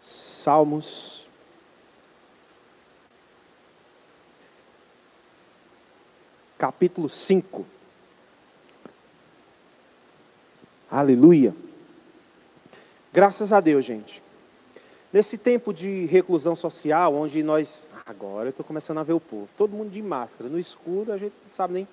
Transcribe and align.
Salmos. 0.00 1.26
Capítulo 6.56 7.06
5. 7.06 7.66
Aleluia. 10.90 11.54
Graças 13.12 13.52
a 13.52 13.60
Deus, 13.60 13.84
gente. 13.84 14.22
Nesse 15.12 15.36
tempo 15.36 15.74
de 15.74 16.06
reclusão 16.06 16.56
social, 16.56 17.14
onde 17.14 17.42
nós. 17.42 17.86
Agora 18.06 18.46
eu 18.46 18.50
estou 18.50 18.64
começando 18.64 19.00
a 19.00 19.02
ver 19.02 19.12
o 19.12 19.20
povo. 19.20 19.50
Todo 19.54 19.76
mundo 19.76 19.90
de 19.90 20.00
máscara. 20.00 20.48
No 20.48 20.58
escuro, 20.58 21.12
a 21.12 21.18
gente 21.18 21.34
não 21.42 21.50
sabe 21.50 21.74
nem 21.74 21.88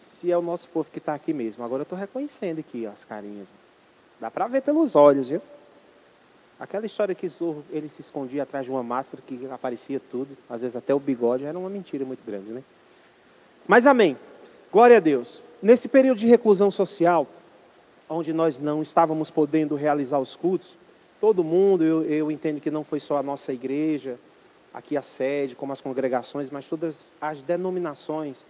se 0.00 0.30
é 0.30 0.38
o 0.38 0.42
nosso 0.42 0.68
povo 0.68 0.88
que 0.88 0.98
está 0.98 1.14
aqui 1.14 1.32
mesmo. 1.32 1.64
Agora 1.64 1.80
eu 1.80 1.84
estou 1.84 1.98
reconhecendo 1.98 2.60
aqui 2.60 2.86
ó, 2.86 2.92
as 2.92 3.04
carinhas. 3.04 3.52
Dá 4.20 4.30
para 4.30 4.46
ver 4.46 4.62
pelos 4.62 4.96
olhos, 4.96 5.28
viu? 5.28 5.42
Aquela 6.58 6.86
história 6.86 7.14
que 7.14 7.28
Zorro, 7.28 7.62
ele 7.70 7.88
se 7.88 8.00
escondia 8.00 8.42
atrás 8.42 8.64
de 8.64 8.70
uma 8.70 8.82
máscara 8.82 9.22
que 9.26 9.46
aparecia 9.50 10.00
tudo, 10.00 10.36
às 10.48 10.62
vezes 10.62 10.74
até 10.74 10.94
o 10.94 10.98
bigode, 10.98 11.44
era 11.44 11.58
uma 11.58 11.68
mentira 11.68 12.04
muito 12.04 12.24
grande, 12.24 12.50
né? 12.50 12.62
Mas 13.68 13.86
amém. 13.86 14.16
Glória 14.72 14.96
a 14.96 15.00
Deus. 15.00 15.42
Nesse 15.60 15.86
período 15.86 16.18
de 16.18 16.26
reclusão 16.26 16.70
social, 16.70 17.26
onde 18.08 18.32
nós 18.32 18.58
não 18.58 18.82
estávamos 18.82 19.30
podendo 19.30 19.74
realizar 19.74 20.18
os 20.18 20.34
cultos, 20.34 20.78
todo 21.20 21.44
mundo, 21.44 21.84
eu, 21.84 22.02
eu 22.04 22.30
entendo 22.30 22.60
que 22.60 22.70
não 22.70 22.84
foi 22.84 23.00
só 23.00 23.18
a 23.18 23.22
nossa 23.22 23.52
igreja, 23.52 24.18
aqui 24.72 24.96
a 24.96 25.02
sede, 25.02 25.54
como 25.54 25.72
as 25.72 25.80
congregações, 25.80 26.50
mas 26.50 26.66
todas 26.66 27.12
as 27.20 27.42
denominações 27.42 28.44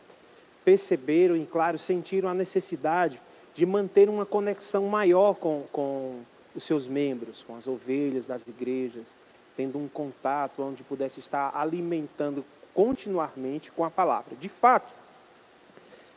perceberam 0.65 1.37
e, 1.37 1.47
claro, 1.47 1.79
sentiram 1.79 2.29
a 2.29 2.35
necessidade 2.35 3.21
de 3.57 3.65
manter 3.65 4.09
uma 4.11 4.27
conexão 4.27 4.85
maior 4.85 5.35
com, 5.35 5.65
com 5.73 6.21
os 6.55 6.63
seus 6.63 6.87
membros, 6.87 7.43
com 7.43 7.57
as 7.57 7.67
ovelhas 7.67 8.27
das 8.27 8.47
igrejas, 8.47 9.17
tendo 9.57 9.79
um 9.79 9.89
contato 9.89 10.63
onde 10.63 10.83
pudesse 10.83 11.21
estar 11.21 11.51
alimentando 11.57 12.45
continuamente 12.75 13.73
com 13.73 13.83
a 13.83 13.91
palavra. 13.91 14.37
De 14.37 14.51
fato, 14.51 14.93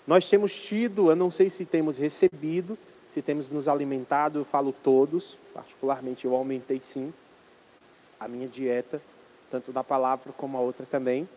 nós 0.06 0.30
temos 0.30 0.54
tido, 0.54 1.10
eu 1.10 1.16
não 1.16 1.32
sei 1.32 1.50
se 1.50 1.64
temos 1.64 1.98
recebido, 1.98 2.78
se 3.08 3.22
temos 3.22 3.50
nos 3.50 3.70
alimentado, 3.70 4.40
eu 4.40 4.46
falo 4.46 4.74
todos, 4.74 5.38
particularmente 5.54 6.26
eu 6.26 6.36
aumentei 6.36 6.82
sim 6.82 7.14
a 8.20 8.28
minha 8.28 8.50
dieta, 8.50 9.02
tanto 9.50 9.72
da 9.72 9.84
palavra 9.84 10.34
como 10.34 10.58
a 10.58 10.60
outra 10.60 10.86
também. 10.86 11.28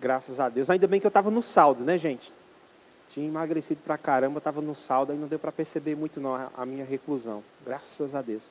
Graças 0.00 0.38
a 0.38 0.48
Deus. 0.48 0.70
Ainda 0.70 0.86
bem 0.86 1.00
que 1.00 1.06
eu 1.06 1.08
estava 1.08 1.30
no 1.30 1.42
saldo, 1.42 1.82
né, 1.82 1.98
gente? 1.98 2.32
Tinha 3.12 3.26
emagrecido 3.26 3.80
pra 3.84 3.98
caramba, 3.98 4.38
estava 4.38 4.60
no 4.60 4.74
saldo, 4.74 5.12
aí 5.12 5.18
não 5.18 5.28
deu 5.28 5.38
para 5.38 5.52
perceber 5.52 5.94
muito 5.94 6.20
não 6.20 6.34
a 6.56 6.64
minha 6.64 6.84
reclusão. 6.84 7.44
Graças 7.64 8.14
a 8.14 8.22
Deus. 8.22 8.50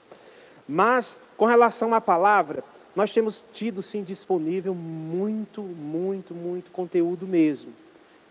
Mas, 0.68 1.20
com 1.36 1.46
relação 1.46 1.94
à 1.94 2.00
palavra, 2.00 2.64
nós 2.96 3.14
temos 3.14 3.44
tido 3.54 3.82
sim 3.82 4.04
disponível 4.04 4.76
muito, 4.76 5.62
muito, 5.62 6.34
muito 6.34 6.72
conteúdo 6.72 7.26
mesmo. 7.26 7.74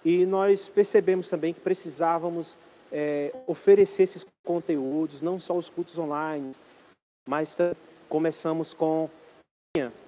E 0.05 0.25
nós 0.25 0.69
percebemos 0.69 1.29
também 1.29 1.53
que 1.53 1.61
precisávamos 1.61 2.57
é, 2.93 3.35
oferecer 3.47 4.05
esses 4.05 4.27
conteúdos, 4.45 5.21
não 5.21 5.39
só 5.39 5.57
os 5.57 5.69
cultos 5.69 5.99
online, 5.99 6.55
mas 7.29 7.57
começamos 8.09 8.73
com. 8.73 9.09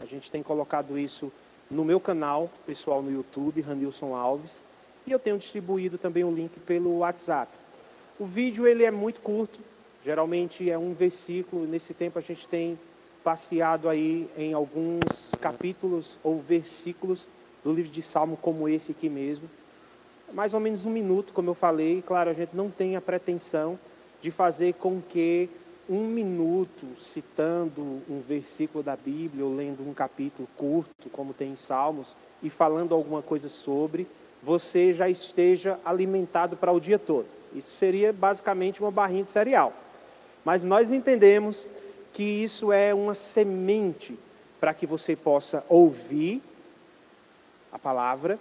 A 0.01 0.07
gente 0.07 0.31
tem 0.31 0.43
colocado 0.43 0.99
isso 0.99 1.33
no 1.71 1.85
meu 1.85 2.01
canal 2.01 2.51
pessoal 2.67 3.03
no 3.03 3.11
YouTube, 3.11 3.61
Ranilson 3.61 4.15
Alves. 4.15 4.61
E 5.07 5.13
eu 5.13 5.19
tenho 5.19 5.39
distribuído 5.39 5.99
também 5.99 6.25
o 6.25 6.31
link 6.31 6.59
pelo 6.61 6.99
WhatsApp. 6.99 7.51
O 8.19 8.25
vídeo 8.25 8.67
ele 8.67 8.85
é 8.85 8.91
muito 8.91 9.21
curto, 9.21 9.59
geralmente 10.05 10.71
é 10.71 10.79
um 10.79 10.95
versículo. 10.95 11.67
Nesse 11.67 11.93
tempo 11.93 12.19
a 12.19 12.23
gente 12.23 12.47
tem 12.47 12.79
passeado 13.25 13.89
aí 13.89 14.29
em 14.37 14.53
alguns 14.53 15.01
capítulos 15.41 16.19
ou 16.23 16.41
versículos 16.41 17.27
do 17.65 17.73
livro 17.73 17.91
de 17.91 18.03
Salmo 18.03 18.37
como 18.37 18.69
esse 18.69 18.93
aqui 18.93 19.09
mesmo. 19.09 19.49
Mais 20.33 20.55
ou 20.55 20.61
menos 20.61 20.85
um 20.85 20.91
minuto, 20.91 21.33
como 21.33 21.51
eu 21.51 21.55
falei. 21.55 22.03
Claro, 22.07 22.31
a 22.31 22.33
gente 22.33 22.55
não 22.55 22.71
tem 22.71 22.97
a 22.97 23.01
pretensão 23.01 23.79
de 24.21 24.31
fazer 24.31 24.75
com 24.75 25.01
que 25.01 25.49
um 25.89 26.07
minuto 26.07 26.87
citando 27.01 27.83
um 28.09 28.21
versículo 28.21 28.83
da 28.83 28.97
Bíblia 28.97 29.45
ou 29.45 29.55
lendo 29.55 29.87
um 29.87 29.93
capítulo 29.93 30.49
curto, 30.57 31.11
como 31.11 31.35
tem 31.35 31.51
em 31.51 31.57
Salmos, 31.57 32.17
e 32.43 32.49
falando 32.49 32.95
alguma 32.95 33.21
coisa 33.21 33.49
sobre, 33.49 34.07
você 34.43 34.93
já 34.93 35.09
esteja 35.09 35.79
alimentado 35.85 36.57
para 36.57 36.73
o 36.73 36.81
dia 36.81 36.99
todo. 36.99 37.27
Isso 37.55 37.75
seria 37.77 38.13
basicamente 38.13 38.81
uma 38.81 38.91
barrinha 38.91 39.23
de 39.23 39.31
cereal. 39.31 39.73
Mas 40.45 40.65
nós 40.65 40.91
entendemos 40.91 41.67
que 42.13 42.23
isso 42.23 42.73
é 42.73 42.93
uma 42.93 43.15
semente 43.15 44.19
para 44.59 44.75
que 44.75 44.87
você 44.87 45.15
possa 45.15 45.65
ouvir 45.69 46.43
a 47.71 47.79
palavra, 47.79 48.39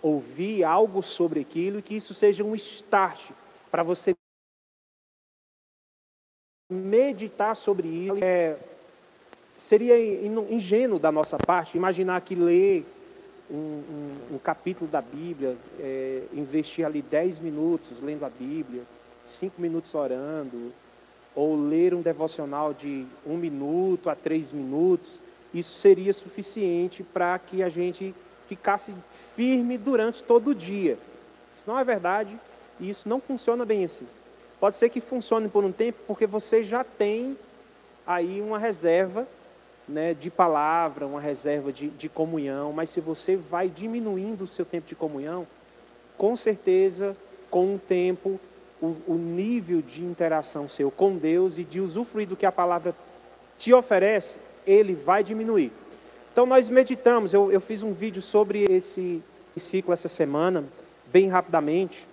ouvir 0.00 0.64
algo 0.64 1.02
sobre 1.02 1.40
aquilo 1.40 1.78
e 1.78 1.82
que 1.82 1.94
isso 1.94 2.14
seja 2.14 2.42
um 2.42 2.54
start 2.54 3.30
para 3.70 3.82
você 3.82 4.14
meditar 6.70 7.54
sobre 7.54 7.88
isso. 7.88 8.24
É, 8.24 8.56
seria 9.56 9.98
ingênuo 10.50 10.98
da 10.98 11.12
nossa 11.12 11.36
parte 11.38 11.76
imaginar 11.76 12.20
que 12.22 12.34
ler 12.34 12.86
um, 13.52 13.56
um, 13.56 14.34
um 14.36 14.38
capítulo 14.38 14.90
da 14.90 15.02
Bíblia, 15.02 15.56
é, 15.78 16.22
investir 16.32 16.86
ali 16.86 17.02
10 17.02 17.38
minutos 17.40 18.00
lendo 18.00 18.24
a 18.24 18.30
Bíblia, 18.30 18.82
5 19.26 19.60
minutos 19.60 19.94
orando, 19.94 20.72
ou 21.34 21.56
ler 21.56 21.94
um 21.94 22.02
devocional 22.02 22.74
de 22.74 23.06
um 23.26 23.36
minuto 23.36 24.10
a 24.10 24.14
três 24.14 24.52
minutos, 24.52 25.20
isso 25.52 25.78
seria 25.78 26.12
suficiente 26.12 27.02
para 27.02 27.38
que 27.38 27.62
a 27.62 27.68
gente 27.68 28.14
ficasse 28.48 28.94
firme 29.34 29.78
durante 29.78 30.22
todo 30.22 30.50
o 30.50 30.54
dia. 30.54 30.98
Isso 31.56 31.64
não 31.66 31.78
é 31.78 31.84
verdade 31.84 32.38
e 32.80 32.90
isso 32.90 33.08
não 33.08 33.20
funciona 33.20 33.64
bem 33.64 33.84
assim. 33.84 34.06
Pode 34.60 34.76
ser 34.76 34.88
que 34.90 35.00
funcione 35.00 35.48
por 35.48 35.64
um 35.64 35.72
tempo, 35.72 35.98
porque 36.06 36.26
você 36.26 36.62
já 36.62 36.84
tem 36.84 37.36
aí 38.06 38.40
uma 38.40 38.58
reserva 38.58 39.26
né, 39.88 40.14
de 40.14 40.30
palavra, 40.30 41.06
uma 41.06 41.20
reserva 41.20 41.72
de, 41.72 41.88
de 41.88 42.08
comunhão, 42.08 42.72
mas 42.72 42.90
se 42.90 43.00
você 43.00 43.36
vai 43.36 43.68
diminuindo 43.68 44.44
o 44.44 44.46
seu 44.46 44.64
tempo 44.64 44.86
de 44.86 44.94
comunhão, 44.94 45.46
com 46.16 46.36
certeza, 46.36 47.16
com 47.50 47.74
o 47.74 47.78
tempo, 47.78 48.38
o, 48.80 48.96
o 49.06 49.14
nível 49.14 49.82
de 49.82 50.02
interação 50.02 50.68
seu 50.68 50.90
com 50.90 51.16
Deus 51.16 51.58
e 51.58 51.64
de 51.64 51.80
usufruir 51.80 52.28
do 52.28 52.36
que 52.36 52.46
a 52.46 52.52
palavra 52.52 52.94
te 53.58 53.72
oferece, 53.72 54.40
ele 54.66 54.94
vai 54.94 55.22
diminuir. 55.22 55.72
Então 56.32 56.46
nós 56.46 56.68
meditamos, 56.70 57.34
eu, 57.34 57.52
eu 57.52 57.60
fiz 57.60 57.82
um 57.82 57.92
vídeo 57.92 58.22
sobre 58.22 58.64
esse 58.64 59.22
ciclo 59.56 59.92
essa 59.92 60.08
semana, 60.08 60.64
bem 61.06 61.28
rapidamente, 61.28 62.08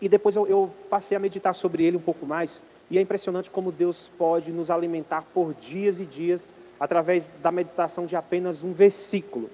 e 0.00 0.08
depois 0.08 0.34
eu, 0.34 0.46
eu 0.46 0.70
passei 0.88 1.16
a 1.16 1.20
meditar 1.20 1.54
sobre 1.54 1.84
ele 1.84 1.96
um 1.96 2.00
pouco 2.00 2.26
mais, 2.26 2.62
e 2.90 2.98
é 2.98 3.00
impressionante 3.00 3.50
como 3.50 3.70
Deus 3.70 4.10
pode 4.18 4.50
nos 4.50 4.68
alimentar 4.70 5.22
por 5.32 5.54
dias 5.54 6.00
e 6.00 6.04
dias 6.04 6.46
através 6.80 7.30
da 7.42 7.52
meditação 7.52 8.06
de 8.06 8.16
apenas 8.16 8.64
um 8.64 8.72
versículo. 8.72 9.50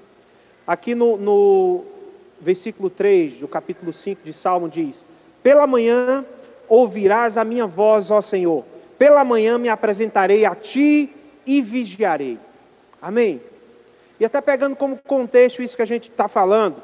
Aqui 0.65 0.95
no, 0.95 1.17
no 1.17 1.85
versículo 2.41 2.89
3 2.89 3.41
do 3.41 3.49
capítulo 3.49 3.93
5 3.93 4.23
de 4.25 4.33
Salmo 4.33 4.69
diz: 4.69 5.05
Pela 5.43 5.67
manhã 5.67 6.25
ouvirás 6.69 7.37
a 7.37 7.45
minha 7.45 7.67
voz, 7.67 8.11
ó 8.13 8.21
Senhor, 8.21 8.65
pela 8.97 9.25
manhã 9.25 9.59
me 9.59 9.69
apresentarei 9.69 10.45
a 10.45 10.55
ti 10.55 11.13
e 11.45 11.61
vigiarei. 11.61 12.39
Amém? 13.03 13.41
E 14.19 14.25
até 14.25 14.41
pegando 14.41 14.77
como 14.77 14.99
contexto 15.05 15.63
isso 15.63 15.77
que 15.77 15.83
a 15.83 15.87
gente 15.87 16.09
está 16.09 16.29
falando, 16.29 16.83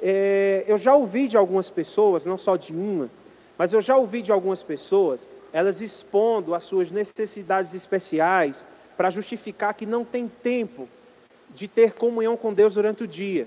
é, 0.00 0.64
eu 0.66 0.76
já 0.76 0.94
ouvi 0.94 1.28
de 1.28 1.36
algumas 1.36 1.70
pessoas, 1.70 2.26
não 2.26 2.36
só 2.36 2.56
de 2.56 2.72
uma, 2.72 3.08
mas 3.56 3.72
eu 3.72 3.80
já 3.80 3.96
ouvi 3.96 4.20
de 4.20 4.32
algumas 4.32 4.62
pessoas, 4.62 5.30
elas 5.52 5.80
expondo 5.80 6.54
as 6.54 6.64
suas 6.64 6.90
necessidades 6.90 7.72
especiais, 7.74 8.66
para 8.96 9.10
justificar 9.10 9.74
que 9.74 9.86
não 9.86 10.04
tem 10.04 10.28
tempo 10.28 10.88
de 11.50 11.68
ter 11.68 11.92
comunhão 11.92 12.36
com 12.36 12.52
Deus 12.52 12.74
durante 12.74 13.04
o 13.04 13.06
dia. 13.06 13.46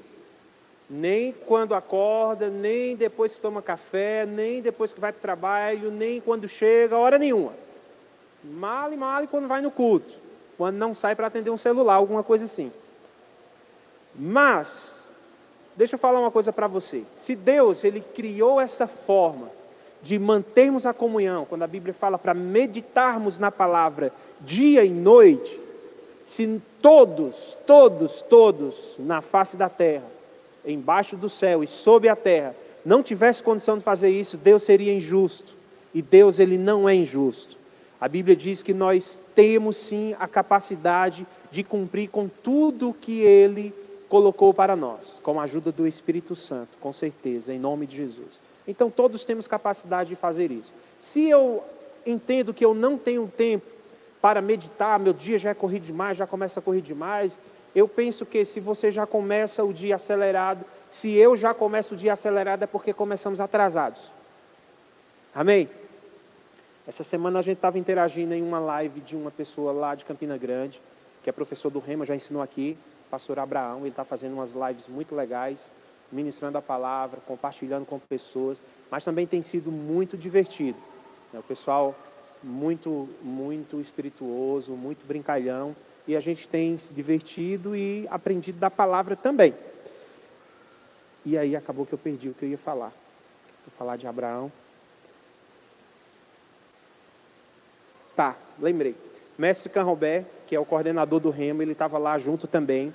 Nem 0.89 1.31
quando 1.31 1.73
acorda, 1.73 2.49
nem 2.49 2.95
depois 2.95 3.35
que 3.35 3.41
toma 3.41 3.61
café, 3.61 4.25
nem 4.25 4.61
depois 4.61 4.93
que 4.93 4.99
vai 4.99 5.11
para 5.11 5.19
o 5.19 5.21
trabalho, 5.21 5.91
nem 5.91 6.21
quando 6.21 6.47
chega, 6.47 6.97
hora 6.97 7.17
nenhuma. 7.17 7.53
Male, 8.43 8.95
male 8.95 9.27
quando 9.27 9.47
vai 9.47 9.61
no 9.61 9.71
culto. 9.71 10.15
Quando 10.57 10.75
não 10.75 10.93
sai 10.93 11.15
para 11.15 11.27
atender 11.27 11.49
um 11.49 11.57
celular, 11.57 11.95
alguma 11.95 12.23
coisa 12.23 12.45
assim. 12.45 12.71
Mas, 14.13 15.11
deixa 15.75 15.95
eu 15.95 15.99
falar 15.99 16.19
uma 16.19 16.31
coisa 16.31 16.53
para 16.53 16.67
você. 16.67 17.03
Se 17.15 17.35
Deus, 17.35 17.83
Ele 17.83 17.99
criou 17.99 18.61
essa 18.61 18.87
forma 18.87 19.49
de 20.01 20.19
mantermos 20.19 20.85
a 20.85 20.93
comunhão, 20.93 21.45
quando 21.45 21.63
a 21.63 21.67
Bíblia 21.67 21.93
fala 21.93 22.17
para 22.19 22.33
meditarmos 22.33 23.39
na 23.39 23.49
palavra 23.49 24.13
dia 24.41 24.83
e 24.83 24.89
noite, 24.89 25.59
se 26.25 26.61
todos, 26.81 27.57
todos, 27.65 28.21
todos 28.23 28.95
na 28.99 29.21
face 29.21 29.55
da 29.55 29.69
terra, 29.69 30.05
embaixo 30.65 31.15
do 31.15 31.29
céu 31.29 31.63
e 31.63 31.67
sob 31.67 32.09
a 32.09 32.15
terra, 32.15 32.55
não 32.83 33.01
tivesse 33.01 33.41
condição 33.41 33.77
de 33.77 33.83
fazer 33.83 34.09
isso, 34.09 34.37
Deus 34.37 34.63
seria 34.63 34.93
injusto. 34.93 35.55
E 35.93 36.01
Deus, 36.01 36.39
ele 36.39 36.57
não 36.57 36.87
é 36.89 36.93
injusto. 36.93 37.57
A 37.99 38.07
Bíblia 38.07 38.35
diz 38.35 38.61
que 38.61 38.73
nós 38.73 39.21
temos 39.33 39.77
sim 39.77 40.15
a 40.19 40.27
capacidade 40.27 41.25
de 41.49 41.63
cumprir 41.63 42.09
com 42.09 42.27
tudo 42.27 42.93
que 42.93 43.21
Ele 43.21 43.73
colocou 44.09 44.53
para 44.53 44.75
nós, 44.75 44.99
com 45.23 45.39
a 45.39 45.43
ajuda 45.43 45.71
do 45.71 45.87
Espírito 45.87 46.35
Santo, 46.35 46.77
com 46.79 46.91
certeza, 46.91 47.53
em 47.53 47.59
nome 47.59 47.87
de 47.87 47.97
Jesus. 47.97 48.39
Então 48.67 48.89
todos 48.89 49.23
temos 49.23 49.47
capacidade 49.47 50.09
de 50.09 50.15
fazer 50.15 50.51
isso. 50.51 50.71
Se 50.99 51.27
eu 51.27 51.63
entendo 52.05 52.53
que 52.53 52.63
eu 52.63 52.73
não 52.73 52.97
tenho 52.97 53.31
tempo 53.35 53.65
para 54.25 54.41
meditar, 54.41 54.97
meu 54.97 55.13
dia 55.13 55.37
já 55.37 55.51
é 55.51 55.53
corrido 55.53 55.83
demais, 55.83 56.17
já 56.17 56.25
começa 56.25 56.59
a 56.59 56.63
correr 56.63 56.81
demais, 56.81 57.37
eu 57.75 57.87
penso 57.87 58.25
que 58.25 58.43
se 58.43 58.59
você 58.59 58.89
já 58.89 59.05
começa 59.05 59.63
o 59.63 59.71
dia 59.71 59.93
acelerado, 59.93 60.65
se 60.89 61.13
eu 61.13 61.37
já 61.37 61.53
começo 61.53 61.93
o 61.93 61.97
dia 61.97 62.13
acelerado 62.13 62.63
é 62.63 62.65
porque 62.65 62.91
começamos 62.91 63.39
atrasados. 63.39 64.01
Amém? 65.31 65.69
Essa 66.87 67.03
semana 67.03 67.37
a 67.37 67.41
gente 67.43 67.57
estava 67.57 67.77
interagindo 67.77 68.33
em 68.33 68.41
uma 68.41 68.57
live 68.57 68.99
de 68.99 69.15
uma 69.15 69.29
pessoa 69.29 69.71
lá 69.71 69.93
de 69.93 70.03
Campina 70.03 70.35
Grande, 70.39 70.81
que 71.21 71.29
é 71.29 71.31
professor 71.31 71.69
do 71.69 71.77
Rema, 71.77 72.03
já 72.03 72.15
ensinou 72.15 72.41
aqui, 72.41 72.75
pastor 73.11 73.37
Abraão, 73.37 73.81
ele 73.81 73.89
está 73.89 74.03
fazendo 74.03 74.33
umas 74.33 74.53
lives 74.53 74.87
muito 74.87 75.13
legais, 75.13 75.71
ministrando 76.11 76.57
a 76.57 76.63
palavra, 76.63 77.21
compartilhando 77.27 77.85
com 77.85 77.99
pessoas, 77.99 78.59
mas 78.89 79.05
também 79.05 79.27
tem 79.27 79.43
sido 79.43 79.71
muito 79.71 80.17
divertido. 80.17 80.79
O 81.31 81.43
pessoal 81.43 81.93
muito, 82.45 83.09
muito 83.21 83.81
espirituoso, 83.81 84.73
muito 84.73 85.05
brincalhão, 85.05 85.75
e 86.07 86.15
a 86.15 86.19
gente 86.19 86.47
tem 86.47 86.77
se 86.77 86.93
divertido 86.93 87.75
e 87.75 88.07
aprendido 88.09 88.59
da 88.59 88.69
palavra 88.69 89.15
também. 89.15 89.53
E 91.25 91.35
aí 91.37 91.55
acabou 91.55 91.85
que 91.85 91.93
eu 91.93 91.97
perdi 91.97 92.29
o 92.29 92.33
que 92.35 92.45
eu 92.45 92.49
ia 92.49 92.57
falar. 92.57 92.93
Vou 93.65 93.73
falar 93.75 93.97
de 93.97 94.05
Abraão. 94.05 94.51
Tá, 98.15 98.37
lembrei. 98.59 98.95
Mestre 99.37 99.69
Canrobé, 99.69 100.23
que 100.45 100.55
é 100.55 100.59
o 100.59 100.65
coordenador 100.65 101.19
do 101.19 101.31
Remo, 101.31 101.63
ele 101.63 101.71
estava 101.71 101.97
lá 101.97 102.17
junto 102.19 102.47
também. 102.47 102.93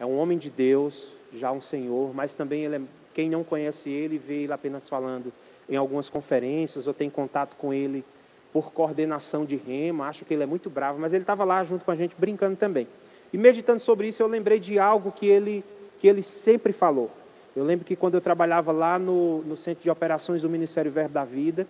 É 0.00 0.06
um 0.06 0.18
homem 0.18 0.38
de 0.38 0.48
Deus, 0.48 1.14
já 1.34 1.52
um 1.52 1.60
senhor, 1.60 2.14
mas 2.14 2.34
também 2.34 2.66
é, 2.66 2.80
quem 3.12 3.28
não 3.28 3.44
conhece 3.44 3.90
ele 3.90 4.16
vê 4.16 4.42
ele 4.42 4.52
apenas 4.52 4.88
falando 4.88 5.30
em 5.68 5.76
algumas 5.76 6.08
conferências 6.08 6.86
ou 6.86 6.94
tem 6.94 7.10
contato 7.10 7.54
com 7.56 7.72
ele 7.72 8.02
por 8.52 8.72
coordenação 8.72 9.44
de 9.44 9.56
remo, 9.56 10.02
acho 10.02 10.24
que 10.24 10.34
ele 10.34 10.42
é 10.42 10.46
muito 10.46 10.68
bravo, 10.68 10.98
mas 10.98 11.12
ele 11.12 11.22
estava 11.22 11.44
lá 11.44 11.62
junto 11.62 11.84
com 11.84 11.90
a 11.90 11.96
gente 11.96 12.14
brincando 12.18 12.56
também. 12.56 12.86
E 13.32 13.38
meditando 13.38 13.80
sobre 13.80 14.08
isso, 14.08 14.22
eu 14.22 14.26
lembrei 14.26 14.58
de 14.58 14.78
algo 14.78 15.12
que 15.12 15.26
ele, 15.26 15.64
que 16.00 16.08
ele 16.08 16.22
sempre 16.22 16.72
falou. 16.72 17.10
Eu 17.54 17.64
lembro 17.64 17.84
que 17.84 17.94
quando 17.94 18.14
eu 18.14 18.20
trabalhava 18.20 18.72
lá 18.72 18.98
no, 18.98 19.42
no 19.42 19.56
Centro 19.56 19.82
de 19.82 19.90
Operações 19.90 20.42
do 20.42 20.50
Ministério 20.50 20.90
Verbo 20.90 21.14
da 21.14 21.24
Vida, 21.24 21.66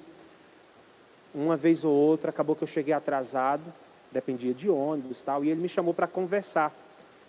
uma 1.34 1.56
vez 1.56 1.84
ou 1.84 1.92
outra, 1.92 2.30
acabou 2.30 2.56
que 2.56 2.62
eu 2.62 2.68
cheguei 2.68 2.92
atrasado, 2.92 3.72
dependia 4.10 4.52
de 4.52 4.68
ônibus 4.68 5.22
tal, 5.22 5.44
e 5.44 5.50
ele 5.50 5.60
me 5.60 5.68
chamou 5.68 5.94
para 5.94 6.06
conversar, 6.06 6.74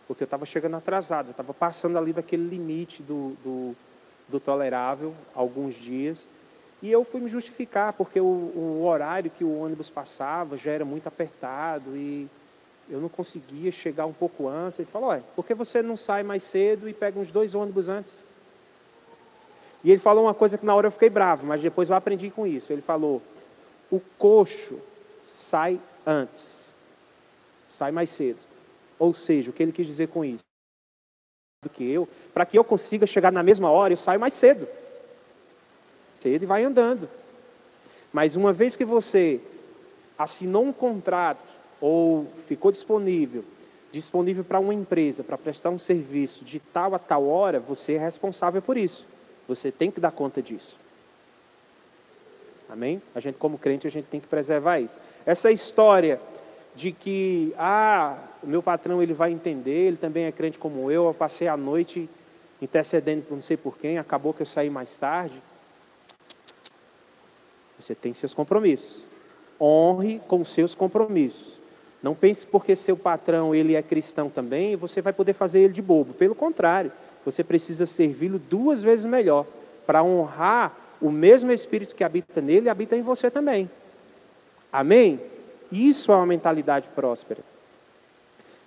porque 0.08 0.24
eu 0.24 0.26
estava 0.26 0.46
chegando 0.46 0.76
atrasado, 0.76 1.28
eu 1.28 1.32
estava 1.32 1.54
passando 1.54 1.98
ali 1.98 2.12
daquele 2.12 2.48
limite 2.48 3.04
do, 3.04 3.36
do, 3.44 3.76
do 4.28 4.40
tolerável, 4.40 5.14
alguns 5.36 5.76
dias, 5.76 6.26
e 6.82 6.92
eu 6.92 7.04
fui 7.04 7.22
me 7.22 7.30
justificar, 7.30 7.94
porque 7.94 8.20
o, 8.20 8.26
o, 8.26 8.84
horário 8.86 9.30
que 9.30 9.44
o 9.44 9.60
ônibus 9.60 9.90
passava 9.90 10.58
já 10.58 10.72
era 10.72 10.84
muito 10.84 11.06
apertado 11.08 11.96
e 11.96 12.28
eu 12.90 13.00
não 13.00 13.08
conseguia 13.08 13.72
chegar 13.72 14.08
um 14.08 14.14
pouco 14.14 14.48
antes. 14.48 14.80
Ele 14.80 14.90
falou: 14.90 15.10
Ué, 15.10 15.22
por 15.36 15.46
que 15.46 15.54
você 15.54 15.84
não 15.84 15.96
sai 15.96 16.24
mais 16.24 16.42
cedo 16.42 16.90
e 16.90 16.94
pega 16.94 17.20
uns 17.20 17.32
dois 17.32 17.54
ônibus 17.54 17.88
antes? 17.88 18.24
E 19.84 19.92
ele 19.92 20.00
falou 20.00 20.26
uma 20.26 20.34
coisa 20.34 20.58
que 20.58 20.66
na 20.66 20.74
hora 20.74 20.88
eu 20.88 20.92
fiquei 20.92 21.10
bravo, 21.10 21.46
mas 21.46 21.62
depois 21.62 21.90
eu 21.90 21.96
aprendi 21.96 22.32
com 22.32 22.48
isso. 22.48 22.74
Ele 22.74 22.82
falou: 22.82 23.22
O 23.92 24.00
coxo 24.18 24.80
sai 25.24 25.80
antes, 26.06 26.74
sai 27.70 27.92
mais 27.92 28.10
cedo. 28.10 28.40
Ou 28.98 29.14
seja, 29.14 29.52
o 29.52 29.54
que 29.54 29.62
ele 29.62 29.72
quis 29.72 29.86
dizer 29.86 30.08
com 30.08 30.26
isso? 30.26 30.44
Do 31.64 31.70
que 31.70 31.84
eu, 31.84 32.10
para 32.34 32.44
que 32.44 32.58
eu 32.58 32.64
consiga 32.64 33.06
chegar 33.06 33.32
na 33.32 33.44
mesma 33.44 33.70
hora, 33.70 33.94
eu 33.94 33.98
saio 33.98 34.20
mais 34.20 34.34
cedo 34.34 34.68
cedo 36.22 36.44
e 36.44 36.46
vai 36.46 36.64
andando. 36.64 37.10
Mas 38.14 38.36
uma 38.36 38.54
vez 38.54 38.76
que 38.76 38.86
você 38.86 39.40
assinou 40.18 40.64
um 40.64 40.74
contrato 40.74 41.50
ou 41.80 42.28
ficou 42.48 42.72
disponível, 42.72 43.44
disponível 43.92 44.44
para 44.44 44.60
uma 44.60 44.74
empresa 44.74 45.24
para 45.24 45.38
prestar 45.38 45.70
um 45.70 45.78
serviço 45.78 46.46
de 46.46 46.60
tal 46.60 46.94
a 46.94 47.00
tal 47.00 47.28
hora, 47.28 47.60
você 47.60 47.94
é 47.94 47.98
responsável 47.98 48.62
por 48.62 48.78
isso. 48.78 49.06
Você 49.48 49.72
tem 49.72 49.90
que 49.90 50.00
dar 50.00 50.12
conta 50.12 50.42
disso. 50.42 50.78
Amém? 52.70 53.02
A 53.14 53.20
gente 53.20 53.36
como 53.36 53.58
crente 53.58 53.88
a 53.88 53.92
gente 53.92 54.06
tem 54.06 54.20
que 54.20 54.28
preservar 54.28 54.80
isso. 54.80 54.98
Essa 55.26 55.52
história 55.52 56.22
de 56.74 56.92
que 56.92 57.54
ah, 57.58 58.18
o 58.42 58.48
meu 58.48 58.64
patrão 58.64 59.04
ele 59.04 59.14
vai 59.14 59.32
entender, 59.32 59.88
ele 59.88 59.98
também 59.98 60.26
é 60.26 60.32
crente 60.32 60.58
como 60.58 60.90
eu, 60.90 61.06
eu 61.06 61.14
passei 61.14 61.48
a 61.50 61.58
noite 61.58 62.10
intercedendo 62.62 63.24
por 63.24 63.34
não 63.36 63.42
sei 63.42 63.58
por 63.58 63.78
quem, 63.78 63.98
acabou 63.98 64.34
que 64.34 64.42
eu 64.42 64.46
saí 64.46 64.70
mais 64.70 64.96
tarde. 64.96 65.42
Você 67.82 67.96
tem 67.96 68.14
seus 68.14 68.34
compromissos. 68.34 69.08
Honre 69.60 70.22
com 70.28 70.46
seus 70.46 70.76
compromissos. 70.76 71.60
Não 72.02 72.16
pense 72.16 72.46
porque 72.46 72.76
seu 72.76 72.96
patrão 72.96 73.54
ele 73.54 73.76
é 73.76 73.82
cristão 73.82 74.30
também, 74.30 74.76
você 74.76 75.02
vai 75.02 75.14
poder 75.14 75.34
fazer 75.34 75.60
ele 75.60 75.74
de 75.74 75.82
bobo. 75.82 76.14
Pelo 76.14 76.34
contrário, 76.34 76.92
você 77.24 77.44
precisa 77.44 77.86
servi-lo 77.86 78.40
duas 78.40 78.82
vezes 78.82 79.06
melhor 79.06 79.46
para 79.86 80.04
honrar 80.04 80.76
o 81.00 81.12
mesmo 81.12 81.52
espírito 81.52 81.96
que 81.96 82.04
habita 82.04 82.42
nele, 82.42 82.70
habita 82.70 82.96
em 82.96 83.02
você 83.02 83.30
também. 83.30 83.70
Amém? 84.74 85.20
Isso 85.72 86.12
é 86.12 86.16
uma 86.16 86.26
mentalidade 86.26 86.90
próspera. 86.90 87.42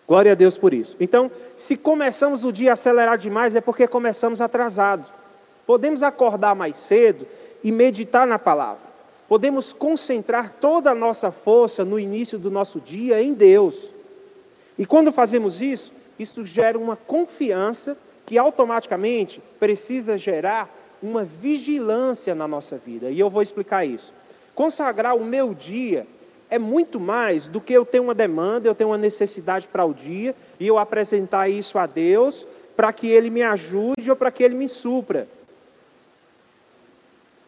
Glória 0.06 0.32
a 0.32 0.34
Deus 0.34 0.56
por 0.56 0.72
isso. 0.72 0.96
Então, 1.00 1.30
se 1.56 1.76
começamos 1.76 2.44
o 2.44 2.52
dia 2.52 2.72
acelerado 2.72 3.20
demais, 3.20 3.56
é 3.56 3.60
porque 3.60 3.88
começamos 3.88 4.40
atrasados. 4.40 5.10
Podemos 5.66 6.02
acordar 6.02 6.54
mais 6.54 6.76
cedo 6.76 7.26
e 7.64 7.72
meditar 7.72 8.26
na 8.26 8.38
palavra 8.38 8.93
podemos 9.34 9.72
concentrar 9.72 10.54
toda 10.60 10.92
a 10.92 10.94
nossa 10.94 11.32
força 11.32 11.84
no 11.84 11.98
início 11.98 12.38
do 12.38 12.52
nosso 12.52 12.78
dia 12.80 13.20
em 13.20 13.34
Deus. 13.34 13.74
E 14.78 14.86
quando 14.86 15.10
fazemos 15.10 15.60
isso, 15.60 15.92
isso 16.16 16.46
gera 16.46 16.78
uma 16.78 16.94
confiança 16.94 17.98
que 18.24 18.38
automaticamente 18.38 19.42
precisa 19.58 20.16
gerar 20.16 20.72
uma 21.02 21.24
vigilância 21.24 22.32
na 22.32 22.46
nossa 22.46 22.76
vida. 22.76 23.10
E 23.10 23.18
eu 23.18 23.28
vou 23.28 23.42
explicar 23.42 23.84
isso. 23.84 24.14
Consagrar 24.54 25.16
o 25.16 25.24
meu 25.24 25.52
dia 25.52 26.06
é 26.48 26.56
muito 26.56 27.00
mais 27.00 27.48
do 27.48 27.60
que 27.60 27.72
eu 27.72 27.84
ter 27.84 27.98
uma 27.98 28.14
demanda, 28.14 28.68
eu 28.68 28.74
ter 28.74 28.84
uma 28.84 28.96
necessidade 28.96 29.66
para 29.66 29.84
o 29.84 29.92
dia 29.92 30.32
e 30.60 30.68
eu 30.68 30.78
apresentar 30.78 31.48
isso 31.48 31.76
a 31.76 31.86
Deus 31.86 32.46
para 32.76 32.92
que 32.92 33.08
Ele 33.08 33.30
me 33.30 33.42
ajude 33.42 34.08
ou 34.08 34.14
para 34.14 34.30
que 34.30 34.44
Ele 34.44 34.54
me 34.54 34.68
supra. 34.68 35.26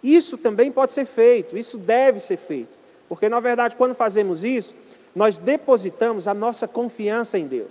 Isso 0.03 0.37
também 0.37 0.71
pode 0.71 0.93
ser 0.93 1.05
feito, 1.05 1.57
isso 1.57 1.79
deve 1.79 2.21
ser 2.21 2.37
feito. 2.37 2.77
Porque, 3.09 3.29
na 3.29 3.41
verdade, 3.41 3.77
quando 3.77 3.95
fazemos 3.95 4.45
isso, 4.45 4.75
nós 5.15 5.39
depositamos 5.39 6.29
a 6.29 6.35
nossa 6.35 6.69
confiança 6.69 7.39
em 7.39 7.47
Deus. 7.47 7.71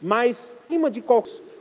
Mas, 0.00 0.56
cima 0.68 0.90
de 0.90 1.02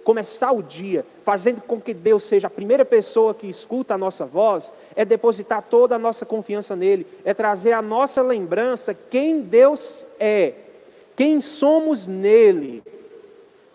começar 0.03 0.51
o 0.51 0.61
dia 0.61 1.05
fazendo 1.21 1.61
com 1.61 1.79
que 1.79 1.93
Deus 1.93 2.23
seja 2.23 2.47
a 2.47 2.49
primeira 2.49 2.83
pessoa 2.83 3.33
que 3.33 3.47
escuta 3.47 3.93
a 3.93 3.97
nossa 3.97 4.25
voz, 4.25 4.73
é 4.95 5.05
depositar 5.05 5.63
toda 5.63 5.95
a 5.95 5.99
nossa 5.99 6.25
confiança 6.25 6.75
nele, 6.75 7.07
é 7.23 7.33
trazer 7.33 7.71
a 7.71 7.81
nossa 7.81 8.21
lembrança 8.21 8.93
quem 8.93 9.41
Deus 9.41 10.05
é, 10.19 10.53
quem 11.15 11.39
somos 11.39 12.05
nele. 12.05 12.83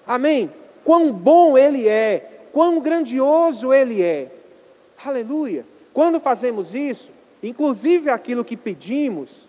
Amém? 0.07 0.53
Quão 0.85 1.12
bom 1.12 1.57
ele 1.57 1.88
é, 1.88 2.38
quão 2.52 2.81
grandioso 2.81 3.73
Ele 3.73 4.02
é. 4.02 4.31
Aleluia. 5.05 5.64
Quando 5.93 6.21
fazemos 6.21 6.75
isso, 6.75 7.11
inclusive 7.43 8.11
aquilo 8.11 8.45
que 8.45 8.57
pedimos, 8.57 9.49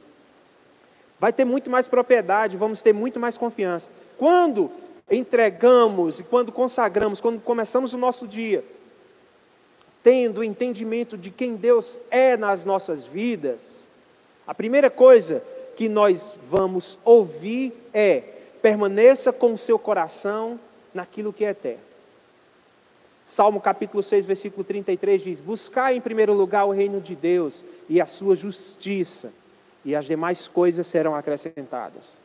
vai 1.19 1.33
ter 1.33 1.45
muito 1.45 1.69
mais 1.69 1.87
propriedade, 1.87 2.57
vamos 2.57 2.81
ter 2.81 2.93
muito 2.93 3.19
mais 3.19 3.37
confiança. 3.37 3.89
Quando 4.17 4.71
entregamos 5.09 6.19
e 6.19 6.23
quando 6.23 6.51
consagramos, 6.51 7.19
quando 7.19 7.41
começamos 7.41 7.93
o 7.93 7.97
nosso 7.97 8.27
dia, 8.27 8.63
tendo 10.03 10.39
o 10.39 10.43
entendimento 10.43 11.17
de 11.17 11.29
quem 11.29 11.55
Deus 11.55 11.99
é 12.09 12.37
nas 12.37 12.63
nossas 12.63 13.05
vidas, 13.05 13.83
a 14.47 14.53
primeira 14.53 14.89
coisa 14.89 15.43
que 15.75 15.89
nós 15.89 16.33
vamos 16.49 16.97
ouvir 17.03 17.73
é: 17.93 18.23
permaneça 18.61 19.31
com 19.31 19.53
o 19.53 19.57
seu 19.57 19.77
coração 19.77 20.59
naquilo 20.93 21.33
que 21.33 21.45
é 21.45 21.49
eterno. 21.49 21.88
Salmo 23.29 23.61
capítulo 23.61 24.01
6, 24.01 24.25
versículo 24.25 24.63
33 24.63 25.21
diz: 25.21 25.39
Buscai 25.39 25.95
em 25.95 26.01
primeiro 26.01 26.33
lugar 26.33 26.65
o 26.65 26.71
reino 26.71 26.99
de 26.99 27.15
Deus 27.15 27.63
e 27.87 28.01
a 28.01 28.07
sua 28.07 28.35
justiça, 28.35 29.31
e 29.85 29.95
as 29.95 30.05
demais 30.05 30.47
coisas 30.47 30.87
serão 30.87 31.13
acrescentadas. 31.13 32.17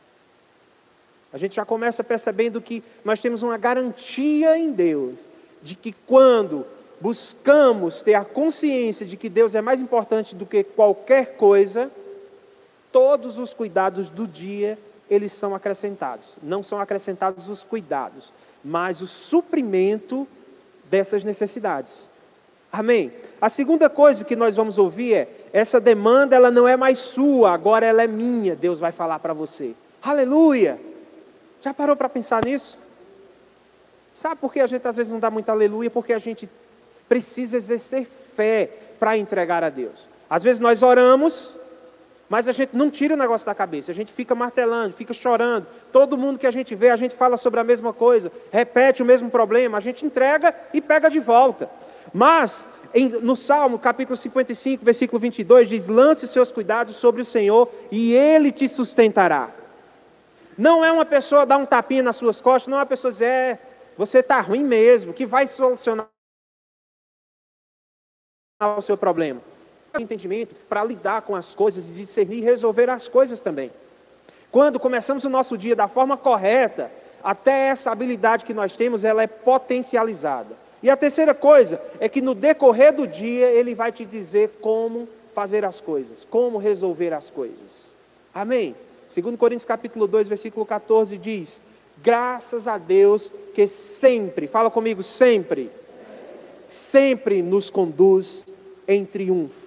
A 1.31 1.37
gente 1.37 1.57
já 1.57 1.63
começa 1.63 2.03
percebendo 2.03 2.59
que 2.59 2.83
nós 3.03 3.21
temos 3.21 3.43
uma 3.43 3.55
garantia 3.55 4.57
em 4.57 4.71
Deus 4.71 5.29
de 5.61 5.75
que 5.75 5.93
quando 6.07 6.65
buscamos 6.99 8.01
ter 8.01 8.15
a 8.15 8.25
consciência 8.25 9.05
de 9.05 9.15
que 9.15 9.29
Deus 9.29 9.53
é 9.53 9.61
mais 9.61 9.79
importante 9.79 10.33
do 10.33 10.43
que 10.43 10.63
qualquer 10.63 11.35
coisa, 11.35 11.91
todos 12.91 13.37
os 13.37 13.53
cuidados 13.53 14.09
do 14.09 14.25
dia, 14.25 14.75
eles 15.07 15.33
são 15.33 15.53
acrescentados. 15.53 16.35
Não 16.41 16.63
são 16.63 16.79
acrescentados 16.79 17.47
os 17.47 17.63
cuidados, 17.63 18.33
mas 18.63 19.01
o 19.01 19.07
suprimento 19.07 20.27
dessas 20.89 21.23
necessidades. 21.23 22.07
Amém? 22.71 23.11
A 23.39 23.49
segunda 23.49 23.89
coisa 23.89 24.23
que 24.23 24.35
nós 24.35 24.55
vamos 24.55 24.77
ouvir 24.77 25.13
é: 25.13 25.27
essa 25.53 25.79
demanda 25.79 26.35
ela 26.35 26.51
não 26.51 26.67
é 26.67 26.75
mais 26.75 26.97
sua, 26.97 27.53
agora 27.53 27.85
ela 27.85 28.03
é 28.03 28.07
minha. 28.07 28.55
Deus 28.55 28.79
vai 28.79 28.91
falar 28.91 29.19
para 29.19 29.33
você. 29.33 29.73
Aleluia! 30.01 30.79
Já 31.61 31.73
parou 31.73 31.95
para 31.95 32.09
pensar 32.09 32.43
nisso? 32.45 32.77
Sabe 34.13 34.39
por 34.39 34.51
que 34.51 34.59
a 34.59 34.67
gente 34.67 34.87
às 34.87 34.95
vezes 34.95 35.11
não 35.11 35.19
dá 35.19 35.31
muita 35.31 35.51
aleluia? 35.51 35.89
Porque 35.89 36.13
a 36.13 36.19
gente 36.19 36.49
precisa 37.07 37.57
exercer 37.57 38.07
fé 38.35 38.69
para 38.99 39.17
entregar 39.17 39.63
a 39.63 39.69
Deus. 39.69 40.07
Às 40.29 40.43
vezes 40.43 40.59
nós 40.59 40.81
oramos, 40.83 41.51
mas 42.29 42.47
a 42.47 42.51
gente 42.51 42.75
não 42.75 42.89
tira 42.89 43.13
o 43.13 43.17
negócio 43.17 43.45
da 43.45 43.53
cabeça, 43.53 43.91
a 43.91 43.95
gente 43.95 44.11
fica 44.11 44.33
martelando, 44.33 44.93
fica 44.93 45.13
chorando. 45.13 45.67
Todo 45.91 46.17
mundo 46.17 46.39
que 46.39 46.47
a 46.47 46.51
gente 46.51 46.73
vê, 46.73 46.89
a 46.89 46.95
gente 46.95 47.13
fala 47.13 47.37
sobre 47.37 47.59
a 47.59 47.63
mesma 47.63 47.93
coisa, 47.93 48.31
repete 48.51 49.03
o 49.03 49.05
mesmo 49.05 49.29
problema, 49.29 49.77
a 49.77 49.81
gente 49.81 50.05
entrega 50.05 50.53
e 50.73 50.81
pega 50.81 51.09
de 51.09 51.19
volta. 51.19 51.69
Mas 52.13 52.67
em, 52.93 53.09
no 53.09 53.35
Salmo, 53.35 53.77
capítulo 53.77 54.17
55, 54.17 54.83
versículo 54.83 55.19
22, 55.19 55.69
diz: 55.69 55.87
Lance 55.87 56.27
seus 56.27 56.51
cuidados 56.51 56.95
sobre 56.95 57.21
o 57.21 57.25
Senhor 57.25 57.69
e 57.91 58.13
Ele 58.13 58.51
te 58.51 58.67
sustentará. 58.67 59.51
Não 60.57 60.83
é 60.83 60.91
uma 60.91 61.05
pessoa 61.05 61.45
dar 61.45 61.57
um 61.57 61.65
tapinha 61.65 62.01
nas 62.01 62.15
suas 62.15 62.39
costas, 62.39 62.71
não 62.71 62.77
é 62.77 62.79
uma 62.79 62.85
pessoa 62.85 63.11
dizer, 63.11 63.25
é, 63.25 63.59
você 63.97 64.19
está 64.19 64.39
ruim 64.39 64.63
mesmo, 64.63 65.13
que 65.13 65.25
vai 65.25 65.47
solucionar 65.47 66.07
o 68.77 68.81
seu 68.81 68.97
problema. 68.97 69.41
Entendimento 69.99 70.55
para 70.67 70.83
lidar 70.83 71.21
com 71.21 71.35
as 71.35 71.53
coisas 71.53 71.89
e 71.89 71.93
discernir 71.93 72.39
e 72.39 72.41
resolver 72.41 72.89
as 72.89 73.07
coisas 73.07 73.39
também. 73.39 73.71
Quando 74.51 74.79
começamos 74.79 75.25
o 75.25 75.29
nosso 75.29 75.57
dia 75.57 75.75
da 75.75 75.87
forma 75.87 76.15
correta, 76.15 76.91
até 77.23 77.67
essa 77.69 77.91
habilidade 77.91 78.45
que 78.45 78.53
nós 78.53 78.75
temos, 78.75 79.03
ela 79.03 79.23
é 79.23 79.27
potencializada. 79.27 80.55
E 80.81 80.89
a 80.89 80.95
terceira 80.95 81.33
coisa 81.33 81.81
é 81.99 82.07
que 82.07 82.21
no 82.21 82.35
decorrer 82.35 82.93
do 82.93 83.07
dia 83.07 83.47
ele 83.47 83.73
vai 83.73 83.91
te 83.91 84.05
dizer 84.05 84.57
como 84.61 85.09
fazer 85.33 85.65
as 85.65 85.81
coisas, 85.81 86.25
como 86.29 86.57
resolver 86.57 87.13
as 87.13 87.31
coisas. 87.31 87.91
Amém? 88.33 88.75
Segundo 89.09 89.37
Coríntios 89.37 89.65
capítulo 89.65 90.07
2, 90.07 90.27
versículo 90.27 90.65
14 90.65 91.17
diz: 91.17 91.61
Graças 92.03 92.67
a 92.67 92.77
Deus 92.77 93.31
que 93.53 93.67
sempre, 93.67 94.45
fala 94.45 94.69
comigo, 94.69 95.01
sempre, 95.01 95.71
sempre 96.67 97.41
nos 97.41 97.69
conduz 97.69 98.45
em 98.87 99.05
triunfo. 99.05 99.64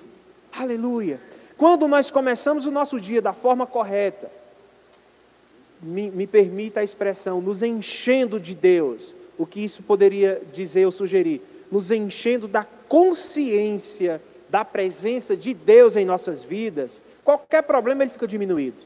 Aleluia. 0.53 1.21
Quando 1.57 1.89
nós 1.89 2.11
começamos 2.11 2.67
o 2.67 2.71
nosso 2.71 3.01
dia 3.01 3.21
da 3.21 3.33
forma 3.33 3.67
correta, 3.67 4.31
me, 5.81 6.11
me 6.11 6.27
permita 6.27 6.81
a 6.81 6.85
expressão, 6.85 7.41
nos 7.41 7.63
enchendo 7.63 8.39
de 8.39 8.55
Deus, 8.55 9.15
o 9.37 9.47
que 9.47 9.65
isso 9.65 9.83
poderia 9.83 10.43
dizer 10.53 10.85
ou 10.85 10.93
sugerir? 10.93 11.41
Nos 11.71 11.91
enchendo 11.91 12.49
da 12.49 12.65
consciência 12.65 14.21
da 14.49 14.65
presença 14.65 15.37
de 15.37 15.53
Deus 15.53 15.95
em 15.95 16.05
nossas 16.05 16.43
vidas, 16.43 17.01
qualquer 17.23 17.63
problema 17.63 18.03
ele 18.03 18.11
fica 18.11 18.27
diminuído. 18.27 18.83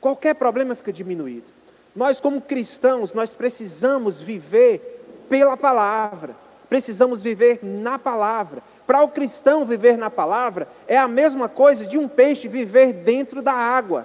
Qualquer 0.00 0.34
problema 0.34 0.74
fica 0.74 0.92
diminuído. 0.92 1.46
Nós, 1.94 2.20
como 2.20 2.40
cristãos, 2.40 3.12
nós 3.12 3.34
precisamos 3.34 4.20
viver 4.20 5.26
pela 5.28 5.56
palavra, 5.56 6.34
precisamos 6.68 7.20
viver 7.20 7.60
na 7.62 7.98
palavra. 7.98 8.62
Para 8.90 9.04
o 9.04 9.08
cristão 9.08 9.64
viver 9.64 9.96
na 9.96 10.10
palavra 10.10 10.66
é 10.88 10.98
a 10.98 11.06
mesma 11.06 11.48
coisa 11.48 11.86
de 11.86 11.96
um 11.96 12.08
peixe 12.08 12.48
viver 12.48 12.92
dentro 12.92 13.40
da 13.40 13.52
água. 13.52 14.04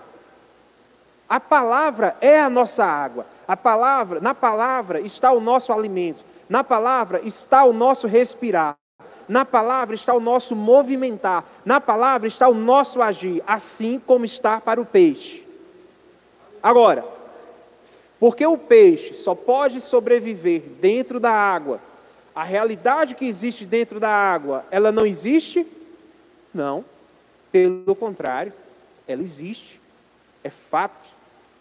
A 1.28 1.40
palavra 1.40 2.16
é 2.22 2.40
a 2.40 2.52
nossa 2.52 2.86
água. 2.86 3.26
A 3.48 3.58
palavra, 3.58 4.20
na 4.20 4.36
palavra 4.36 5.00
está 5.00 5.32
o 5.32 5.40
nosso 5.40 5.74
alimento. 5.74 6.24
Na 6.48 6.64
palavra 6.64 7.20
está 7.24 7.64
o 7.64 7.74
nosso 7.74 8.06
respirar. 8.06 8.76
Na 9.28 9.44
palavra 9.44 9.96
está 9.96 10.14
o 10.14 10.20
nosso 10.20 10.56
movimentar. 10.56 11.44
Na 11.66 11.82
palavra 11.82 12.28
está 12.28 12.48
o 12.48 12.54
nosso 12.54 13.02
agir, 13.02 13.44
assim 13.48 14.00
como 14.06 14.24
está 14.24 14.62
para 14.62 14.80
o 14.80 14.86
peixe. 14.86 15.48
Agora, 16.62 17.04
porque 18.20 18.46
o 18.46 18.56
peixe 18.56 19.16
só 19.16 19.34
pode 19.34 19.82
sobreviver 19.82 20.62
dentro 20.80 21.20
da 21.20 21.32
água, 21.32 21.80
a 22.36 22.44
realidade 22.44 23.16
que 23.16 23.26
existe 23.26 23.66
dentro 23.66 24.00
da 24.00 24.10
água, 24.10 24.66
ela 24.70 24.92
não 24.92 25.06
existe? 25.06 25.66
Não. 26.54 26.84
Pelo 27.52 27.96
contrário, 27.96 28.52
ela 29.08 29.22
existe. 29.22 29.80
É 30.44 30.50
fato. 30.50 31.10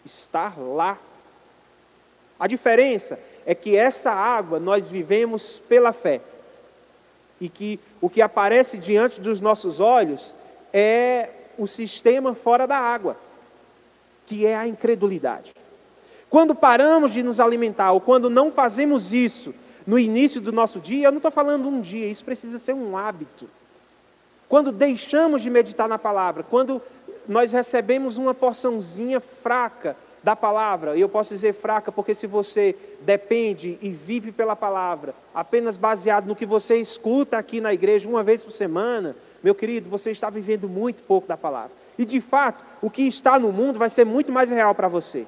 Estar 0.03 0.59
lá. 0.59 0.99
A 2.39 2.45
diferença 2.45 3.17
é 3.45 3.55
que 3.55 3.75
essa 3.75 4.11
água 4.11 4.59
nós 4.59 4.89
vivemos 4.89 5.61
pela 5.67 5.93
fé. 5.93 6.21
E 7.39 7.49
que 7.49 7.79
o 8.01 8.09
que 8.09 8.21
aparece 8.21 8.77
diante 8.77 9.19
dos 9.19 9.41
nossos 9.41 9.79
olhos 9.79 10.35
é 10.71 11.29
o 11.57 11.65
sistema 11.65 12.35
fora 12.35 12.67
da 12.67 12.77
água 12.77 13.17
que 14.25 14.45
é 14.45 14.55
a 14.55 14.67
incredulidade. 14.67 15.53
Quando 16.29 16.55
paramos 16.55 17.13
de 17.13 17.21
nos 17.21 17.39
alimentar, 17.39 17.91
ou 17.91 18.01
quando 18.01 18.29
não 18.29 18.51
fazemos 18.51 19.13
isso 19.13 19.53
no 19.85 19.99
início 19.99 20.41
do 20.41 20.51
nosso 20.51 20.79
dia, 20.79 21.07
eu 21.07 21.11
não 21.11 21.17
estou 21.17 21.31
falando 21.31 21.67
um 21.67 21.79
dia, 21.79 22.05
isso 22.07 22.23
precisa 22.23 22.57
ser 22.57 22.73
um 22.73 22.97
hábito. 22.97 23.47
Quando 24.49 24.71
deixamos 24.71 25.41
de 25.41 25.49
meditar 25.49 25.87
na 25.87 25.97
palavra, 25.97 26.43
quando 26.43 26.81
nós 27.27 27.51
recebemos 27.51 28.17
uma 28.17 28.33
porçãozinha 28.33 29.19
fraca 29.19 29.95
da 30.23 30.35
palavra, 30.35 30.95
e 30.95 31.01
eu 31.01 31.09
posso 31.09 31.33
dizer 31.33 31.53
fraca 31.53 31.91
porque 31.91 32.15
se 32.15 32.25
você 32.25 32.75
depende 33.01 33.77
e 33.79 33.89
vive 33.89 34.31
pela 34.31 34.55
palavra, 34.55 35.13
apenas 35.33 35.77
baseado 35.77 36.25
no 36.25 36.35
que 36.35 36.45
você 36.45 36.77
escuta 36.77 37.37
aqui 37.37 37.61
na 37.61 37.73
igreja 37.73 38.09
uma 38.09 38.23
vez 38.23 38.43
por 38.43 38.51
semana, 38.51 39.15
meu 39.43 39.53
querido, 39.53 39.87
você 39.87 40.09
está 40.09 40.29
vivendo 40.29 40.67
muito 40.67 41.03
pouco 41.03 41.27
da 41.27 41.37
palavra. 41.37 41.71
E 41.97 42.05
de 42.05 42.19
fato, 42.19 42.65
o 42.81 42.89
que 42.89 43.03
está 43.03 43.37
no 43.37 43.51
mundo 43.51 43.77
vai 43.77 43.89
ser 43.89 44.03
muito 44.03 44.31
mais 44.31 44.49
real 44.49 44.73
para 44.73 44.87
você. 44.87 45.27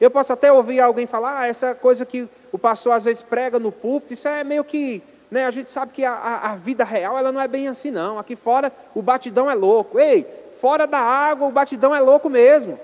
Eu 0.00 0.10
posso 0.10 0.32
até 0.32 0.52
ouvir 0.52 0.80
alguém 0.80 1.06
falar, 1.06 1.40
ah, 1.40 1.46
essa 1.46 1.74
coisa 1.74 2.04
que 2.04 2.28
o 2.52 2.58
pastor 2.58 2.92
às 2.92 3.04
vezes 3.04 3.22
prega 3.22 3.58
no 3.58 3.70
púlpito, 3.70 4.12
isso 4.12 4.26
é 4.26 4.42
meio 4.42 4.64
que, 4.64 5.02
né, 5.30 5.46
a 5.46 5.50
gente 5.50 5.68
sabe 5.68 5.92
que 5.92 6.04
a, 6.04 6.40
a, 6.42 6.54
vida 6.56 6.84
real 6.84 7.16
ela 7.16 7.30
não 7.30 7.40
é 7.40 7.48
bem 7.48 7.68
assim 7.68 7.90
não. 7.90 8.18
Aqui 8.18 8.36
fora 8.36 8.72
o 8.94 9.02
batidão 9.02 9.50
é 9.50 9.54
louco. 9.54 9.98
Ei, 9.98 10.26
fora 10.60 10.86
da 10.86 10.98
água 10.98 11.48
o 11.48 11.52
batidão 11.52 11.94
é 11.94 12.00
louco 12.00 12.28
mesmo. 12.28 12.78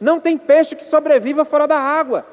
Não 0.00 0.18
tem 0.18 0.36
peixe 0.36 0.74
que 0.74 0.84
sobreviva 0.84 1.44
fora 1.44 1.66
da 1.66 1.78
água. 1.78 2.26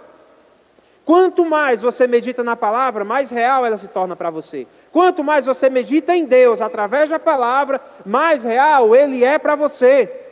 Quanto 1.06 1.44
mais 1.44 1.82
você 1.82 2.08
medita 2.08 2.44
na 2.44 2.56
palavra, 2.56 3.04
mais 3.04 3.32
real 3.32 3.66
ela 3.66 3.78
se 3.78 3.88
torna 3.88 4.16
para 4.16 4.30
você. 4.30 4.68
Quanto 4.92 5.24
mais 5.24 5.46
você 5.46 5.70
medita 5.70 6.16
em 6.16 6.26
Deus 6.26 6.62
através 6.62 7.10
da 7.10 7.20
palavra, 7.20 7.82
mais 8.06 8.44
real 8.44 8.96
ele 8.96 9.24
é 9.24 9.38
para 9.38 9.56
você. 9.56 10.31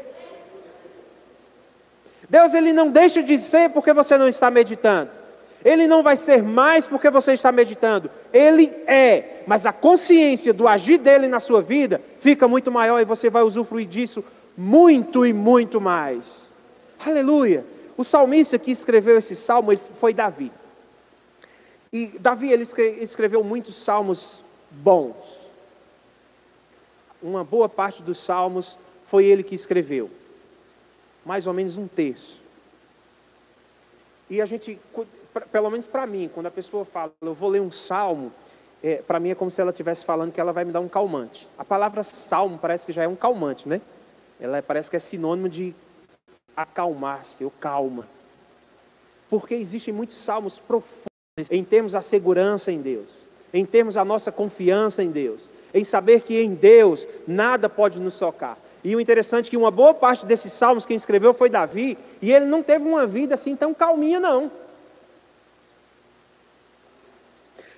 Deus 2.29 2.53
ele 2.53 2.71
não 2.71 2.91
deixa 2.91 3.23
de 3.23 3.37
ser 3.39 3.69
porque 3.71 3.91
você 3.91 4.17
não 4.17 4.27
está 4.27 4.51
meditando. 4.51 5.11
Ele 5.65 5.87
não 5.87 6.03
vai 6.03 6.15
ser 6.15 6.43
mais 6.43 6.87
porque 6.87 7.09
você 7.09 7.33
está 7.33 7.51
meditando. 7.51 8.09
Ele 8.31 8.67
é, 8.85 9.41
mas 9.47 9.65
a 9.65 9.73
consciência 9.73 10.53
do 10.53 10.67
agir 10.67 10.99
dele 10.99 11.27
na 11.27 11.39
sua 11.39 11.61
vida 11.61 12.01
fica 12.19 12.47
muito 12.47 12.71
maior 12.71 13.01
e 13.01 13.05
você 13.05 13.29
vai 13.29 13.41
usufruir 13.41 13.87
disso 13.87 14.23
muito 14.55 15.25
e 15.25 15.33
muito 15.33 15.81
mais. 15.81 16.23
Aleluia. 17.03 17.65
O 17.97 18.03
salmista 18.03 18.57
que 18.59 18.71
escreveu 18.71 19.17
esse 19.17 19.35
salmo 19.35 19.75
foi 19.77 20.13
Davi. 20.13 20.51
E 21.91 22.07
Davi 22.19 22.51
ele 22.51 22.65
escreveu 23.01 23.43
muitos 23.43 23.75
salmos 23.75 24.43
bons. 24.69 25.15
Uma 27.21 27.43
boa 27.43 27.67
parte 27.67 28.01
dos 28.01 28.19
salmos 28.19 28.77
foi 29.05 29.25
ele 29.25 29.43
que 29.43 29.55
escreveu 29.55 30.09
mais 31.29 31.45
ou 31.45 31.53
menos 31.53 31.77
um 31.77 31.87
terço. 31.87 32.41
E 34.31 34.41
a 34.41 34.47
gente, 34.47 34.79
pelo 35.51 35.69
menos 35.69 35.85
para 35.85 36.07
mim, 36.07 36.27
quando 36.33 36.47
a 36.47 36.51
pessoa 36.51 36.83
fala, 36.83 37.13
eu 37.21 37.35
vou 37.35 37.51
ler 37.51 37.61
um 37.61 37.69
salmo, 37.69 38.33
é, 38.81 38.95
para 38.95 39.19
mim 39.19 39.29
é 39.29 39.35
como 39.35 39.51
se 39.51 39.61
ela 39.61 39.69
estivesse 39.69 40.03
falando 40.03 40.31
que 40.31 40.41
ela 40.41 40.51
vai 40.51 40.65
me 40.65 40.71
dar 40.71 40.79
um 40.79 40.89
calmante. 40.89 41.47
A 41.55 41.63
palavra 41.63 42.03
salmo 42.03 42.57
parece 42.57 42.83
que 42.83 42.91
já 42.91 43.03
é 43.03 43.07
um 43.07 43.15
calmante, 43.15 43.69
né? 43.69 43.79
Ela 44.39 44.59
parece 44.63 44.89
que 44.89 44.95
é 44.95 44.99
sinônimo 44.99 45.47
de 45.47 45.75
acalmar-se, 46.57 47.43
ou 47.43 47.51
calma. 47.51 48.07
Porque 49.29 49.53
existem 49.53 49.93
muitos 49.93 50.17
salmos 50.17 50.57
profundos 50.57 51.05
em 51.51 51.63
termos 51.63 51.91
da 51.91 52.01
segurança 52.01 52.71
em 52.71 52.81
Deus, 52.81 53.11
em 53.53 53.67
termos 53.67 53.93
da 53.93 54.03
nossa 54.03 54.31
confiança 54.31 55.03
em 55.03 55.11
Deus, 55.11 55.47
em 55.75 55.83
saber 55.83 56.21
que 56.21 56.41
em 56.41 56.55
Deus 56.55 57.07
nada 57.27 57.69
pode 57.69 57.99
nos 57.99 58.15
socar. 58.15 58.57
E 58.83 58.95
o 58.95 58.99
interessante 58.99 59.47
é 59.47 59.49
que 59.49 59.57
uma 59.57 59.71
boa 59.71 59.93
parte 59.93 60.25
desses 60.25 60.53
salmos 60.53 60.85
quem 60.85 60.95
escreveu 60.95 61.33
foi 61.33 61.49
Davi, 61.49 61.97
e 62.21 62.31
ele 62.31 62.45
não 62.45 62.63
teve 62.63 62.87
uma 62.87 63.05
vida 63.05 63.35
assim 63.35 63.55
tão 63.55 63.73
calminha, 63.73 64.19
não. 64.19 64.51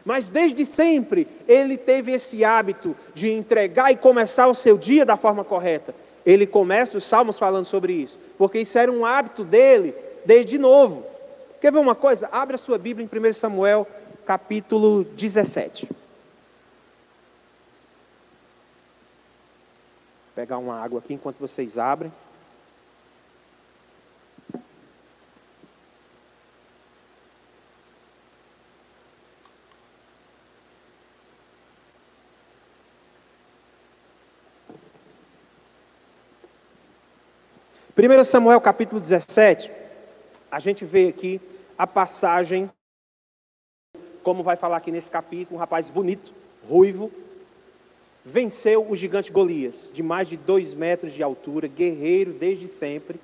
Mas 0.03 0.29
desde 0.29 0.65
sempre 0.65 1.27
ele 1.47 1.77
teve 1.77 2.11
esse 2.11 2.43
hábito 2.43 2.95
de 3.13 3.31
entregar 3.31 3.91
e 3.91 3.95
começar 3.95 4.47
o 4.47 4.55
seu 4.55 4.77
dia 4.77 5.05
da 5.05 5.15
forma 5.15 5.43
correta. 5.43 5.93
Ele 6.25 6.45
começa 6.45 6.97
os 6.97 7.03
salmos 7.03 7.37
falando 7.39 7.65
sobre 7.65 7.93
isso, 7.93 8.19
porque 8.37 8.59
isso 8.59 8.77
era 8.77 8.91
um 8.91 9.05
hábito 9.05 9.43
dele 9.43 9.95
desde 10.25 10.57
novo. 10.57 11.05
Quer 11.59 11.71
ver 11.71 11.79
uma 11.79 11.95
coisa? 11.95 12.29
Abra 12.31 12.57
sua 12.57 12.77
Bíblia 12.77 13.07
em 13.11 13.29
1 13.29 13.33
Samuel, 13.33 13.87
capítulo 14.25 15.03
17. 15.03 16.00
Pegar 20.41 20.57
uma 20.57 20.75
água 20.83 20.97
aqui 20.97 21.13
enquanto 21.13 21.37
vocês 21.37 21.77
abrem. 21.77 22.11
1 37.95 38.23
Samuel 38.23 38.59
capítulo 38.59 38.99
17, 38.99 39.71
a 40.49 40.57
gente 40.57 40.83
vê 40.83 41.09
aqui 41.09 41.39
a 41.77 41.85
passagem, 41.85 42.67
como 44.23 44.41
vai 44.41 44.55
falar 44.55 44.77
aqui 44.77 44.89
nesse 44.91 45.11
capítulo, 45.11 45.57
um 45.57 45.59
rapaz 45.59 45.87
bonito, 45.87 46.33
ruivo, 46.67 47.11
venceu 48.23 48.85
o 48.89 48.95
gigante 48.95 49.31
Golias, 49.31 49.89
de 49.93 50.03
mais 50.03 50.29
de 50.29 50.37
dois 50.37 50.73
metros 50.73 51.13
de 51.13 51.23
altura, 51.23 51.67
guerreiro 51.67 52.33
desde 52.33 52.67
sempre, 52.67 53.19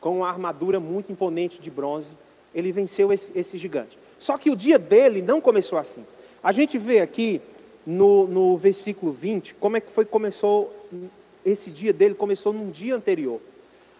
com 0.00 0.18
uma 0.18 0.28
armadura 0.28 0.80
muito 0.80 1.12
imponente 1.12 1.60
de 1.60 1.70
bronze. 1.70 2.10
Ele 2.54 2.72
venceu 2.72 3.12
esse, 3.12 3.30
esse 3.38 3.58
gigante. 3.58 3.98
Só 4.18 4.36
que 4.38 4.50
o 4.50 4.56
dia 4.56 4.78
dele 4.78 5.22
não 5.22 5.40
começou 5.40 5.78
assim. 5.78 6.04
A 6.42 6.52
gente 6.52 6.78
vê 6.78 7.00
aqui 7.00 7.40
no, 7.86 8.26
no 8.26 8.56
versículo 8.56 9.12
20 9.12 9.54
como 9.54 9.76
é 9.76 9.80
que 9.80 9.92
foi 9.92 10.04
começou 10.04 10.74
esse 11.44 11.70
dia 11.70 11.92
dele 11.92 12.14
começou 12.14 12.52
num 12.52 12.70
dia 12.70 12.96
anterior. 12.96 13.40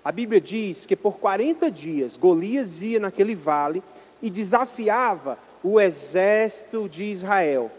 A 0.04 0.10
Bíblia 0.10 0.40
diz 0.40 0.84
que 0.84 0.96
por 0.96 1.18
40 1.18 1.70
dias 1.70 2.16
Golias 2.16 2.82
ia 2.82 2.98
naquele 2.98 3.34
vale 3.36 3.82
e 4.20 4.28
desafiava 4.28 5.38
o 5.62 5.80
exército 5.80 6.88
de 6.88 7.04
Israel, 7.04 7.70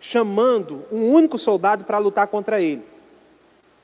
chamando 0.00 0.84
um 0.90 1.12
único 1.12 1.36
soldado 1.36 1.84
para 1.84 1.98
lutar 1.98 2.26
contra 2.26 2.60
ele. 2.60 2.82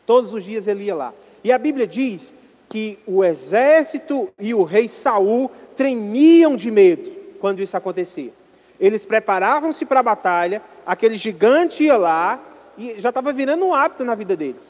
Todos 0.07 0.33
os 0.33 0.43
dias 0.43 0.67
ele 0.67 0.85
ia 0.85 0.95
lá. 0.95 1.13
E 1.45 1.53
a 1.53 1.59
Bíblia 1.59 1.87
diz 1.87 2.35
que 2.69 2.99
o 3.07 3.23
exército 3.23 4.29
e 4.39 4.55
o 4.55 4.65
rei 4.65 4.89
Saul 4.89 5.51
tremiam 5.77 6.57
de 6.57 6.71
medo 6.71 7.11
quando 7.39 7.61
isso 7.61 7.77
acontecia. 7.77 8.33
Eles 8.81 9.05
preparavam-se 9.05 9.85
para 9.85 10.01
a 10.01 10.03
batalha, 10.03 10.63
aquele 10.85 11.17
gigante 11.17 11.85
ia 11.85 11.97
lá 11.97 12.41
e 12.77 12.99
já 12.99 13.11
estava 13.11 13.33
virando 13.33 13.65
um 13.65 13.75
hábito 13.75 14.05
na 14.05 14.15
vida 14.15 14.37
deles. 14.37 14.63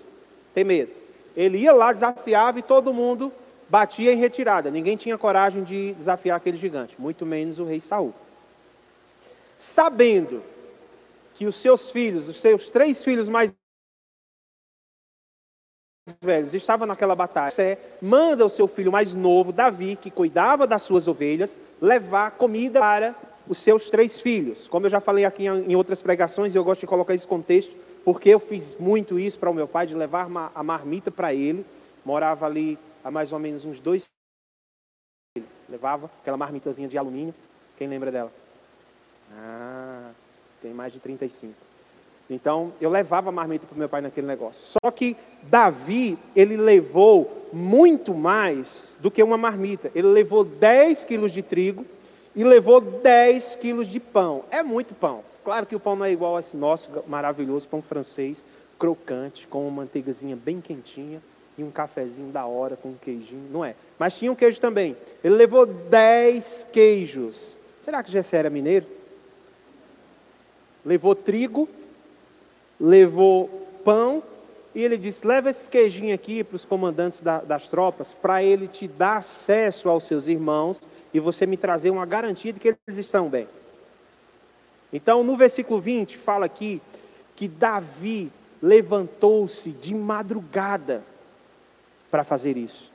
Ter 0.55 0.65
medo. 0.65 0.93
Ele 1.37 1.59
ia 1.59 1.73
lá, 1.73 1.93
desafiava 1.93 2.59
e 2.59 2.63
todo 2.63 2.93
mundo 2.93 3.33
batia 3.69 4.13
em 4.13 4.17
retirada. 4.17 4.71
Ninguém 4.71 4.97
tinha 4.97 5.19
coragem 5.19 5.63
de 5.63 5.93
desafiar 5.95 6.37
aquele 6.37 6.57
gigante, 6.57 6.97
muito 6.99 7.27
menos 7.27 7.59
o 7.59 7.65
rei 7.65 7.81
Saul. 7.81 8.15
Sabendo 9.59 10.43
que 11.37 11.47
os 11.47 11.57
seus 11.57 11.91
filhos, 11.91 12.29
os 12.29 12.39
seus 12.39 12.71
três 12.71 13.05
filhos 13.05 13.29
mais 13.29 13.53
velhos 16.21 16.55
estavam 16.55 16.87
naquela 16.87 17.17
batalha, 17.17 17.51
você 17.51 17.79
manda 18.01 18.47
o 18.47 18.49
seu 18.49 18.67
filho 18.69 18.93
mais 18.93 19.13
novo, 19.13 19.53
Davi, 19.53 19.97
que 19.97 20.11
cuidava 20.11 20.67
das 20.67 20.83
suas 20.83 21.09
ovelhas, 21.09 21.59
levar 21.81 22.33
comida 22.33 22.81
para 22.81 23.15
os 23.49 23.59
seus 23.59 23.91
três 23.91 24.21
filhos. 24.21 24.69
Como 24.69 24.87
eu 24.87 24.91
já 24.91 25.01
falei 25.01 25.25
aqui 25.25 25.47
em 25.47 25.77
outras 25.77 26.03
pregações, 26.03 26.55
eu 26.55 26.65
gosto 26.65 26.81
de 26.81 26.87
colocar 26.87 27.15
esse 27.15 27.27
contexto, 27.27 27.75
porque 28.05 28.31
eu 28.31 28.39
fiz 28.39 28.77
muito 28.77 29.19
isso 29.19 29.39
para 29.39 29.51
o 29.51 29.55
meu 29.55 29.69
pai, 29.69 29.87
de 29.87 29.95
levar 29.95 30.29
a 30.55 30.63
marmita 30.63 31.11
para 31.11 31.35
ele. 31.35 31.67
Morava 32.05 32.47
ali 32.47 32.79
há 33.05 33.11
mais 33.11 33.33
ou 33.33 33.39
menos 33.39 33.65
uns 33.65 33.81
dois. 33.81 34.05
Levava 35.69 36.09
aquela 36.21 36.37
marmitazinha 36.37 36.89
de 36.89 36.97
alumínio. 36.97 37.35
Quem 37.77 37.89
lembra 37.89 38.13
dela? 38.13 38.33
Ah, 39.33 40.13
tem 40.67 40.75
mais 40.75 40.93
de 40.93 40.99
35. 40.99 41.55
Então, 42.29 42.73
eu 42.81 42.91
levava 42.91 43.31
marmita 43.31 43.65
para 43.67 43.75
o 43.77 43.79
meu 43.79 43.89
pai 43.89 44.01
naquele 44.01 44.27
negócio. 44.27 44.77
Só 44.83 44.91
que 44.91 45.17
Davi, 45.45 46.19
ele 46.35 46.57
levou 46.57 47.49
muito 47.53 48.13
mais 48.13 48.67
do 48.99 49.13
que 49.13 49.23
uma 49.23 49.37
marmita. 49.37 49.93
Ele 49.95 50.09
levou 50.09 50.43
10 50.43 51.05
quilos 51.05 51.31
de 51.31 51.41
trigo 51.41 51.87
e 52.35 52.43
levou 52.43 52.81
10 52.81 53.55
quilos 53.57 53.87
de 53.87 54.01
pão. 54.01 54.45
É 54.51 54.61
muito 54.61 54.93
pão. 54.93 55.23
Claro 55.45 55.67
que 55.67 55.77
o 55.77 55.81
pão 55.81 55.95
não 55.95 56.05
é 56.05 56.11
igual 56.11 56.37
a 56.37 56.41
esse 56.41 56.57
nosso 56.57 56.91
maravilhoso 57.07 57.69
pão 57.69 57.81
francês, 57.81 58.45
crocante, 58.77 59.47
com 59.47 59.63
uma 59.63 59.83
manteigazinha 59.83 60.35
bem 60.35 60.61
quentinha 60.61 61.23
e 61.57 61.63
um 61.63 61.71
cafezinho 61.71 62.33
da 62.33 62.45
hora 62.45 62.77
com 62.77 62.89
um 62.89 62.97
queijinho. 63.01 63.49
Não 63.53 63.65
é. 63.65 63.77
Mas 64.01 64.19
tinha 64.19 64.33
um 64.33 64.35
queijo 64.35 64.61
também. 64.61 64.97
Ele 65.23 65.37
levou 65.37 65.65
dez 65.65 66.67
queijos. 66.73 67.61
Será 67.83 68.03
que 68.03 68.11
Jessé 68.11 68.39
era 68.39 68.51
mineiro? 68.51 68.96
Levou 70.87 71.17
trigo, 71.17 71.69
levou 72.79 73.49
pão, 73.85 74.23
e 74.73 74.85
ele 74.85 74.97
disse: 74.97 75.27
leva 75.27 75.51
esses 75.51 75.67
queijinhos 75.67 76.15
aqui 76.15 76.45
para 76.45 76.55
os 76.55 76.65
comandantes 76.65 77.21
da, 77.21 77.41
das 77.41 77.67
tropas, 77.67 78.15
para 78.15 78.41
ele 78.45 78.69
te 78.69 78.87
dar 78.87 79.17
acesso 79.17 79.89
aos 79.89 80.05
seus 80.05 80.29
irmãos 80.29 80.81
e 81.13 81.19
você 81.19 81.45
me 81.45 81.57
trazer 81.57 81.91
uma 81.91 82.07
garantia 82.07 82.53
de 82.53 82.61
que 82.61 82.69
eles 82.69 82.99
estão 82.99 83.29
bem. 83.29 83.49
Então, 84.93 85.25
no 85.25 85.37
versículo 85.37 85.81
20, 85.81 86.17
fala 86.19 86.47
aqui 86.47 86.81
que 87.35 87.49
Davi 87.49 88.31
levantou-se 88.63 89.71
de 89.71 89.93
madrugada 89.93 91.03
para 92.11 92.23
fazer 92.23 92.57
isso. 92.57 92.93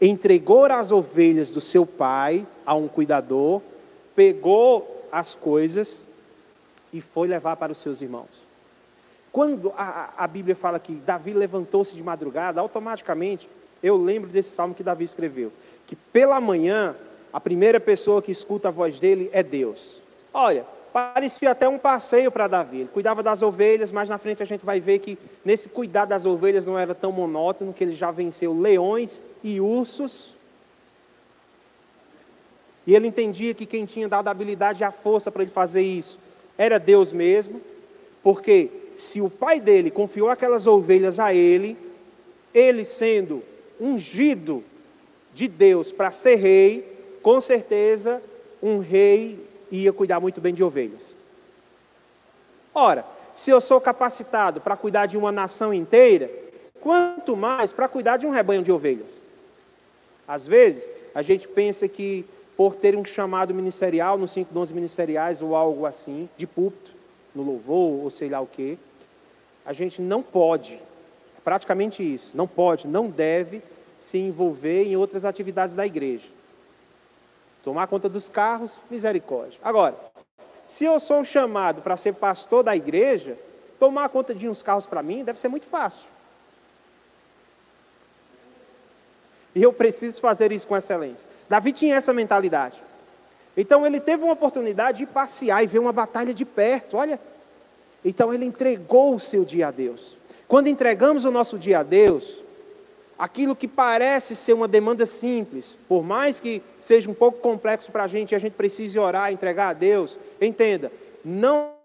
Entregou 0.00 0.64
as 0.64 0.90
ovelhas 0.90 1.50
do 1.50 1.60
seu 1.60 1.84
pai 1.84 2.46
a 2.64 2.74
um 2.74 2.88
cuidador, 2.88 3.60
pegou 4.16 5.06
as 5.12 5.34
coisas 5.34 6.07
e 6.92 7.00
foi 7.00 7.28
levar 7.28 7.56
para 7.56 7.72
os 7.72 7.78
seus 7.78 8.00
irmãos. 8.00 8.48
Quando 9.30 9.72
a, 9.76 10.12
a 10.16 10.26
Bíblia 10.26 10.56
fala 10.56 10.78
que 10.78 10.92
Davi 10.92 11.32
levantou-se 11.32 11.94
de 11.94 12.02
madrugada, 12.02 12.60
automaticamente 12.60 13.48
eu 13.82 13.96
lembro 13.96 14.30
desse 14.30 14.50
salmo 14.50 14.74
que 14.74 14.82
Davi 14.82 15.04
escreveu: 15.04 15.52
que 15.86 15.94
pela 15.94 16.40
manhã 16.40 16.96
a 17.32 17.40
primeira 17.40 17.78
pessoa 17.78 18.22
que 18.22 18.32
escuta 18.32 18.68
a 18.68 18.70
voz 18.70 18.98
dele 18.98 19.28
é 19.32 19.42
Deus. 19.42 20.02
Olha, 20.32 20.64
parecia 20.92 21.50
até 21.50 21.68
um 21.68 21.78
passeio 21.78 22.32
para 22.32 22.48
Davi. 22.48 22.80
Ele 22.80 22.88
cuidava 22.88 23.22
das 23.22 23.42
ovelhas, 23.42 23.92
mas 23.92 24.08
na 24.08 24.18
frente 24.18 24.42
a 24.42 24.46
gente 24.46 24.64
vai 24.64 24.80
ver 24.80 24.98
que 24.98 25.18
nesse 25.44 25.68
cuidar 25.68 26.06
das 26.06 26.24
ovelhas 26.24 26.66
não 26.66 26.78
era 26.78 26.94
tão 26.94 27.12
monótono, 27.12 27.72
que 27.72 27.84
ele 27.84 27.94
já 27.94 28.10
venceu 28.10 28.58
leões 28.58 29.22
e 29.44 29.60
ursos. 29.60 30.34
E 32.86 32.94
ele 32.94 33.06
entendia 33.06 33.52
que 33.52 33.66
quem 33.66 33.84
tinha 33.84 34.08
dado 34.08 34.28
a 34.28 34.30
habilidade 34.30 34.82
e 34.82 34.84
a 34.84 34.90
força 34.90 35.30
para 35.30 35.42
ele 35.42 35.50
fazer 35.50 35.82
isso 35.82 36.18
era 36.58 36.78
Deus 36.78 37.12
mesmo, 37.12 37.60
porque 38.22 38.68
se 38.96 39.20
o 39.20 39.30
pai 39.30 39.60
dele 39.60 39.90
confiou 39.90 40.28
aquelas 40.28 40.66
ovelhas 40.66 41.20
a 41.20 41.32
ele, 41.32 41.78
ele 42.52 42.84
sendo 42.84 43.42
ungido 43.80 44.64
de 45.32 45.46
Deus 45.46 45.92
para 45.92 46.10
ser 46.10 46.34
rei, 46.34 47.18
com 47.22 47.40
certeza 47.40 48.20
um 48.60 48.80
rei 48.80 49.38
ia 49.70 49.92
cuidar 49.92 50.18
muito 50.18 50.40
bem 50.40 50.52
de 50.52 50.64
ovelhas. 50.64 51.14
Ora, 52.74 53.04
se 53.32 53.50
eu 53.50 53.60
sou 53.60 53.80
capacitado 53.80 54.60
para 54.60 54.76
cuidar 54.76 55.06
de 55.06 55.16
uma 55.16 55.30
nação 55.30 55.72
inteira, 55.72 56.28
quanto 56.80 57.36
mais 57.36 57.72
para 57.72 57.86
cuidar 57.86 58.16
de 58.16 58.26
um 58.26 58.30
rebanho 58.30 58.62
de 58.64 58.72
ovelhas? 58.72 59.10
Às 60.26 60.46
vezes, 60.46 60.90
a 61.14 61.22
gente 61.22 61.46
pensa 61.46 61.86
que 61.86 62.24
por 62.58 62.74
ter 62.74 62.96
um 62.96 63.04
chamado 63.04 63.54
ministerial, 63.54 64.18
nos 64.18 64.32
5 64.32 64.52
dons 64.52 64.72
ministeriais 64.72 65.40
ou 65.40 65.54
algo 65.54 65.86
assim, 65.86 66.28
de 66.36 66.44
púlpito, 66.44 66.92
no 67.32 67.44
louvor 67.44 68.02
ou 68.02 68.10
sei 68.10 68.28
lá 68.28 68.40
o 68.40 68.48
quê, 68.48 68.76
a 69.64 69.72
gente 69.72 70.02
não 70.02 70.24
pode, 70.24 70.74
é 70.74 71.40
praticamente 71.44 72.02
isso, 72.02 72.36
não 72.36 72.48
pode, 72.48 72.88
não 72.88 73.08
deve 73.08 73.62
se 74.00 74.18
envolver 74.18 74.82
em 74.82 74.96
outras 74.96 75.24
atividades 75.24 75.76
da 75.76 75.86
igreja. 75.86 76.26
Tomar 77.62 77.86
conta 77.86 78.08
dos 78.08 78.28
carros, 78.28 78.72
misericórdia. 78.90 79.60
Agora, 79.62 79.94
se 80.66 80.84
eu 80.84 80.98
sou 80.98 81.24
chamado 81.24 81.80
para 81.80 81.96
ser 81.96 82.14
pastor 82.14 82.64
da 82.64 82.74
igreja, 82.74 83.38
tomar 83.78 84.08
conta 84.08 84.34
de 84.34 84.48
uns 84.48 84.64
carros 84.64 84.84
para 84.84 85.00
mim 85.00 85.22
deve 85.22 85.38
ser 85.38 85.46
muito 85.46 85.66
fácil. 85.66 86.08
E 89.54 89.62
eu 89.62 89.72
preciso 89.72 90.20
fazer 90.20 90.50
isso 90.50 90.66
com 90.66 90.76
excelência. 90.76 91.37
Davi 91.48 91.72
tinha 91.72 91.96
essa 91.96 92.12
mentalidade. 92.12 92.78
Então 93.56 93.86
ele 93.86 94.00
teve 94.00 94.22
uma 94.22 94.32
oportunidade 94.32 94.98
de 94.98 95.06
passear 95.06 95.64
e 95.64 95.66
ver 95.66 95.78
uma 95.78 95.92
batalha 95.92 96.32
de 96.32 96.44
perto. 96.44 96.96
Olha. 96.96 97.18
Então 98.04 98.32
ele 98.32 98.44
entregou 98.44 99.14
o 99.14 99.20
seu 99.20 99.44
dia 99.44 99.68
a 99.68 99.70
Deus. 99.70 100.16
Quando 100.46 100.68
entregamos 100.68 101.24
o 101.24 101.30
nosso 101.30 101.58
dia 101.58 101.80
a 101.80 101.82
Deus, 101.82 102.42
aquilo 103.18 103.56
que 103.56 103.66
parece 103.66 104.36
ser 104.36 104.52
uma 104.52 104.68
demanda 104.68 105.04
simples, 105.04 105.76
por 105.88 106.04
mais 106.04 106.38
que 106.38 106.62
seja 106.80 107.10
um 107.10 107.14
pouco 107.14 107.40
complexo 107.40 107.90
para 107.90 108.04
a 108.04 108.06
gente 108.06 108.34
a 108.34 108.38
gente 108.38 108.52
precise 108.52 108.98
orar, 108.98 109.32
entregar 109.32 109.70
a 109.70 109.72
Deus, 109.72 110.18
entenda, 110.40 110.92
não 111.24 111.77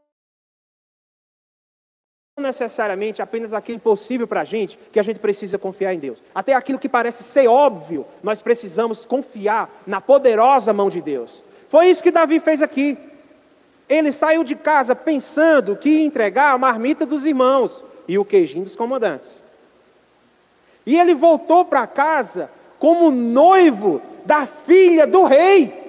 necessariamente 2.41 3.21
apenas 3.21 3.53
aquilo 3.53 3.79
possível 3.79 4.27
para 4.27 4.41
a 4.41 4.43
gente, 4.43 4.79
que 4.91 4.99
a 4.99 5.03
gente 5.03 5.19
precisa 5.19 5.59
confiar 5.59 5.93
em 5.93 5.99
Deus. 5.99 6.17
Até 6.33 6.53
aquilo 6.53 6.79
que 6.79 6.89
parece 6.89 7.21
ser 7.23 7.47
óbvio, 7.47 8.07
nós 8.23 8.41
precisamos 8.41 9.05
confiar 9.05 9.69
na 9.85 10.01
poderosa 10.01 10.73
mão 10.73 10.89
de 10.89 10.99
Deus. 10.99 11.43
Foi 11.69 11.87
isso 11.87 12.01
que 12.01 12.09
Davi 12.09 12.39
fez 12.39 12.63
aqui. 12.63 12.97
Ele 13.87 14.11
saiu 14.11 14.43
de 14.43 14.55
casa 14.55 14.95
pensando 14.95 15.75
que 15.75 15.89
ia 15.89 16.05
entregar 16.05 16.53
a 16.53 16.57
marmita 16.57 17.05
dos 17.05 17.23
irmãos 17.23 17.83
e 18.07 18.17
o 18.17 18.25
queijinho 18.25 18.63
dos 18.63 18.75
comandantes. 18.75 19.39
E 20.87 20.99
ele 20.99 21.13
voltou 21.13 21.63
para 21.63 21.85
casa 21.85 22.49
como 22.79 23.11
noivo 23.11 24.01
da 24.25 24.47
filha 24.47 25.05
do 25.05 25.23
rei. 25.23 25.82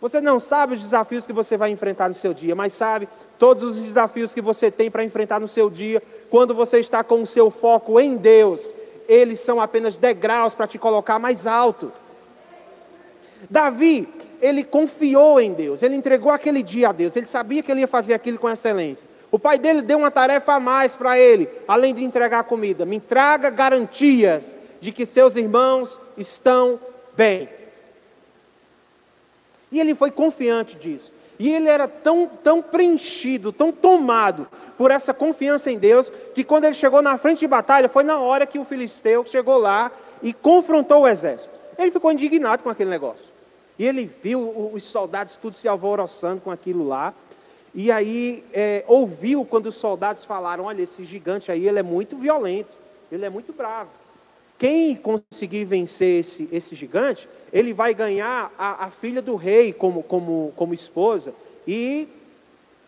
Você 0.00 0.20
não 0.20 0.38
sabe 0.38 0.74
os 0.74 0.80
desafios 0.80 1.26
que 1.26 1.32
você 1.32 1.56
vai 1.56 1.70
enfrentar 1.70 2.08
no 2.08 2.14
seu 2.14 2.32
dia, 2.32 2.54
mas 2.54 2.72
sabe 2.72 3.08
todos 3.38 3.62
os 3.62 3.80
desafios 3.80 4.32
que 4.32 4.40
você 4.40 4.70
tem 4.70 4.90
para 4.90 5.04
enfrentar 5.04 5.40
no 5.40 5.48
seu 5.48 5.68
dia, 5.68 6.02
quando 6.30 6.54
você 6.54 6.78
está 6.78 7.02
com 7.02 7.22
o 7.22 7.26
seu 7.26 7.50
foco 7.50 7.98
em 7.98 8.16
Deus, 8.16 8.74
eles 9.08 9.40
são 9.40 9.60
apenas 9.60 9.96
degraus 9.96 10.54
para 10.54 10.66
te 10.66 10.78
colocar 10.78 11.18
mais 11.18 11.46
alto. 11.46 11.92
Davi, 13.48 14.08
ele 14.40 14.62
confiou 14.62 15.40
em 15.40 15.52
Deus, 15.52 15.82
ele 15.82 15.96
entregou 15.96 16.30
aquele 16.30 16.62
dia 16.62 16.90
a 16.90 16.92
Deus, 16.92 17.16
ele 17.16 17.26
sabia 17.26 17.62
que 17.62 17.70
ele 17.70 17.80
ia 17.80 17.88
fazer 17.88 18.14
aquilo 18.14 18.38
com 18.38 18.48
excelência. 18.48 19.08
O 19.30 19.38
pai 19.38 19.58
dele 19.58 19.82
deu 19.82 19.98
uma 19.98 20.10
tarefa 20.10 20.54
a 20.54 20.60
mais 20.60 20.94
para 20.94 21.18
ele, 21.18 21.48
além 21.66 21.94
de 21.94 22.04
entregar 22.04 22.44
comida: 22.44 22.86
me 22.86 23.00
traga 23.00 23.50
garantias 23.50 24.56
de 24.80 24.92
que 24.92 25.04
seus 25.04 25.36
irmãos 25.36 26.00
estão 26.16 26.80
bem. 27.16 27.57
E 29.70 29.80
ele 29.80 29.94
foi 29.94 30.10
confiante 30.10 30.76
disso. 30.76 31.12
E 31.38 31.52
ele 31.52 31.68
era 31.68 31.86
tão, 31.86 32.26
tão 32.42 32.60
preenchido, 32.60 33.52
tão 33.52 33.70
tomado 33.70 34.48
por 34.76 34.90
essa 34.90 35.14
confiança 35.14 35.70
em 35.70 35.78
Deus, 35.78 36.10
que 36.34 36.42
quando 36.42 36.64
ele 36.64 36.74
chegou 36.74 37.00
na 37.00 37.16
frente 37.16 37.40
de 37.40 37.46
batalha, 37.46 37.88
foi 37.88 38.02
na 38.02 38.18
hora 38.18 38.46
que 38.46 38.58
o 38.58 38.64
filisteu 38.64 39.24
chegou 39.26 39.58
lá 39.58 39.92
e 40.22 40.32
confrontou 40.32 41.02
o 41.02 41.08
exército. 41.08 41.50
Ele 41.78 41.92
ficou 41.92 42.10
indignado 42.10 42.62
com 42.62 42.70
aquele 42.70 42.90
negócio. 42.90 43.24
E 43.78 43.86
ele 43.86 44.10
viu 44.22 44.70
os 44.72 44.82
soldados 44.82 45.36
tudo 45.36 45.54
se 45.54 45.68
alvoroçando 45.68 46.40
com 46.40 46.50
aquilo 46.50 46.86
lá. 46.86 47.14
E 47.72 47.92
aí 47.92 48.44
é, 48.52 48.82
ouviu 48.88 49.44
quando 49.44 49.66
os 49.66 49.76
soldados 49.76 50.24
falaram: 50.24 50.64
Olha, 50.64 50.82
esse 50.82 51.04
gigante 51.04 51.52
aí 51.52 51.68
ele 51.68 51.78
é 51.78 51.82
muito 51.82 52.16
violento, 52.16 52.74
ele 53.12 53.24
é 53.24 53.30
muito 53.30 53.52
bravo. 53.52 53.90
Quem 54.58 54.96
conseguir 54.96 55.64
vencer 55.64 56.20
esse, 56.20 56.48
esse 56.50 56.74
gigante, 56.74 57.28
ele 57.52 57.72
vai 57.72 57.94
ganhar 57.94 58.52
a, 58.58 58.86
a 58.86 58.90
filha 58.90 59.22
do 59.22 59.36
rei 59.36 59.72
como, 59.72 60.02
como, 60.02 60.52
como 60.56 60.74
esposa. 60.74 61.32
E, 61.66 62.08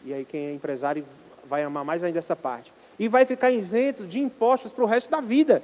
e 0.05 0.13
aí 0.13 0.25
quem 0.25 0.47
é 0.47 0.53
empresário 0.53 1.05
vai 1.45 1.63
amar 1.63 1.85
mais 1.85 2.03
ainda 2.03 2.19
essa 2.19 2.35
parte. 2.35 2.73
E 2.99 3.07
vai 3.07 3.25
ficar 3.25 3.53
isento 3.53 4.05
de 4.05 4.19
impostos 4.19 4.73
para 4.73 4.83
o 4.85 4.87
resto 4.87 5.11
da 5.11 5.21
vida. 5.21 5.63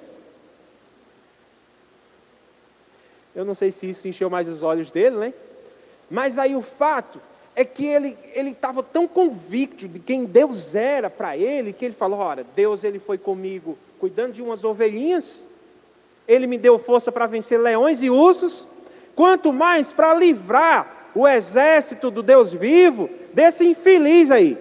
Eu 3.35 3.45
não 3.45 3.55
sei 3.55 3.73
se 3.73 3.91
isso 3.91 4.07
encheu 4.07 4.31
mais 4.31 4.49
os 4.49 4.63
olhos 4.63 4.91
dele, 4.91 5.17
né? 5.17 5.35
Mas 6.09 6.39
aí 6.39 6.55
o 6.55 6.63
fato 6.63 7.21
é 7.55 7.65
que 7.65 7.85
ele 7.85 8.17
estava 8.51 8.83
tão 8.83 9.09
convicto 9.09 9.89
de 9.89 9.99
quem 9.99 10.25
Deus 10.25 10.75
era 10.75 11.11
para 11.11 11.37
ele, 11.37 11.73
que 11.73 11.85
ele 11.85 11.95
falou: 11.95 12.19
Olha, 12.19 12.47
Deus 12.55 12.85
ele 12.85 12.99
foi 12.99 13.19
comigo 13.19 13.77
cuidando 13.99 14.35
de 14.35 14.43
umas 14.43 14.63
ovelhinhas, 14.63 15.45
ele 16.27 16.47
me 16.47 16.59
deu 16.59 16.79
força 16.79 17.13
para 17.13 17.27
vencer 17.27 17.61
leões 17.61 18.03
e 18.03 18.11
ursos, 18.11 18.67
quanto 19.15 19.53
mais 19.53 19.93
para 19.93 20.15
livrar 20.15 21.11
o 21.15 21.27
exército 21.27 22.11
do 22.11 22.23
Deus 22.23 22.53
vivo 22.53 23.09
desse 23.33 23.67
infeliz 23.67 24.31
aí, 24.31 24.59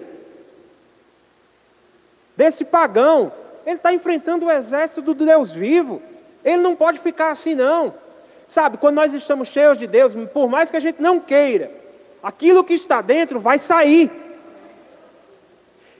desse 2.36 2.64
pagão. 2.64 3.32
Ele 3.64 3.76
está 3.76 3.92
enfrentando 3.92 4.46
o 4.46 4.50
exército 4.50 5.02
do 5.02 5.14
Deus 5.14 5.52
vivo. 5.52 6.00
Ele 6.44 6.62
não 6.62 6.76
pode 6.76 7.00
ficar 7.00 7.30
assim, 7.30 7.54
não. 7.54 7.94
Sabe, 8.46 8.78
quando 8.78 8.94
nós 8.94 9.12
estamos 9.12 9.48
cheios 9.48 9.76
de 9.78 9.88
Deus, 9.88 10.14
por 10.32 10.48
mais 10.48 10.70
que 10.70 10.76
a 10.76 10.80
gente 10.80 11.02
não 11.02 11.18
queira, 11.18 11.70
aquilo 12.22 12.62
que 12.62 12.74
está 12.74 13.02
dentro 13.02 13.40
vai 13.40 13.58
sair. 13.58 14.10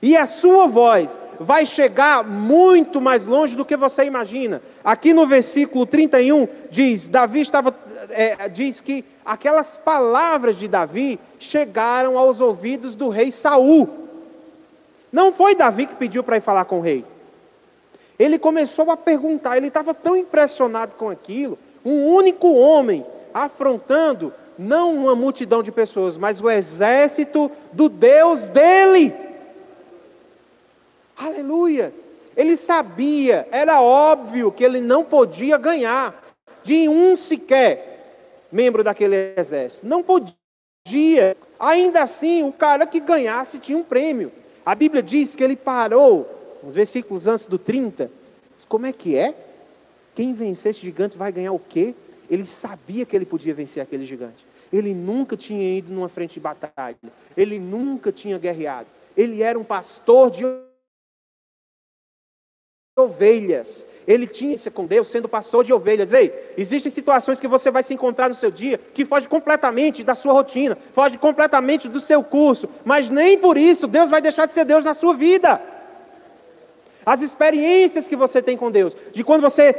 E 0.01 0.17
a 0.17 0.27
sua 0.27 0.67
voz 0.67 1.19
vai 1.41 1.67
chegar 1.67 2.25
muito 2.25 3.01
mais 3.01 3.27
longe 3.27 3.57
do 3.57 3.65
que 3.65 3.77
você 3.77 4.05
imagina. 4.05 4.63
Aqui 4.85 5.13
no 5.13 5.27
versículo 5.27 5.87
31 5.87 6.49
diz: 6.71 7.09
Davi 7.09 7.41
estava, 7.41 7.75
é, 8.11 8.49
diz 8.49 8.81
que 8.81 9.05
aquelas 9.25 9.77
palavras 9.77 10.57
de 10.57 10.69
Davi 10.69 11.19
chegaram 11.39 12.19
aos 12.19 12.41
ouvidos 12.41 12.95
do 12.95 13.09
rei 13.09 13.31
Saul. 13.31 13.89
Não 15.13 15.33
foi 15.33 15.55
Davi 15.55 15.87
que 15.87 15.95
pediu 15.95 16.23
para 16.23 16.37
ir 16.37 16.43
falar 16.43 16.65
com 16.65 16.79
o 16.79 16.83
rei. 16.83 17.05
Ele 18.19 18.39
começou 18.39 18.91
a 18.91 18.97
perguntar, 18.97 19.57
ele 19.57 19.69
estava 19.69 19.93
tão 19.93 20.17
impressionado 20.17 20.95
com 20.95 21.11
aquilo, 21.11 21.59
um 21.85 22.07
único 22.07 22.53
homem 22.55 23.05
afrontando 23.33 24.33
não 24.59 24.95
uma 24.95 25.15
multidão 25.15 25.63
de 25.63 25.71
pessoas, 25.71 26.17
mas 26.17 26.41
o 26.41 26.51
exército 26.51 27.51
do 27.73 27.89
Deus 27.89 28.49
dele. 28.49 29.15
Aleluia! 31.17 31.93
Ele 32.37 32.57
sabia, 32.57 33.49
era 33.51 33.81
óbvio 33.81 34.53
que 34.53 34.63
ele 34.63 34.81
não 34.81 35.03
podia 35.03 35.57
ganhar 35.57 36.23
de 36.63 36.89
um 36.89 37.17
sequer 37.17 37.97
membro 38.53 38.85
daquele 38.85 39.33
exército. 39.37 39.87
Não 39.87 40.03
podia. 40.03 41.37
Ainda 41.59 42.03
assim, 42.03 42.43
o 42.43 42.53
cara 42.53 42.87
que 42.87 43.01
ganhasse 43.01 43.59
tinha 43.59 43.79
um 43.79 43.83
prêmio. 43.83 44.31
A 44.65 44.75
Bíblia 44.75 45.03
diz 45.03 45.35
que 45.35 45.43
ele 45.43 45.57
parou, 45.57 46.29
uns 46.63 46.75
versículos 46.75 47.27
antes 47.27 47.47
do 47.47 47.59
30. 47.59 48.11
Como 48.69 48.85
é 48.85 48.93
que 48.93 49.17
é? 49.17 49.35
Quem 50.15 50.35
vencer 50.35 50.71
esse 50.71 50.81
gigante 50.81 51.17
vai 51.17 51.33
ganhar 51.33 51.53
o 51.53 51.59
quê? 51.59 51.95
Ele 52.29 52.45
sabia 52.45 53.07
que 53.07 53.15
ele 53.15 53.25
podia 53.25 53.55
vencer 53.55 53.83
aquele 53.83 54.05
gigante. 54.05 54.45
Ele 54.73 54.93
nunca 54.93 55.37
tinha 55.37 55.79
ido 55.79 55.93
numa 55.93 56.09
frente 56.09 56.35
de 56.35 56.41
batalha. 56.41 56.97
Ele 57.37 57.59
nunca 57.59 58.11
tinha 58.11 58.39
guerreado. 58.39 58.89
Ele 59.17 59.43
era 59.43 59.59
um 59.59 59.65
pastor 59.65 60.31
de 60.31 60.45
ovelhas. 62.97 63.87
Ele 64.09 64.27
tinha 64.27 64.57
com 64.73 64.87
Deus, 64.87 65.09
sendo 65.09 65.29
pastor 65.29 65.63
de 65.65 65.73
ovelhas. 65.73 66.13
Ei, 66.15 66.33
existem 66.57 66.91
situações 66.91 67.39
que 67.39 67.47
você 67.47 67.71
vai 67.71 67.83
se 67.83 67.93
encontrar 67.93 68.29
no 68.29 68.35
seu 68.35 68.51
dia 68.51 68.81
que 68.95 69.05
foge 69.05 69.29
completamente 69.29 70.03
da 70.03 70.15
sua 70.15 70.33
rotina, 70.33 70.79
foge 70.93 71.19
completamente 71.19 71.89
do 71.89 72.01
seu 72.01 72.23
curso, 72.23 72.69
mas 72.85 73.11
nem 73.11 73.37
por 73.37 73.59
isso 73.59 73.87
Deus 73.87 74.09
vai 74.09 74.23
deixar 74.23 74.47
de 74.47 74.53
ser 74.53 74.65
Deus 74.65 74.83
na 74.83 74.95
sua 74.95 75.13
vida. 75.13 75.61
As 77.05 77.21
experiências 77.21 78.09
que 78.09 78.17
você 78.17 78.41
tem 78.41 78.57
com 78.57 78.71
Deus, 78.71 78.97
de 79.13 79.23
quando 79.23 79.43
você 79.43 79.75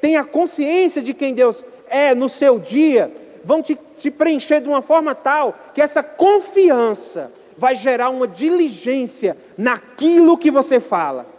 tem 0.00 0.16
a 0.16 0.24
consciência 0.24 1.00
de 1.00 1.14
quem 1.14 1.32
Deus 1.32 1.64
é 1.88 2.14
no 2.14 2.28
seu 2.28 2.58
dia, 2.58 3.10
vão 3.42 3.62
te, 3.62 3.78
te 3.96 4.10
preencher 4.10 4.60
de 4.60 4.68
uma 4.68 4.82
forma 4.82 5.14
tal 5.14 5.56
que 5.72 5.80
essa 5.80 6.02
confiança 6.02 7.32
vai 7.56 7.74
gerar 7.74 8.10
uma 8.10 8.28
diligência 8.28 9.36
naquilo 9.56 10.36
que 10.36 10.50
você 10.50 10.78
fala. 10.78 11.31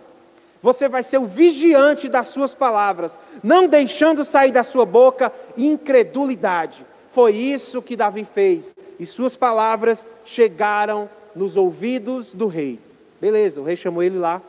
Você 0.63 0.87
vai 0.87 1.03
ser 1.03 1.17
o 1.17 1.25
vigiante 1.25 2.07
das 2.07 2.29
suas 2.29 2.55
palavras, 2.55 3.19
não 3.43 3.67
deixando 3.67 4.23
sair 4.23 4.53
da 4.53 4.63
sua 4.63 4.85
boca 4.85 5.29
incredulidade. 5.57 6.85
Foi 7.11 7.35
isso 7.35 7.81
que 7.81 7.97
Davi 7.97 8.23
fez, 8.23 8.73
e 8.97 9.05
suas 9.05 9.35
palavras 9.35 10.07
chegaram 10.23 11.09
nos 11.35 11.57
ouvidos 11.57 12.33
do 12.33 12.47
rei. 12.47 12.79
Beleza, 13.19 13.59
o 13.59 13.65
rei 13.65 13.75
chamou 13.75 14.01
ele 14.01 14.17
lá, 14.17 14.41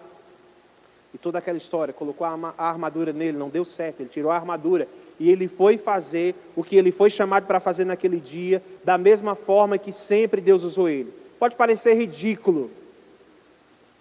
e 1.12 1.18
toda 1.18 1.38
aquela 1.38 1.58
história, 1.58 1.92
colocou 1.92 2.24
a 2.24 2.54
armadura 2.58 3.12
nele, 3.12 3.36
não 3.36 3.48
deu 3.48 3.64
certo, 3.64 4.00
ele 4.00 4.08
tirou 4.08 4.30
a 4.30 4.36
armadura 4.36 4.86
e 5.18 5.28
ele 5.28 5.48
foi 5.48 5.76
fazer 5.76 6.36
o 6.54 6.62
que 6.62 6.76
ele 6.76 6.92
foi 6.92 7.10
chamado 7.10 7.46
para 7.46 7.58
fazer 7.58 7.84
naquele 7.84 8.20
dia, 8.20 8.62
da 8.84 8.96
mesma 8.96 9.34
forma 9.34 9.78
que 9.78 9.90
sempre 9.90 10.40
Deus 10.40 10.62
usou 10.62 10.88
ele. 10.88 11.12
Pode 11.40 11.56
parecer 11.56 11.94
ridículo, 11.94 12.70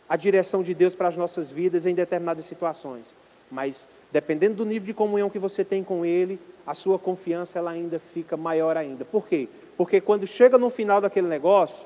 a 0.07 0.15
direção 0.15 0.61
de 0.61 0.73
Deus 0.73 0.95
para 0.95 1.07
as 1.07 1.15
nossas 1.15 1.49
vidas 1.49 1.85
em 1.85 1.95
determinadas 1.95 2.45
situações. 2.45 3.13
Mas 3.49 3.87
dependendo 4.11 4.55
do 4.55 4.65
nível 4.65 4.85
de 4.85 4.93
comunhão 4.93 5.29
que 5.29 5.39
você 5.39 5.63
tem 5.63 5.83
com 5.83 6.05
Ele, 6.05 6.39
a 6.65 6.73
sua 6.73 6.99
confiança 6.99 7.59
ela 7.59 7.71
ainda 7.71 7.99
fica 7.99 8.37
maior 8.37 8.77
ainda. 8.77 9.03
Por 9.03 9.27
quê? 9.27 9.49
Porque 9.75 9.99
quando 9.99 10.27
chega 10.27 10.57
no 10.57 10.69
final 10.69 11.01
daquele 11.01 11.27
negócio, 11.27 11.85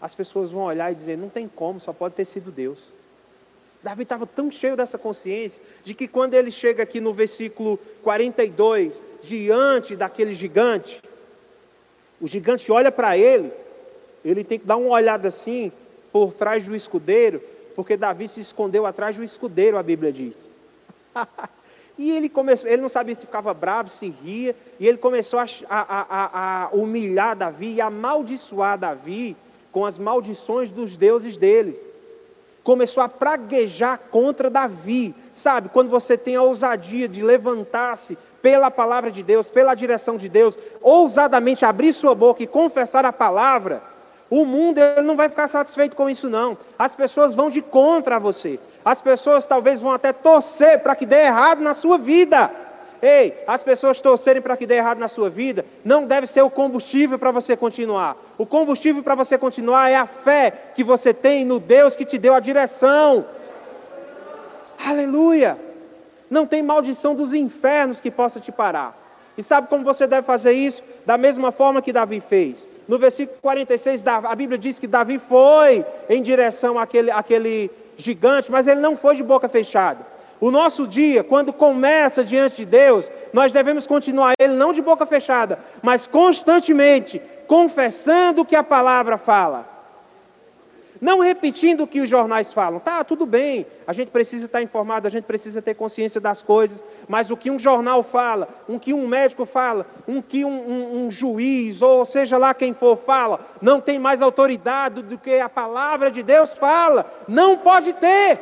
as 0.00 0.14
pessoas 0.14 0.50
vão 0.50 0.62
olhar 0.62 0.92
e 0.92 0.94
dizer: 0.94 1.18
não 1.18 1.28
tem 1.28 1.48
como, 1.48 1.80
só 1.80 1.92
pode 1.92 2.14
ter 2.14 2.24
sido 2.24 2.50
Deus. 2.50 2.78
Davi 3.82 4.02
estava 4.02 4.26
tão 4.26 4.50
cheio 4.50 4.76
dessa 4.76 4.98
consciência 4.98 5.60
de 5.84 5.94
que 5.94 6.08
quando 6.08 6.34
ele 6.34 6.50
chega 6.50 6.82
aqui 6.82 7.00
no 7.00 7.12
versículo 7.12 7.78
42, 8.02 9.00
diante 9.22 9.94
daquele 9.94 10.34
gigante, 10.34 11.00
o 12.20 12.26
gigante 12.26 12.70
olha 12.72 12.90
para 12.90 13.16
ele, 13.16 13.52
ele 14.24 14.42
tem 14.42 14.58
que 14.58 14.66
dar 14.66 14.76
uma 14.76 14.90
olhada 14.90 15.28
assim, 15.28 15.70
por 16.12 16.32
trás 16.32 16.64
do 16.64 16.74
escudeiro, 16.74 17.42
porque 17.74 17.96
Davi 17.96 18.28
se 18.28 18.40
escondeu 18.40 18.86
atrás 18.86 19.16
do 19.16 19.22
escudeiro, 19.22 19.78
a 19.78 19.82
Bíblia 19.82 20.12
diz. 20.12 20.50
E 21.98 22.12
ele 22.12 22.28
começou, 22.28 22.70
ele 22.70 22.80
não 22.80 22.88
sabia 22.88 23.12
se 23.16 23.26
ficava 23.26 23.52
bravo, 23.52 23.90
se 23.90 24.08
ria, 24.08 24.54
e 24.78 24.86
ele 24.86 24.98
começou 24.98 25.40
a, 25.40 25.46
a, 25.68 26.06
a, 26.08 26.64
a 26.64 26.68
humilhar 26.68 27.34
Davi 27.34 27.74
e 27.74 27.80
amaldiçoar 27.80 28.78
Davi 28.78 29.36
com 29.72 29.84
as 29.84 29.98
maldições 29.98 30.70
dos 30.70 30.96
deuses 30.96 31.36
dele. 31.36 31.76
Começou 32.62 33.02
a 33.02 33.08
praguejar 33.08 33.98
contra 34.10 34.48
Davi. 34.48 35.12
Sabe, 35.34 35.70
quando 35.70 35.88
você 35.88 36.16
tem 36.16 36.36
a 36.36 36.42
ousadia 36.42 37.08
de 37.08 37.20
levantar-se 37.20 38.16
pela 38.40 38.70
palavra 38.70 39.10
de 39.10 39.24
Deus, 39.24 39.50
pela 39.50 39.74
direção 39.74 40.16
de 40.16 40.28
Deus, 40.28 40.56
ousadamente 40.80 41.64
abrir 41.64 41.92
sua 41.92 42.14
boca 42.14 42.42
e 42.42 42.46
confessar 42.46 43.04
a 43.04 43.12
palavra, 43.12 43.82
o 44.30 44.44
mundo 44.44 44.78
ele 44.78 45.02
não 45.02 45.16
vai 45.16 45.28
ficar 45.28 45.48
satisfeito 45.48 45.96
com 45.96 46.08
isso, 46.08 46.28
não. 46.28 46.58
As 46.78 46.94
pessoas 46.94 47.34
vão 47.34 47.48
de 47.48 47.62
contra 47.62 48.16
a 48.16 48.18
você. 48.18 48.60
As 48.84 49.00
pessoas 49.00 49.46
talvez 49.46 49.80
vão 49.80 49.92
até 49.92 50.12
torcer 50.12 50.80
para 50.80 50.94
que 50.94 51.06
dê 51.06 51.22
errado 51.22 51.62
na 51.62 51.72
sua 51.72 51.96
vida. 51.96 52.50
Ei, 53.00 53.42
as 53.46 53.62
pessoas 53.62 54.00
torcerem 54.00 54.42
para 54.42 54.56
que 54.56 54.66
dê 54.66 54.74
errado 54.74 54.98
na 54.98 55.08
sua 55.08 55.30
vida 55.30 55.64
não 55.84 56.04
deve 56.04 56.26
ser 56.26 56.42
o 56.42 56.50
combustível 56.50 57.18
para 57.18 57.30
você 57.30 57.56
continuar. 57.56 58.16
O 58.36 58.44
combustível 58.44 59.02
para 59.02 59.14
você 59.14 59.38
continuar 59.38 59.88
é 59.88 59.96
a 59.96 60.04
fé 60.06 60.52
que 60.74 60.82
você 60.82 61.14
tem 61.14 61.44
no 61.44 61.60
Deus 61.60 61.96
que 61.96 62.04
te 62.04 62.18
deu 62.18 62.34
a 62.34 62.40
direção. 62.40 63.24
Aleluia! 64.84 65.58
Não 66.28 66.46
tem 66.46 66.62
maldição 66.62 67.14
dos 67.14 67.32
infernos 67.32 68.00
que 68.00 68.10
possa 68.10 68.40
te 68.40 68.52
parar. 68.52 68.96
E 69.38 69.42
sabe 69.42 69.68
como 69.68 69.84
você 69.84 70.06
deve 70.06 70.26
fazer 70.26 70.52
isso? 70.52 70.82
Da 71.06 71.16
mesma 71.16 71.52
forma 71.52 71.80
que 71.80 71.92
Davi 71.92 72.20
fez. 72.20 72.66
No 72.88 72.98
versículo 72.98 73.38
46, 73.42 74.02
a 74.06 74.34
Bíblia 74.34 74.58
diz 74.58 74.78
que 74.78 74.86
Davi 74.86 75.18
foi 75.18 75.84
em 76.08 76.22
direção 76.22 76.78
àquele, 76.78 77.10
àquele 77.10 77.70
gigante, 77.98 78.50
mas 78.50 78.66
ele 78.66 78.80
não 78.80 78.96
foi 78.96 79.14
de 79.14 79.22
boca 79.22 79.46
fechada. 79.46 80.06
O 80.40 80.50
nosso 80.50 80.86
dia, 80.86 81.22
quando 81.22 81.52
começa 81.52 82.24
diante 82.24 82.58
de 82.58 82.64
Deus, 82.64 83.10
nós 83.32 83.52
devemos 83.52 83.86
continuar 83.86 84.32
ele 84.38 84.54
não 84.54 84.72
de 84.72 84.80
boca 84.80 85.04
fechada, 85.04 85.58
mas 85.82 86.06
constantemente 86.06 87.20
confessando 87.46 88.42
o 88.42 88.44
que 88.44 88.56
a 88.56 88.62
palavra 88.62 89.18
fala. 89.18 89.77
Não 91.00 91.20
repetindo 91.20 91.82
o 91.82 91.86
que 91.86 92.00
os 92.00 92.10
jornais 92.10 92.52
falam. 92.52 92.80
Tá, 92.80 93.04
tudo 93.04 93.24
bem, 93.24 93.66
a 93.86 93.92
gente 93.92 94.10
precisa 94.10 94.46
estar 94.46 94.62
informado, 94.62 95.06
a 95.06 95.10
gente 95.10 95.24
precisa 95.24 95.62
ter 95.62 95.74
consciência 95.74 96.20
das 96.20 96.42
coisas, 96.42 96.84
mas 97.08 97.30
o 97.30 97.36
que 97.36 97.50
um 97.50 97.58
jornal 97.58 98.02
fala, 98.02 98.48
o 98.68 98.78
que 98.78 98.92
um 98.92 99.06
médico 99.06 99.44
fala, 99.44 99.86
o 100.06 100.22
que 100.22 100.44
um, 100.44 100.48
um, 100.50 101.06
um 101.06 101.10
juiz, 101.10 101.82
ou 101.82 102.04
seja 102.04 102.36
lá 102.36 102.52
quem 102.52 102.74
for, 102.74 102.96
fala, 102.96 103.40
não 103.62 103.80
tem 103.80 103.98
mais 103.98 104.20
autoridade 104.20 105.02
do 105.02 105.16
que 105.16 105.38
a 105.38 105.48
palavra 105.48 106.10
de 106.10 106.22
Deus 106.22 106.54
fala. 106.54 107.10
Não 107.28 107.56
pode 107.58 107.92
ter. 107.92 108.40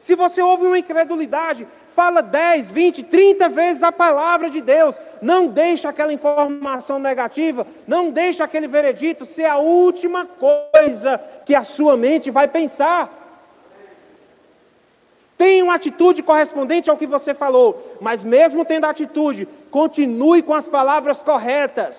Se 0.00 0.16
você 0.16 0.42
ouve 0.42 0.66
uma 0.66 0.78
incredulidade, 0.78 1.66
fala 1.94 2.22
10, 2.22 2.70
20, 2.70 3.02
30 3.04 3.48
vezes 3.48 3.82
a 3.82 3.92
palavra 3.92 4.50
de 4.50 4.60
Deus. 4.60 4.98
Não 5.20 5.46
deixa 5.46 5.88
aquela 5.88 6.12
informação 6.12 6.98
negativa, 6.98 7.66
não 7.86 8.10
deixa 8.10 8.44
aquele 8.44 8.66
veredito 8.66 9.24
ser 9.24 9.44
a 9.44 9.58
última 9.58 10.26
coisa 10.26 11.20
que 11.44 11.54
a 11.54 11.64
sua 11.64 11.96
mente 11.96 12.30
vai 12.30 12.48
pensar. 12.48 13.20
Tenha 15.36 15.64
uma 15.64 15.74
atitude 15.74 16.22
correspondente 16.22 16.88
ao 16.88 16.96
que 16.96 17.06
você 17.06 17.34
falou, 17.34 17.96
mas 18.00 18.22
mesmo 18.22 18.64
tendo 18.64 18.84
atitude, 18.84 19.48
continue 19.70 20.42
com 20.42 20.54
as 20.54 20.68
palavras 20.68 21.22
corretas. 21.22 21.96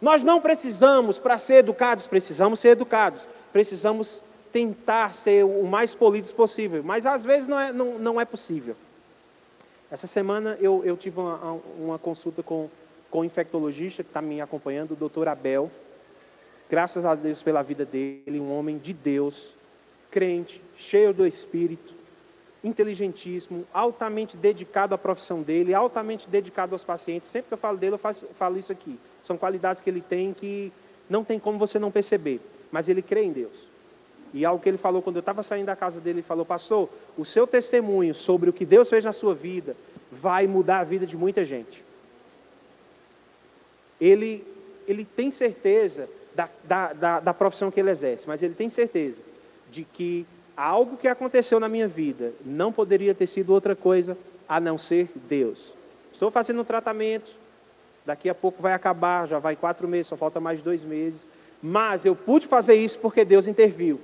Nós 0.00 0.22
não 0.22 0.40
precisamos, 0.40 1.18
para 1.18 1.38
ser 1.38 1.56
educados, 1.56 2.06
precisamos 2.06 2.60
ser 2.60 2.70
educados, 2.70 3.22
precisamos 3.52 4.22
tentar 4.52 5.14
ser 5.14 5.44
o 5.44 5.64
mais 5.64 5.94
polidos 5.94 6.32
possível, 6.32 6.82
mas 6.84 7.04
às 7.04 7.24
vezes 7.24 7.46
não 7.46 7.60
é, 7.60 7.72
não, 7.72 7.98
não 7.98 8.20
é 8.20 8.24
possível. 8.24 8.76
Essa 9.90 10.06
semana 10.06 10.58
eu, 10.60 10.84
eu 10.84 10.96
tive 10.96 11.18
uma, 11.18 11.60
uma 11.78 11.98
consulta 11.98 12.42
com, 12.42 12.68
com 13.10 13.20
o 13.20 13.24
infectologista 13.24 14.02
que 14.02 14.10
está 14.10 14.20
me 14.20 14.40
acompanhando, 14.40 14.92
o 14.92 14.96
doutor 14.96 15.28
Abel. 15.28 15.70
Graças 16.68 17.04
a 17.04 17.14
Deus 17.14 17.42
pela 17.42 17.62
vida 17.62 17.86
dele, 17.86 18.38
um 18.38 18.52
homem 18.52 18.76
de 18.76 18.92
Deus, 18.92 19.54
crente, 20.10 20.62
cheio 20.76 21.14
do 21.14 21.26
Espírito, 21.26 21.94
inteligentíssimo, 22.62 23.66
altamente 23.72 24.36
dedicado 24.36 24.94
à 24.94 24.98
profissão 24.98 25.40
dele, 25.40 25.72
altamente 25.72 26.28
dedicado 26.28 26.74
aos 26.74 26.84
pacientes. 26.84 27.28
Sempre 27.28 27.48
que 27.48 27.54
eu 27.54 27.58
falo 27.58 27.78
dele, 27.78 27.94
eu 27.94 27.98
faço, 27.98 28.26
falo 28.34 28.58
isso 28.58 28.70
aqui. 28.70 28.98
São 29.22 29.38
qualidades 29.38 29.80
que 29.80 29.88
ele 29.88 30.02
tem 30.02 30.34
que 30.34 30.70
não 31.08 31.24
tem 31.24 31.38
como 31.38 31.58
você 31.58 31.78
não 31.78 31.90
perceber, 31.90 32.40
mas 32.70 32.88
ele 32.88 33.00
crê 33.00 33.22
em 33.22 33.32
Deus. 33.32 33.67
E 34.32 34.44
algo 34.44 34.62
que 34.62 34.68
ele 34.68 34.78
falou 34.78 35.00
quando 35.00 35.16
eu 35.16 35.20
estava 35.20 35.42
saindo 35.42 35.66
da 35.66 35.76
casa 35.76 36.00
dele, 36.00 36.18
ele 36.18 36.26
falou: 36.26 36.44
Pastor, 36.44 36.88
o 37.16 37.24
seu 37.24 37.46
testemunho 37.46 38.14
sobre 38.14 38.50
o 38.50 38.52
que 38.52 38.64
Deus 38.64 38.88
fez 38.88 39.04
na 39.04 39.12
sua 39.12 39.34
vida 39.34 39.76
vai 40.10 40.46
mudar 40.46 40.80
a 40.80 40.84
vida 40.84 41.06
de 41.06 41.16
muita 41.16 41.44
gente. 41.44 41.84
Ele, 44.00 44.44
ele 44.86 45.04
tem 45.04 45.30
certeza 45.30 46.08
da, 46.34 46.48
da, 46.64 46.92
da, 46.92 47.20
da 47.20 47.34
profissão 47.34 47.70
que 47.70 47.80
ele 47.80 47.90
exerce, 47.90 48.26
mas 48.26 48.42
ele 48.42 48.54
tem 48.54 48.70
certeza 48.70 49.20
de 49.70 49.84
que 49.84 50.26
algo 50.56 50.96
que 50.96 51.08
aconteceu 51.08 51.58
na 51.58 51.68
minha 51.68 51.88
vida 51.88 52.32
não 52.44 52.72
poderia 52.72 53.14
ter 53.14 53.26
sido 53.26 53.52
outra 53.52 53.74
coisa 53.74 54.16
a 54.48 54.60
não 54.60 54.78
ser 54.78 55.10
Deus. 55.28 55.72
Estou 56.12 56.30
fazendo 56.30 56.60
um 56.60 56.64
tratamento, 56.64 57.32
daqui 58.04 58.28
a 58.28 58.34
pouco 58.34 58.62
vai 58.62 58.72
acabar, 58.72 59.26
já 59.28 59.38
vai 59.38 59.54
quatro 59.54 59.86
meses, 59.86 60.06
só 60.06 60.16
falta 60.16 60.40
mais 60.40 60.62
dois 60.62 60.82
meses. 60.82 61.26
Mas 61.62 62.04
eu 62.04 62.14
pude 62.14 62.46
fazer 62.46 62.74
isso 62.74 62.98
porque 62.98 63.24
Deus 63.24 63.46
interviu. 63.46 64.00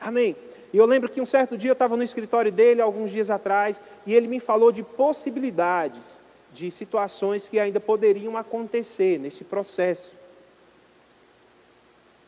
Amém. 0.00 0.34
E 0.72 0.76
eu 0.76 0.86
lembro 0.86 1.10
que 1.10 1.20
um 1.20 1.26
certo 1.26 1.56
dia 1.58 1.70
eu 1.70 1.74
estava 1.74 1.96
no 1.96 2.02
escritório 2.02 2.50
dele, 2.50 2.80
alguns 2.80 3.10
dias 3.10 3.28
atrás, 3.28 3.80
e 4.06 4.14
ele 4.14 4.28
me 4.28 4.40
falou 4.40 4.72
de 4.72 4.82
possibilidades, 4.82 6.20
de 6.52 6.70
situações 6.70 7.48
que 7.48 7.58
ainda 7.58 7.80
poderiam 7.80 8.36
acontecer 8.36 9.18
nesse 9.18 9.44
processo. 9.44 10.14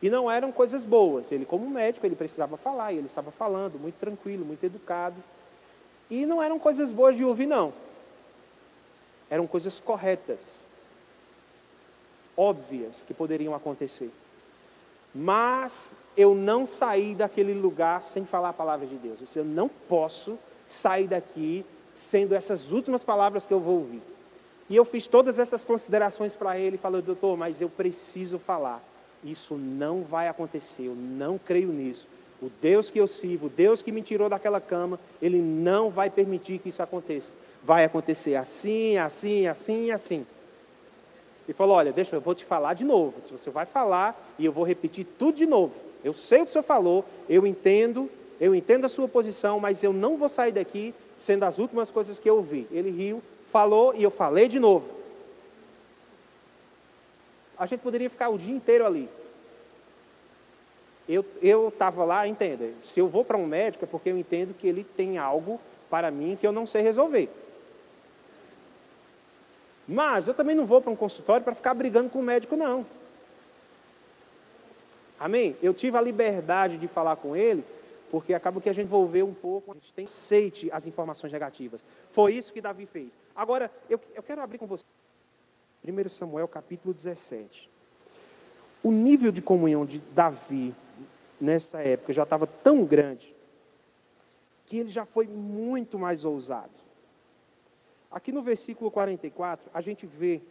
E 0.03 0.11
não 0.11 0.29
eram 0.29 0.51
coisas 0.51 0.85
boas. 0.85 1.31
Ele, 1.31 1.45
como 1.45 1.69
médico, 1.71 2.05
ele 2.05 2.17
precisava 2.17 2.57
falar, 2.57 2.93
e 2.93 2.99
ele 2.99 3.07
estava 3.07 3.31
falando, 3.31 3.79
muito 3.79 3.95
tranquilo, 3.95 4.45
muito 4.45 4.65
educado. 4.65 5.23
E 6.11 6.27
não 6.27 6.43
eram 6.43 6.59
coisas 6.59 6.91
boas 6.91 7.17
de 7.17 7.25
ouvir, 7.25 7.47
não. 7.47 7.73
Eram 9.31 9.47
coisas 9.47 9.81
corretas, 9.81 10.41
óbvias 12.37 12.97
que 13.07 13.15
poderiam 13.15 13.55
acontecer. 13.55 14.11
Mas 15.15 15.97
eu 16.17 16.35
não 16.35 16.67
saí 16.67 17.15
daquele 17.15 17.55
lugar 17.55 18.05
sem 18.05 18.25
falar 18.25 18.51
a 18.51 18.53
palavra 18.53 18.87
de 18.87 18.97
Deus. 18.97 19.35
Eu 19.35 19.45
não 19.45 19.69
posso 19.69 20.39
sair 20.69 21.07
daqui 21.07 21.65
sendo 21.93 22.35
essas 22.35 22.73
últimas 22.73 23.05
palavras 23.05 23.47
que 23.47 23.53
eu 23.53 23.61
vou 23.61 23.79
ouvir. 23.79 24.03
E 24.69 24.77
eu 24.77 24.85
fiz 24.85 25.07
todas 25.07 25.39
essas 25.39 25.65
considerações 25.65 26.35
para 26.35 26.59
ele, 26.59 26.79
falando, 26.79 27.05
doutor, 27.05 27.37
mas 27.37 27.61
eu 27.61 27.69
preciso 27.69 28.39
falar. 28.39 28.83
Isso 29.23 29.55
não 29.55 30.03
vai 30.03 30.29
acontecer, 30.29 30.85
eu 30.85 30.95
não 30.95 31.39
creio 31.39 31.69
nisso. 31.69 32.07
O 32.41 32.51
Deus 32.61 32.91
que 32.91 32.99
eu 32.99 33.07
sirvo, 33.07 33.47
o 33.47 33.51
Deus 33.51 33.83
que 33.83 33.93
me 33.93 34.03
tirou 34.03 34.29
daquela 34.29 34.61
cama, 34.61 34.99
ele 35.21 35.41
não 35.41 35.91
vai 35.91 36.11
permitir 36.11 36.59
que 36.59 36.71
isso 36.71 36.83
aconteça. 36.83 37.33
Vai 37.63 37.85
acontecer 37.85 38.35
assim, 38.35 38.97
assim, 38.97 39.47
assim 39.47 39.91
assim. 39.93 40.27
E 41.47 41.53
falou: 41.53 41.77
Olha, 41.77 41.93
deixa, 41.93 42.17
eu 42.17 42.21
vou 42.21 42.35
te 42.35 42.45
falar 42.45 42.75
de 42.75 42.85
novo. 42.85 43.15
Se 43.23 43.31
você 43.31 43.51
vai 43.51 43.65
falar 43.65 44.21
e 44.39 44.45
eu 44.45 44.51
vou 44.51 44.65
repetir 44.65 45.07
tudo 45.19 45.37
de 45.37 45.47
novo. 45.47 45.92
Eu 46.05 46.15
sei 46.15 46.41
o 46.41 46.45
que 46.45 46.51
o 46.51 46.53
senhor 46.53 46.63
falou, 46.63 47.05
eu 47.29 47.47
entendo, 47.47 48.11
eu 48.41 48.55
entendo 48.55 48.85
a 48.85 48.89
sua 48.89 49.07
posição, 49.07 49.61
mas 49.61 49.83
eu 49.83 49.93
não 49.93 50.17
vou 50.17 50.29
sair 50.29 50.53
daqui 50.53 50.95
sendo 51.17 51.45
as 51.45 51.59
últimas 51.59 51.91
coisas 51.91 52.19
que 52.19 52.29
eu 52.29 52.37
ouvi. 52.37 52.67
Ele 52.71 52.91
riu, 52.91 53.23
falou 53.51 53.95
e 53.95 54.03
eu 54.03 54.11
falei 54.11 54.49
de 54.49 54.59
novo. 54.59 55.03
A 57.57 57.67
gente 57.67 57.81
poderia 57.81 58.11
ficar 58.11 58.29
o 58.29 58.39
dia 58.39 58.55
inteiro 58.55 58.85
ali. 58.85 59.09
Eu 61.09 61.69
estava 61.69 62.05
lá, 62.05 62.27
entenda, 62.27 62.71
se 62.83 62.99
eu 62.99 63.07
vou 63.07 63.25
para 63.25 63.37
um 63.37 63.47
médico 63.47 63.85
é 63.85 63.89
porque 63.89 64.09
eu 64.09 64.19
entendo 64.19 64.55
que 64.55 64.67
ele 64.67 64.83
tem 64.83 65.19
algo 65.19 65.61
para 65.91 66.11
mim 66.11 66.39
que 66.41 66.47
eu 66.47 66.53
não 66.53 66.67
sei 66.67 66.81
resolver. 66.81 67.29
Mas 69.87 70.27
eu 70.27 70.35
também 70.35 70.57
não 70.57 70.65
vou 70.65 70.81
para 70.81 70.91
um 70.91 70.97
consultório 70.97 71.45
para 71.45 71.55
ficar 71.55 71.75
brigando 71.75 72.09
com 72.09 72.21
o 72.21 72.23
médico, 72.23 72.57
não. 72.57 72.87
Amém? 75.23 75.57
Eu 75.63 75.73
tive 75.73 75.97
a 75.97 76.01
liberdade 76.01 76.77
de 76.77 76.89
falar 76.89 77.15
com 77.15 77.37
ele, 77.37 77.65
porque 78.11 78.35
acaba 78.35 78.61
que 78.61 78.69
a 78.69 78.73
gente 78.73 78.87
envolveu 78.87 79.25
um 79.25 79.33
pouco, 79.33 79.71
a 79.71 79.75
gente 79.75 79.95
tem 79.95 80.05
aceite 80.05 80.69
as 80.73 80.85
informações 80.85 81.33
negativas. 81.33 81.85
Foi 82.11 82.35
isso 82.35 82.53
que 82.53 82.61
Davi 82.61 82.87
fez. 82.87 83.13
Agora, 83.33 83.71
eu, 83.89 84.01
eu 84.17 84.23
quero 84.25 84.43
abrir 84.43 84.59
com 84.59 84.67
você. 84.67 84.85
1 85.87 86.09
Samuel 86.09 86.49
capítulo 86.49 86.93
17. 86.93 87.71
O 88.83 88.91
nível 88.91 89.31
de 89.31 89.41
comunhão 89.41 89.87
de 89.87 90.01
Davi 90.13 90.75
nessa 91.41 91.81
época 91.81 92.13
já 92.13 92.25
estava 92.25 92.45
tão 92.45 92.85
grande 92.85 93.33
que 94.67 94.77
ele 94.77 94.91
já 94.91 95.05
foi 95.05 95.29
muito 95.29 96.01
mais 96.01 96.25
ousado. 96.25 96.75
Aqui 98.11 98.33
no 98.33 98.43
versículo 98.43 98.91
44, 98.91 99.71
a 99.73 99.81
gente 99.81 100.05
vê 100.05 100.43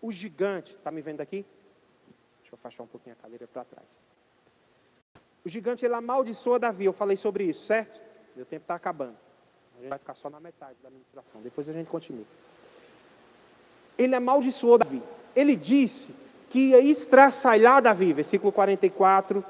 o 0.00 0.10
gigante, 0.10 0.74
está 0.74 0.90
me 0.90 1.00
vendo 1.00 1.20
aqui? 1.20 1.46
Deixa 2.52 2.56
eu 2.56 2.58
afastar 2.58 2.82
um 2.82 2.86
pouquinho 2.86 3.16
a 3.18 3.22
cadeira 3.22 3.48
para 3.48 3.64
trás. 3.64 3.86
O 5.42 5.48
gigante 5.48 5.86
ele 5.86 5.94
amaldiçoa 5.94 6.58
Davi, 6.58 6.84
eu 6.84 6.92
falei 6.92 7.16
sobre 7.16 7.44
isso, 7.44 7.64
certo? 7.64 7.98
Meu 8.36 8.44
tempo 8.44 8.64
está 8.64 8.74
acabando. 8.74 9.16
gente 9.80 9.88
vai 9.88 9.98
ficar 9.98 10.12
só 10.12 10.28
na 10.28 10.38
metade 10.38 10.76
da 10.82 10.88
administração, 10.88 11.40
depois 11.40 11.66
a 11.68 11.72
gente 11.72 11.88
continua. 11.88 12.26
Ele 13.96 14.14
amaldiçoou 14.14 14.76
Davi. 14.76 15.02
Ele 15.34 15.56
disse 15.56 16.14
que 16.50 16.58
ia 16.58 16.80
estraçalhar 16.80 17.80
Davi, 17.80 18.12
versículo 18.12 18.52
44, 18.52 19.42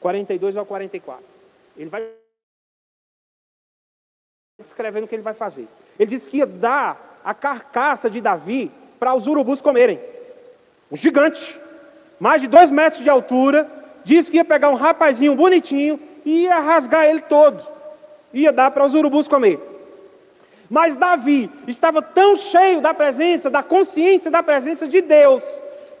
42 0.00 0.56
ao 0.56 0.66
44. 0.66 1.24
Ele 1.76 1.88
vai 1.88 2.12
escrevendo 4.58 5.04
o 5.04 5.08
que 5.08 5.14
ele 5.14 5.22
vai 5.22 5.34
fazer. 5.34 5.68
Ele 5.96 6.10
disse 6.10 6.28
que 6.28 6.38
ia 6.38 6.46
dar 6.46 7.20
a 7.24 7.32
carcaça 7.32 8.10
de 8.10 8.20
Davi 8.20 8.72
para 8.98 9.14
os 9.14 9.28
urubus 9.28 9.60
comerem. 9.60 10.00
Um 10.90 10.96
gigante, 10.96 11.60
mais 12.18 12.40
de 12.40 12.48
dois 12.48 12.70
metros 12.70 13.02
de 13.02 13.10
altura, 13.10 13.68
disse 14.04 14.30
que 14.30 14.36
ia 14.36 14.44
pegar 14.44 14.70
um 14.70 14.74
rapazinho 14.74 15.34
bonitinho 15.34 16.00
e 16.24 16.42
ia 16.42 16.58
rasgar 16.58 17.04
ele 17.04 17.20
todo. 17.20 17.66
Ia 18.32 18.52
dar 18.52 18.70
para 18.70 18.84
os 18.84 18.94
urubus 18.94 19.28
comer. 19.28 19.60
Mas 20.68 20.96
Davi 20.96 21.50
estava 21.66 22.02
tão 22.02 22.36
cheio 22.36 22.80
da 22.80 22.92
presença, 22.92 23.48
da 23.48 23.62
consciência 23.62 24.30
da 24.30 24.42
presença 24.42 24.88
de 24.88 25.00
Deus, 25.00 25.44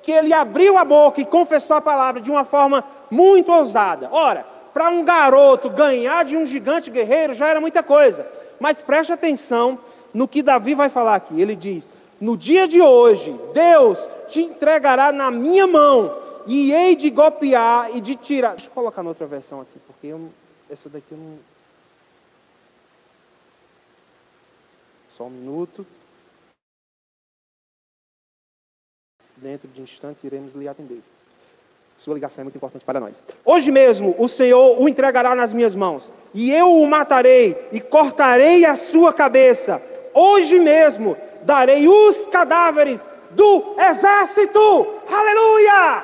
que 0.02 0.10
ele 0.10 0.32
abriu 0.32 0.76
a 0.76 0.84
boca 0.84 1.20
e 1.20 1.24
confessou 1.24 1.76
a 1.76 1.80
palavra 1.80 2.20
de 2.20 2.30
uma 2.30 2.44
forma 2.44 2.84
muito 3.10 3.52
ousada. 3.52 4.08
Ora, 4.10 4.44
para 4.74 4.90
um 4.90 5.04
garoto 5.04 5.70
ganhar 5.70 6.24
de 6.24 6.36
um 6.36 6.44
gigante 6.44 6.90
guerreiro 6.90 7.32
já 7.32 7.48
era 7.48 7.60
muita 7.60 7.82
coisa. 7.82 8.26
Mas 8.58 8.82
preste 8.82 9.12
atenção 9.12 9.78
no 10.12 10.26
que 10.26 10.42
Davi 10.42 10.74
vai 10.74 10.88
falar 10.88 11.14
aqui. 11.14 11.40
Ele 11.40 11.54
diz: 11.54 11.88
No 12.20 12.36
dia 12.36 12.66
de 12.66 12.80
hoje, 12.80 13.34
Deus 13.52 14.08
te 14.28 14.40
entregará 14.40 15.12
na 15.12 15.30
minha 15.30 15.66
mão, 15.66 16.16
e 16.46 16.72
hei 16.72 16.94
de 16.94 17.10
golpear 17.10 17.94
e 17.96 18.00
de 18.00 18.14
tirar. 18.14 18.50
Deixa 18.50 18.68
eu 18.68 18.72
colocar 18.72 19.02
na 19.02 19.08
outra 19.08 19.26
versão 19.26 19.60
aqui, 19.60 19.78
porque 19.86 20.06
eu, 20.06 20.30
essa 20.70 20.88
daqui 20.88 21.12
eu 21.12 21.18
não. 21.18 21.38
Só 25.10 25.24
um 25.24 25.30
minuto. 25.30 25.86
Dentro 29.36 29.68
de 29.68 29.82
instantes 29.82 30.22
iremos 30.24 30.54
lhe 30.54 30.68
atender. 30.68 31.02
Sua 31.96 32.14
ligação 32.14 32.42
é 32.42 32.44
muito 32.44 32.56
importante 32.56 32.84
para 32.84 33.00
nós. 33.00 33.22
Hoje 33.44 33.70
mesmo 33.72 34.14
o 34.18 34.28
Senhor 34.28 34.80
o 34.80 34.88
entregará 34.88 35.34
nas 35.34 35.52
minhas 35.52 35.74
mãos, 35.74 36.12
e 36.32 36.52
eu 36.52 36.72
o 36.72 36.86
matarei 36.86 37.68
e 37.72 37.80
cortarei 37.80 38.64
a 38.64 38.76
sua 38.76 39.12
cabeça. 39.12 39.82
Hoje 40.14 40.58
mesmo 40.60 41.16
darei 41.42 41.88
os 41.88 42.26
cadáveres 42.26 43.00
do 43.36 43.74
exército. 43.78 44.86
Aleluia! 45.08 46.02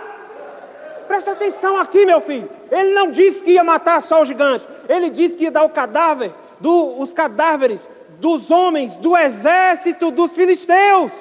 Presta 1.08 1.32
atenção 1.32 1.76
aqui, 1.78 2.06
meu 2.06 2.20
filho. 2.20 2.48
Ele 2.70 2.92
não 2.92 3.10
disse 3.10 3.42
que 3.42 3.52
ia 3.52 3.64
matar 3.64 4.00
só 4.00 4.22
o 4.22 4.24
gigante. 4.24 4.68
Ele 4.88 5.10
disse 5.10 5.36
que 5.36 5.44
ia 5.44 5.50
dar 5.50 5.64
o 5.64 5.70
cadáver, 5.70 6.32
do, 6.60 7.00
os 7.00 7.12
cadáveres 7.12 7.88
dos 8.20 8.50
homens 8.50 8.96
do 8.96 9.16
exército 9.16 10.10
dos 10.10 10.32
filisteus. 10.32 11.12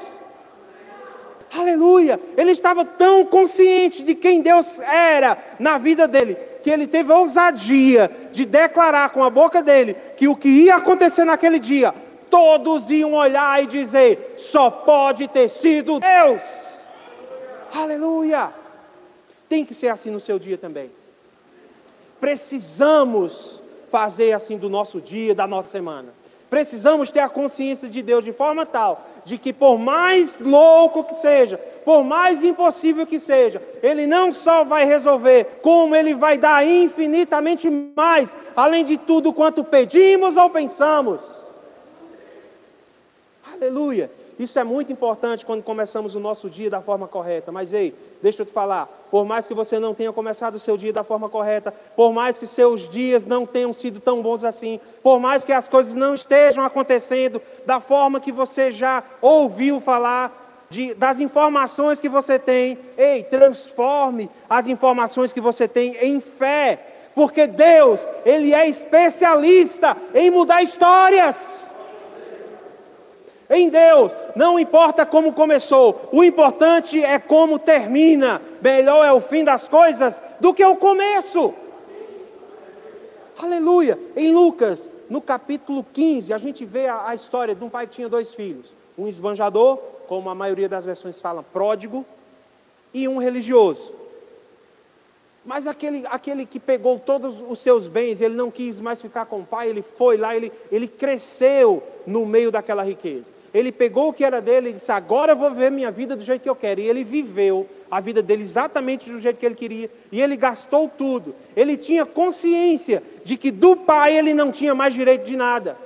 Aleluia! 1.57 2.19
Ele 2.37 2.51
estava 2.51 2.85
tão 2.85 3.25
consciente 3.25 4.03
de 4.03 4.15
quem 4.15 4.41
Deus 4.41 4.79
era 4.79 5.37
na 5.59 5.77
vida 5.77 6.07
dele, 6.07 6.37
que 6.63 6.69
ele 6.69 6.87
teve 6.87 7.11
a 7.11 7.17
ousadia 7.17 8.09
de 8.31 8.45
declarar 8.45 9.09
com 9.09 9.23
a 9.23 9.29
boca 9.29 9.61
dele 9.61 9.95
que 10.15 10.27
o 10.27 10.35
que 10.35 10.47
ia 10.47 10.75
acontecer 10.75 11.25
naquele 11.25 11.59
dia, 11.59 11.93
todos 12.31 12.89
iam 12.89 13.13
olhar 13.13 13.61
e 13.61 13.67
dizer: 13.67 14.35
só 14.37 14.71
pode 14.71 15.27
ter 15.27 15.49
sido 15.49 15.99
Deus. 15.99 16.41
Aleluia! 17.71 18.51
Tem 19.47 19.63
que 19.63 19.73
ser 19.73 19.89
assim 19.89 20.09
no 20.09 20.19
seu 20.19 20.39
dia 20.39 20.57
também. 20.57 20.89
Precisamos 22.19 23.61
fazer 23.89 24.31
assim 24.31 24.57
do 24.57 24.69
nosso 24.69 25.01
dia, 25.01 25.35
da 25.35 25.45
nossa 25.45 25.69
semana. 25.69 26.13
Precisamos 26.49 27.09
ter 27.09 27.19
a 27.21 27.29
consciência 27.29 27.87
de 27.87 28.01
Deus 28.01 28.25
de 28.25 28.33
forma 28.33 28.65
tal 28.65 29.05
de 29.23 29.37
que, 29.37 29.53
por 29.53 29.77
mais 29.77 30.39
louco 30.39 31.03
que 31.03 31.15
seja, 31.15 31.57
por 31.85 32.03
mais 32.03 32.43
impossível 32.43 33.05
que 33.05 33.19
seja, 33.19 33.61
Ele 33.81 34.05
não 34.07 34.33
só 34.33 34.63
vai 34.63 34.85
resolver, 34.85 35.59
como 35.61 35.95
Ele 35.95 36.13
vai 36.13 36.37
dar 36.37 36.65
infinitamente 36.65 37.69
mais, 37.95 38.29
além 38.55 38.83
de 38.83 38.97
tudo 38.97 39.31
quanto 39.31 39.63
pedimos 39.63 40.35
ou 40.35 40.49
pensamos. 40.49 41.40
Aleluia! 43.61 44.09
Isso 44.39 44.57
é 44.57 44.63
muito 44.63 44.91
importante 44.91 45.45
quando 45.45 45.61
começamos 45.61 46.15
o 46.15 46.19
nosso 46.19 46.49
dia 46.49 46.67
da 46.67 46.81
forma 46.81 47.07
correta. 47.07 47.51
Mas 47.51 47.71
ei, 47.71 47.93
deixa 48.19 48.41
eu 48.41 48.45
te 48.47 48.51
falar, 48.51 48.87
por 49.11 49.23
mais 49.23 49.47
que 49.47 49.53
você 49.53 49.77
não 49.77 49.93
tenha 49.93 50.11
começado 50.11 50.55
o 50.55 50.59
seu 50.59 50.75
dia 50.75 50.91
da 50.91 51.03
forma 51.03 51.29
correta, 51.29 51.71
por 51.95 52.11
mais 52.11 52.39
que 52.39 52.47
seus 52.47 52.89
dias 52.89 53.23
não 53.23 53.45
tenham 53.45 53.71
sido 53.71 53.99
tão 53.99 54.19
bons 54.19 54.43
assim, 54.43 54.79
por 55.03 55.19
mais 55.19 55.45
que 55.45 55.53
as 55.53 55.67
coisas 55.67 55.93
não 55.93 56.15
estejam 56.15 56.65
acontecendo 56.65 57.39
da 57.63 57.79
forma 57.79 58.19
que 58.19 58.31
você 58.31 58.71
já 58.71 59.03
ouviu 59.21 59.79
falar, 59.79 60.65
de, 60.71 60.95
das 60.95 61.19
informações 61.19 62.01
que 62.01 62.09
você 62.09 62.39
tem, 62.39 62.79
ei, 62.97 63.21
transforme 63.21 64.27
as 64.49 64.65
informações 64.65 65.31
que 65.31 65.39
você 65.39 65.67
tem 65.67 65.97
em 65.97 66.19
fé, 66.19 66.79
porque 67.13 67.45
Deus, 67.45 68.07
Ele 68.25 68.55
é 68.55 68.67
especialista 68.67 69.95
em 70.15 70.31
mudar 70.31 70.63
histórias 70.63 71.69
em 73.53 73.67
Deus, 73.67 74.15
não 74.33 74.57
importa 74.57 75.05
como 75.05 75.33
começou, 75.33 76.07
o 76.13 76.23
importante 76.23 77.03
é 77.03 77.19
como 77.19 77.59
termina. 77.59 78.41
Melhor 78.61 79.05
é 79.05 79.11
o 79.11 79.19
fim 79.19 79.43
das 79.43 79.67
coisas 79.67 80.23
do 80.39 80.53
que 80.53 80.63
o 80.63 80.77
começo. 80.77 81.53
Aleluia. 83.37 83.99
Em 84.15 84.33
Lucas, 84.33 84.89
no 85.09 85.19
capítulo 85.19 85.85
15, 85.91 86.31
a 86.31 86.37
gente 86.37 86.63
vê 86.63 86.87
a, 86.87 87.09
a 87.09 87.15
história 87.15 87.53
de 87.53 87.61
um 87.61 87.69
pai 87.69 87.87
que 87.87 87.95
tinha 87.95 88.07
dois 88.07 88.33
filhos: 88.33 88.73
um 88.97 89.05
esbanjador, 89.05 89.77
como 90.07 90.29
a 90.29 90.35
maioria 90.35 90.69
das 90.69 90.85
versões 90.85 91.19
fala, 91.19 91.43
pródigo, 91.43 92.05
e 92.93 93.05
um 93.05 93.17
religioso. 93.17 93.93
Mas 95.43 95.67
aquele, 95.67 96.05
aquele 96.07 96.45
que 96.45 96.59
pegou 96.59 96.99
todos 96.99 97.35
os 97.49 97.59
seus 97.59 97.89
bens, 97.89 98.21
ele 98.21 98.35
não 98.35 98.49
quis 98.49 98.79
mais 98.79 99.01
ficar 99.01 99.25
com 99.25 99.39
o 99.39 99.45
pai, 99.45 99.67
ele 99.67 99.81
foi 99.81 100.15
lá, 100.15 100.33
ele, 100.35 100.53
ele 100.71 100.87
cresceu 100.87 101.83
no 102.07 102.25
meio 102.25 102.49
daquela 102.49 102.83
riqueza. 102.83 103.40
Ele 103.53 103.71
pegou 103.71 104.09
o 104.09 104.13
que 104.13 104.23
era 104.23 104.41
dele 104.41 104.69
e 104.69 104.73
disse: 104.73 104.91
Agora 104.91 105.33
eu 105.33 105.35
vou 105.35 105.51
ver 105.51 105.69
minha 105.69 105.91
vida 105.91 106.15
do 106.15 106.23
jeito 106.23 106.41
que 106.41 106.49
eu 106.49 106.55
quero. 106.55 106.79
E 106.79 106.87
ele 106.87 107.03
viveu 107.03 107.67
a 107.89 107.99
vida 107.99 108.21
dele 108.21 108.43
exatamente 108.43 109.09
do 109.09 109.19
jeito 109.19 109.37
que 109.37 109.45
ele 109.45 109.55
queria. 109.55 109.91
E 110.11 110.21
ele 110.21 110.37
gastou 110.37 110.87
tudo. 110.87 111.35
Ele 111.55 111.75
tinha 111.75 112.05
consciência 112.05 113.03
de 113.25 113.35
que 113.35 113.51
do 113.51 113.75
pai 113.75 114.15
ele 114.15 114.33
não 114.33 114.51
tinha 114.51 114.73
mais 114.73 114.93
direito 114.93 115.25
de 115.25 115.35
nada. 115.35 115.77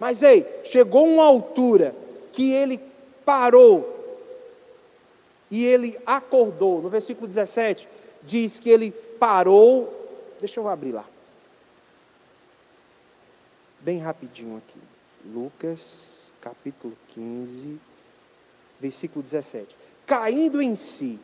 Mas 0.00 0.22
ei, 0.22 0.44
chegou 0.64 1.06
uma 1.06 1.24
altura 1.24 1.94
que 2.32 2.52
ele 2.52 2.80
parou 3.24 3.98
e 5.48 5.64
ele 5.64 5.96
acordou. 6.04 6.82
No 6.82 6.88
versículo 6.88 7.28
17 7.28 7.88
diz 8.24 8.58
que 8.58 8.68
ele 8.68 8.90
parou. 8.90 9.96
Deixa 10.40 10.58
eu 10.58 10.68
abrir 10.68 10.92
lá. 10.92 11.04
Bem 13.78 13.98
rapidinho 13.98 14.56
aqui. 14.56 14.78
Lucas 15.24 16.09
capítulo 16.40 16.94
15, 17.14 17.78
versículo 18.80 19.22
17. 19.22 19.76
Caindo 20.06 20.60
em 20.60 20.74
si, 20.74 21.18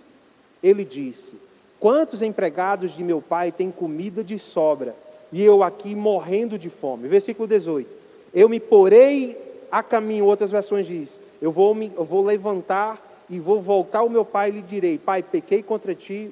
ele 0.62 0.84
disse: 0.84 1.36
Quantos 1.80 2.22
empregados 2.22 2.94
de 2.94 3.02
meu 3.02 3.20
pai 3.20 3.50
têm 3.50 3.70
comida 3.70 4.22
de 4.22 4.38
sobra, 4.38 4.94
e 5.32 5.42
eu 5.42 5.62
aqui 5.62 5.94
morrendo 5.94 6.58
de 6.58 6.68
fome? 6.68 7.08
Versículo 7.08 7.48
18. 7.48 7.88
Eu 8.34 8.48
me 8.48 8.60
porei 8.60 9.36
a 9.70 9.82
caminho, 9.82 10.26
outras 10.26 10.50
versões 10.50 10.86
diz: 10.86 11.20
Eu 11.40 11.50
vou, 11.50 11.74
me, 11.74 11.90
eu 11.96 12.04
vou 12.04 12.24
levantar 12.24 13.24
e 13.28 13.38
vou 13.38 13.60
voltar 13.60 14.00
ao 14.00 14.10
meu 14.10 14.24
pai 14.24 14.50
e 14.50 14.52
lhe 14.52 14.62
direi: 14.62 14.98
Pai, 14.98 15.22
pequei 15.22 15.62
contra 15.62 15.94
ti, 15.94 16.30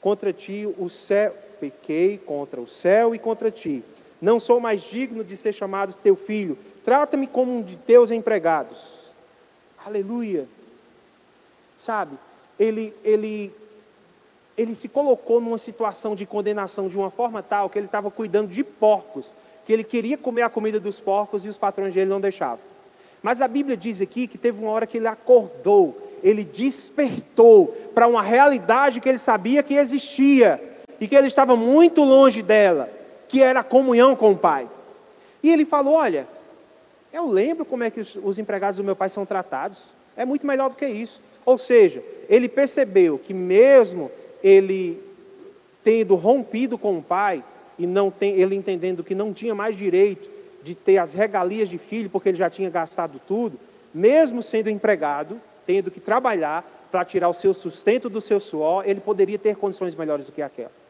contra 0.00 0.32
ti 0.32 0.68
o 0.78 0.88
céu, 0.88 1.34
pequei 1.60 2.18
contra 2.18 2.60
o 2.60 2.66
céu 2.66 3.14
e 3.14 3.18
contra 3.18 3.50
ti. 3.50 3.82
Não 4.20 4.38
sou 4.38 4.60
mais 4.60 4.82
digno 4.82 5.24
de 5.24 5.36
ser 5.36 5.52
chamado 5.52 5.94
teu 5.94 6.14
filho 6.14 6.56
Trata-me 6.84 7.26
como 7.26 7.58
um 7.58 7.62
de 7.62 7.76
teus 7.76 8.10
empregados. 8.10 8.78
Aleluia. 9.84 10.46
Sabe, 11.78 12.16
ele, 12.58 12.94
ele, 13.02 13.52
ele 14.56 14.74
se 14.74 14.88
colocou 14.88 15.40
numa 15.40 15.58
situação 15.58 16.14
de 16.14 16.24
condenação 16.24 16.88
de 16.88 16.96
uma 16.96 17.10
forma 17.10 17.42
tal 17.42 17.68
que 17.68 17.78
ele 17.78 17.86
estava 17.86 18.10
cuidando 18.10 18.48
de 18.50 18.62
porcos, 18.62 19.32
que 19.64 19.72
ele 19.72 19.82
queria 19.82 20.16
comer 20.16 20.42
a 20.42 20.48
comida 20.48 20.78
dos 20.78 21.00
porcos 21.00 21.44
e 21.44 21.48
os 21.48 21.58
patrões 21.58 21.94
dele 21.94 22.10
não 22.10 22.20
deixavam. 22.20 22.60
Mas 23.22 23.40
a 23.40 23.48
Bíblia 23.48 23.76
diz 23.76 24.00
aqui 24.00 24.26
que 24.26 24.38
teve 24.38 24.60
uma 24.60 24.70
hora 24.70 24.86
que 24.86 24.96
ele 24.96 25.06
acordou, 25.06 25.96
ele 26.22 26.44
despertou 26.44 27.68
para 27.94 28.06
uma 28.06 28.22
realidade 28.22 29.00
que 29.00 29.08
ele 29.08 29.18
sabia 29.18 29.62
que 29.62 29.74
existia 29.74 30.60
e 31.00 31.08
que 31.08 31.16
ele 31.16 31.26
estava 31.26 31.56
muito 31.56 32.02
longe 32.02 32.42
dela, 32.42 32.90
que 33.28 33.42
era 33.42 33.60
a 33.60 33.64
comunhão 33.64 34.14
com 34.14 34.32
o 34.32 34.36
Pai. 34.36 34.68
E 35.42 35.50
ele 35.50 35.64
falou: 35.64 35.94
Olha, 35.94 36.28
eu 37.12 37.26
lembro 37.28 37.64
como 37.64 37.84
é 37.84 37.90
que 37.90 38.00
os, 38.00 38.16
os 38.16 38.38
empregados 38.38 38.78
do 38.78 38.84
meu 38.84 38.96
pai 38.96 39.08
são 39.08 39.26
tratados. 39.26 39.82
É 40.16 40.24
muito 40.24 40.46
melhor 40.46 40.70
do 40.70 40.76
que 40.76 40.86
isso. 40.86 41.20
Ou 41.44 41.58
seja, 41.58 42.02
ele 42.28 42.48
percebeu 42.48 43.18
que 43.18 43.34
mesmo 43.34 44.10
ele 44.42 45.02
tendo 45.84 46.14
rompido 46.14 46.78
com 46.78 46.98
o 46.98 47.02
pai 47.02 47.44
e 47.78 47.86
não 47.86 48.10
tem, 48.10 48.34
ele 48.34 48.54
entendendo 48.54 49.02
que 49.02 49.14
não 49.14 49.32
tinha 49.32 49.54
mais 49.54 49.76
direito 49.76 50.30
de 50.62 50.74
ter 50.74 50.98
as 50.98 51.12
regalias 51.12 51.68
de 51.68 51.78
filho, 51.78 52.08
porque 52.08 52.28
ele 52.28 52.38
já 52.38 52.48
tinha 52.48 52.70
gastado 52.70 53.20
tudo, 53.26 53.58
mesmo 53.92 54.42
sendo 54.42 54.70
empregado, 54.70 55.40
tendo 55.66 55.90
que 55.90 56.00
trabalhar 56.00 56.64
para 56.90 57.04
tirar 57.04 57.28
o 57.28 57.34
seu 57.34 57.52
sustento 57.52 58.08
do 58.08 58.20
seu 58.20 58.38
suor, 58.38 58.84
ele 58.86 59.00
poderia 59.00 59.38
ter 59.38 59.56
condições 59.56 59.94
melhores 59.94 60.26
do 60.26 60.32
que 60.32 60.42
aquela. 60.42 60.81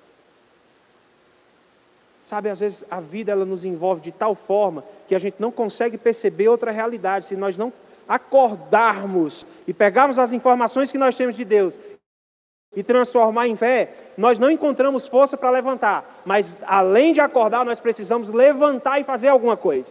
Sabe, 2.24 2.48
às 2.48 2.60
vezes 2.60 2.84
a 2.90 3.00
vida 3.00 3.32
ela 3.32 3.44
nos 3.44 3.64
envolve 3.64 4.00
de 4.00 4.12
tal 4.12 4.34
forma 4.34 4.84
que 5.08 5.14
a 5.14 5.18
gente 5.18 5.36
não 5.38 5.50
consegue 5.50 5.98
perceber 5.98 6.48
outra 6.48 6.70
realidade. 6.70 7.26
Se 7.26 7.36
nós 7.36 7.56
não 7.56 7.72
acordarmos 8.08 9.46
e 9.66 9.72
pegarmos 9.72 10.18
as 10.18 10.32
informações 10.32 10.92
que 10.92 10.98
nós 10.98 11.16
temos 11.16 11.36
de 11.36 11.44
Deus 11.44 11.78
e 12.74 12.82
transformar 12.82 13.48
em 13.48 13.56
fé, 13.56 13.92
nós 14.16 14.38
não 14.38 14.50
encontramos 14.50 15.06
força 15.06 15.36
para 15.36 15.50
levantar. 15.50 16.22
Mas 16.24 16.62
além 16.66 17.12
de 17.12 17.20
acordar, 17.20 17.64
nós 17.64 17.80
precisamos 17.80 18.30
levantar 18.30 19.00
e 19.00 19.04
fazer 19.04 19.28
alguma 19.28 19.56
coisa. 19.56 19.90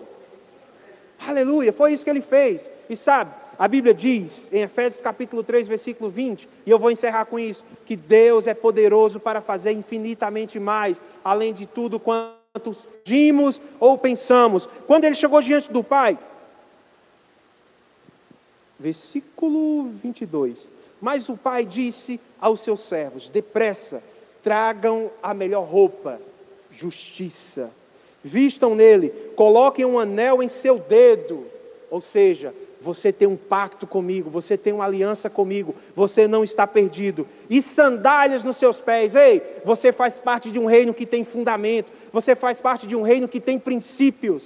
Aleluia, 1.28 1.72
foi 1.72 1.94
isso 1.94 2.04
que 2.04 2.10
ele 2.10 2.22
fez. 2.22 2.70
E 2.90 2.96
sabe, 2.96 3.32
a 3.62 3.68
Bíblia 3.68 3.94
diz 3.94 4.52
em 4.52 4.62
Efésios 4.64 5.02
capítulo 5.02 5.44
3, 5.44 5.68
versículo 5.68 6.10
20, 6.10 6.50
e 6.66 6.72
eu 6.72 6.80
vou 6.80 6.90
encerrar 6.90 7.26
com 7.26 7.38
isso, 7.38 7.64
que 7.86 7.96
Deus 7.96 8.48
é 8.48 8.56
poderoso 8.56 9.20
para 9.20 9.40
fazer 9.40 9.72
infinitamente 9.72 10.60
mais, 10.60 11.00
além 11.24 11.54
de 11.54 11.68
tudo 11.68 12.00
quanto 12.00 12.76
pedimos 13.04 13.62
ou 13.80 14.00
pensamos. 14.00 14.68
Quando 14.88 15.06
ele 15.06 15.14
chegou 15.14 15.40
diante 15.44 15.72
do 15.72 15.84
Pai, 15.84 16.18
versículo 18.80 19.92
22. 19.92 20.68
Mas 21.00 21.30
o 21.30 21.38
pai 21.38 21.64
disse 21.64 22.20
aos 22.40 22.62
seus 22.62 22.80
servos: 22.80 23.30
Depressa, 23.30 24.02
tragam 24.42 25.12
a 25.22 25.36
melhor 25.36 25.66
roupa, 25.66 26.20
justiça. 26.72 27.70
Vistam 28.24 28.74
nele, 28.74 29.10
coloquem 29.36 29.86
um 29.86 30.00
anel 30.00 30.42
em 30.42 30.48
seu 30.48 30.80
dedo. 30.80 31.46
Ou 31.92 32.02
seja, 32.02 32.56
você 32.82 33.14
tem 33.14 33.28
um 33.28 33.38
pacto 33.38 33.86
comigo, 33.86 34.30
você 34.30 34.58
tem 34.58 34.74
uma 34.74 34.86
aliança 34.86 35.30
comigo, 35.30 35.76
você 35.96 36.28
não 36.28 36.44
está 36.44 36.66
perdido. 36.66 37.28
E 37.50 37.62
sandálias 37.62 38.44
nos 38.44 38.58
seus 38.58 38.80
pés. 38.80 39.14
Ei, 39.14 39.42
você 39.64 39.92
faz 39.92 40.18
parte 40.18 40.50
de 40.50 40.58
um 40.58 40.66
reino 40.66 40.94
que 40.94 41.06
tem 41.06 41.24
fundamento, 41.24 41.92
você 42.12 42.36
faz 42.36 42.60
parte 42.60 42.88
de 42.88 42.96
um 42.96 43.04
reino 43.04 43.28
que 43.28 43.40
tem 43.40 43.60
princípios. 43.60 44.44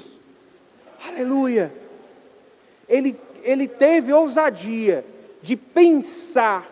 Aleluia. 1.08 1.72
Ele, 2.90 3.16
ele 3.44 3.68
teve 3.68 4.12
ousadia 4.12 5.06
de 5.42 5.56
pensar 5.56 6.72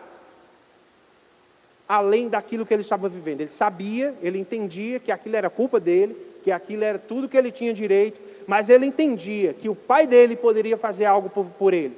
além 1.88 2.28
daquilo 2.28 2.66
que 2.66 2.74
ele 2.74 2.82
estava 2.82 3.08
vivendo. 3.08 3.40
Ele 3.40 3.50
sabia, 3.50 4.14
ele 4.22 4.38
entendia 4.38 4.98
que 4.98 5.10
aquilo 5.10 5.36
era 5.36 5.48
culpa 5.48 5.80
dele, 5.80 6.16
que 6.42 6.50
aquilo 6.50 6.84
era 6.84 6.98
tudo 6.98 7.28
que 7.28 7.36
ele 7.36 7.50
tinha 7.50 7.72
direito, 7.72 8.20
mas 8.46 8.68
ele 8.68 8.86
entendia 8.86 9.52
que 9.52 9.68
o 9.68 9.74
pai 9.74 10.06
dele 10.06 10.36
poderia 10.36 10.76
fazer 10.76 11.04
algo 11.04 11.28
por, 11.28 11.46
por 11.46 11.74
ele. 11.74 11.96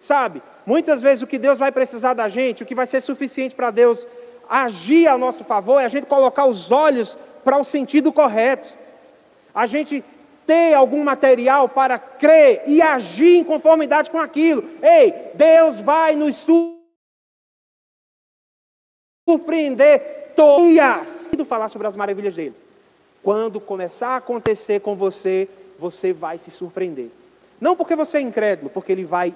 Sabe, 0.00 0.42
muitas 0.64 1.02
vezes 1.02 1.22
o 1.22 1.26
que 1.26 1.38
Deus 1.38 1.58
vai 1.58 1.72
precisar 1.72 2.14
da 2.14 2.28
gente, 2.28 2.62
o 2.62 2.66
que 2.66 2.74
vai 2.74 2.86
ser 2.86 3.00
suficiente 3.00 3.54
para 3.54 3.70
Deus 3.70 4.06
agir 4.48 5.06
a 5.08 5.18
nosso 5.18 5.44
favor, 5.44 5.80
é 5.80 5.84
a 5.84 5.88
gente 5.88 6.06
colocar 6.06 6.46
os 6.46 6.70
olhos 6.70 7.18
para 7.44 7.58
o 7.58 7.64
sentido 7.64 8.12
correto. 8.12 8.72
A 9.54 9.66
gente 9.66 10.04
ter 10.46 10.72
algum 10.72 11.04
material 11.04 11.68
para 11.68 11.98
crer 11.98 12.62
e 12.66 12.80
agir 12.80 13.36
em 13.36 13.44
conformidade 13.44 14.10
com 14.10 14.18
aquilo. 14.18 14.64
Ei, 14.82 15.12
Deus 15.34 15.80
vai 15.80 16.16
nos 16.16 16.46
surpreender 19.28 20.32
todas. 20.34 21.30
falar 21.46 21.68
sobre 21.68 21.86
as 21.86 21.96
maravilhas 21.96 22.34
dele. 22.34 22.54
Quando 23.22 23.60
começar 23.60 24.08
a 24.08 24.16
acontecer 24.16 24.80
com 24.80 24.94
você, 24.94 25.48
você 25.78 26.12
vai 26.12 26.38
se 26.38 26.50
surpreender. 26.50 27.10
Não 27.60 27.74
porque 27.74 27.96
você 27.96 28.18
é 28.18 28.20
incrédulo, 28.20 28.70
porque 28.70 28.92
ele 28.92 29.04
vai 29.04 29.34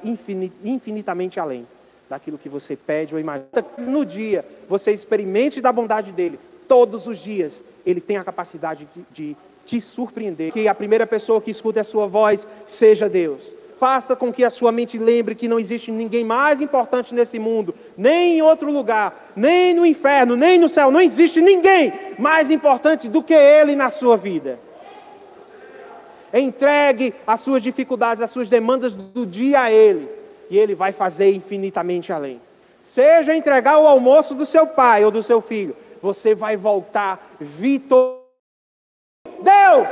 infinitamente 0.63 1.41
além 1.41 1.67
daquilo 2.09 2.39
que 2.39 2.49
você 2.49 2.77
pede 2.77 3.15
ou 3.15 3.21
imagina. 3.21 3.49
No 3.81 4.05
dia, 4.05 4.45
você 4.69 4.93
experimente 4.93 5.61
da 5.61 5.73
bondade 5.73 6.13
dele. 6.13 6.39
Todos 6.69 7.07
os 7.07 7.19
dias, 7.19 7.65
ele 7.85 8.01
tem 8.01 8.17
a 8.17 8.25
capacidade 8.25 8.87
de, 8.95 9.05
de 9.13 9.37
te 9.65 9.81
surpreender. 9.81 10.53
Que 10.53 10.69
a 10.69 10.75
primeira 10.75 11.07
pessoa 11.07 11.41
que 11.41 11.51
escuta 11.51 11.81
a 11.81 11.85
sua 11.85 12.07
voz 12.07 12.47
seja 12.67 13.09
Deus. 13.09 13.43
Faça 13.79 14.15
com 14.15 14.33
que 14.33 14.45
a 14.45 14.51
sua 14.51 14.71
mente 14.71 14.97
lembre 14.97 15.35
que 15.35 15.49
não 15.49 15.59
existe 15.59 15.91
ninguém 15.91 16.23
mais 16.23 16.61
importante 16.61 17.13
nesse 17.13 17.41
mundo, 17.41 17.75
nem 17.97 18.39
em 18.39 18.43
outro 18.43 18.71
lugar, 18.71 19.33
nem 19.35 19.75
no 19.75 19.85
inferno, 19.85 20.37
nem 20.37 20.57
no 20.57 20.69
céu. 20.69 20.89
Não 20.89 21.01
existe 21.01 21.41
ninguém 21.41 21.93
mais 22.17 22.49
importante 22.49 23.09
do 23.09 23.25
que 23.25 23.35
Ele 23.35 23.75
na 23.75 23.91
sua 23.91 24.17
vida. 24.17 24.61
Entregue 26.33 27.15
as 27.27 27.41
suas 27.41 27.63
dificuldades, 27.63 28.23
as 28.23 28.31
suas 28.31 28.49
demandas 28.49 28.95
do 28.95 29.27
dia 29.27 29.63
a 29.63 29.71
Ele, 29.71 30.09
e 30.49 30.59
Ele 30.59 30.75
vai 30.75 30.93
fazer 30.93 31.35
infinitamente 31.35 32.13
além. 32.13 32.41
Seja 32.83 33.35
entregar 33.35 33.79
o 33.79 33.87
almoço 33.87 34.35
do 34.35 34.45
seu 34.45 34.67
pai 34.67 35.05
ou 35.05 35.11
do 35.11 35.23
seu 35.23 35.41
filho, 35.41 35.77
você 36.01 36.35
vai 36.35 36.57
voltar 36.57 37.35
vitorioso 37.39 38.23
Deus. 39.43 39.89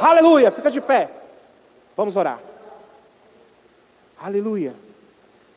Aleluia. 0.00 0.50
Fica 0.50 0.70
de 0.70 0.80
pé. 0.80 1.10
Vamos 1.96 2.16
orar. 2.16 2.40
Aleluia. 4.18 4.74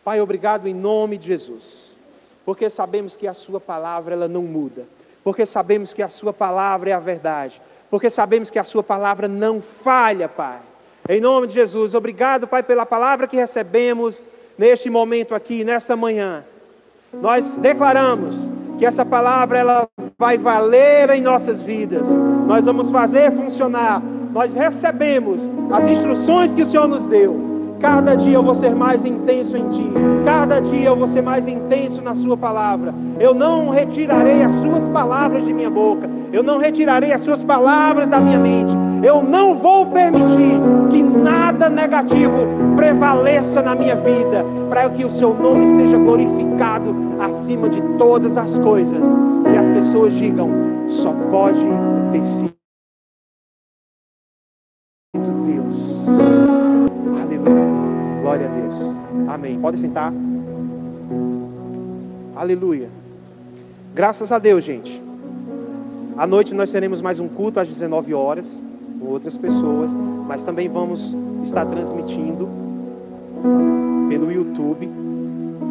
Pai, 0.03 0.19
obrigado 0.19 0.67
em 0.67 0.73
nome 0.73 1.17
de 1.17 1.27
Jesus. 1.27 1.95
Porque 2.45 2.69
sabemos 2.69 3.15
que 3.15 3.25
a 3.25 3.33
sua 3.33 3.59
palavra 3.59 4.13
ela 4.13 4.27
não 4.27 4.43
muda. 4.43 4.85
Porque 5.23 5.45
sabemos 5.45 5.93
que 5.93 6.01
a 6.01 6.09
sua 6.09 6.33
palavra 6.33 6.89
é 6.89 6.93
a 6.93 6.99
verdade. 6.99 7.61
Porque 7.93 8.09
sabemos 8.09 8.49
que 8.49 8.57
a 8.57 8.63
sua 8.63 8.81
palavra 8.81 9.27
não 9.27 9.61
falha, 9.61 10.27
Pai. 10.27 10.57
Em 11.07 11.21
nome 11.21 11.45
de 11.45 11.53
Jesus, 11.53 11.93
obrigado, 11.93 12.47
Pai, 12.47 12.63
pela 12.63 12.87
palavra 12.87 13.27
que 13.27 13.37
recebemos 13.37 14.25
neste 14.57 14.89
momento 14.89 15.35
aqui, 15.35 15.63
nessa 15.63 15.95
manhã. 15.95 16.43
Nós 17.13 17.55
declaramos 17.57 18.35
que 18.79 18.85
essa 18.87 19.05
palavra 19.05 19.59
ela 19.59 19.87
vai 20.17 20.39
valer 20.39 21.11
em 21.11 21.21
nossas 21.21 21.61
vidas. 21.61 22.01
Nós 22.47 22.65
vamos 22.65 22.89
fazer 22.89 23.31
funcionar. 23.31 24.01
Nós 24.01 24.55
recebemos 24.55 25.43
as 25.71 25.87
instruções 25.87 26.51
que 26.51 26.63
o 26.63 26.65
Senhor 26.65 26.87
nos 26.87 27.05
deu. 27.05 27.52
Cada 27.83 28.15
dia 28.15 28.35
eu 28.35 28.41
vou 28.41 28.55
ser 28.55 28.73
mais 28.73 29.03
intenso 29.03 29.57
em 29.57 29.67
Ti. 29.67 29.91
Cada 30.23 30.61
dia 30.61 30.87
eu 30.87 30.95
vou 30.95 31.09
ser 31.09 31.21
mais 31.21 31.45
intenso 31.45 32.01
na 32.01 32.15
Sua 32.15 32.37
palavra. 32.37 32.95
Eu 33.19 33.33
não 33.33 33.71
retirarei 33.71 34.41
as 34.41 34.53
Suas 34.53 34.87
palavras 34.87 35.43
de 35.43 35.51
minha 35.51 35.69
boca. 35.69 36.09
Eu 36.31 36.41
não 36.41 36.59
retirarei 36.59 37.11
as 37.11 37.19
Suas 37.19 37.43
palavras 37.43 38.07
da 38.07 38.21
minha 38.21 38.39
mente. 38.39 38.73
Eu 39.03 39.21
não 39.21 39.55
vou 39.55 39.85
permitir 39.87 40.61
que 40.89 41.03
nada 41.03 41.69
negativo 41.69 42.47
prevaleça 42.77 43.61
na 43.61 43.75
minha 43.75 43.97
vida, 43.97 44.45
para 44.69 44.89
que 44.89 45.03
o 45.03 45.09
Seu 45.09 45.33
nome 45.33 45.75
seja 45.75 45.97
glorificado 45.97 46.95
acima 47.19 47.67
de 47.67 47.81
todas 47.97 48.37
as 48.37 48.57
coisas. 48.59 49.19
E 49.53 49.57
as 49.57 49.67
pessoas 49.67 50.13
digam: 50.13 50.49
só 50.87 51.13
pode 51.29 51.59
ter 52.13 52.23
sido 52.23 52.62
Amém. 59.33 59.59
Pode 59.59 59.79
sentar. 59.79 60.13
Aleluia. 62.35 62.87
Graças 63.95 64.31
a 64.31 64.37
Deus, 64.37 64.63
gente. 64.63 65.03
À 66.15 66.27
noite 66.27 66.53
nós 66.53 66.71
teremos 66.71 67.01
mais 67.01 67.19
um 67.19 67.27
culto 67.27 67.59
às 67.59 67.67
19 67.67 68.13
horas 68.13 68.45
com 68.99 69.07
outras 69.07 69.35
pessoas, 69.35 69.91
mas 70.27 70.43
também 70.43 70.69
vamos 70.69 71.15
estar 71.43 71.65
transmitindo 71.65 72.47
pelo 74.07 74.31
YouTube. 74.31 74.87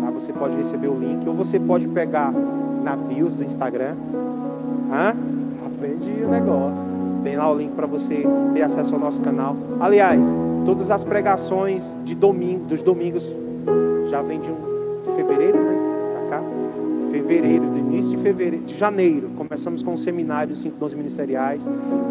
Tá? 0.01 0.11
Você 0.11 0.33
pode 0.33 0.57
receber 0.57 0.89
o 0.89 0.99
link 0.99 1.25
ou 1.29 1.33
você 1.33 1.61
pode 1.61 1.87
pegar 1.87 2.33
na 2.83 2.97
bios 2.97 3.37
do 3.37 3.45
Instagram. 3.45 3.95
Hã? 4.91 5.15
Aprendi 5.65 6.25
o 6.25 6.29
negócio. 6.29 6.85
Tem 7.23 7.37
lá 7.37 7.49
o 7.49 7.57
link 7.57 7.71
para 7.77 7.87
você 7.87 8.27
ter 8.55 8.63
acesso 8.63 8.93
ao 8.93 9.01
nosso 9.01 9.21
canal. 9.21 9.57
Aliás, 9.79 10.25
todas 10.65 10.91
as 10.91 11.05
pregações 11.05 11.85
de 12.05 12.17
domingo, 12.17 12.65
dos 12.65 12.83
domingos 12.83 13.25
já 14.09 14.23
vem 14.23 14.41
de, 14.41 14.51
um, 14.51 14.57
de 15.07 15.17
fevereiro, 15.17 15.59
né? 15.59 15.77
Pra 16.13 16.39
cá. 16.39 16.43
Fevereiro, 17.11 17.67
do 17.67 17.79
início 17.79 18.11
de 18.11 18.17
fevereiro, 18.19 18.65
de 18.65 18.77
janeiro, 18.77 19.31
começamos 19.37 19.83
com 19.83 19.95
o 19.95 19.99
seminário 19.99 20.55
512 20.55 20.97
ministeriais. 20.97 21.63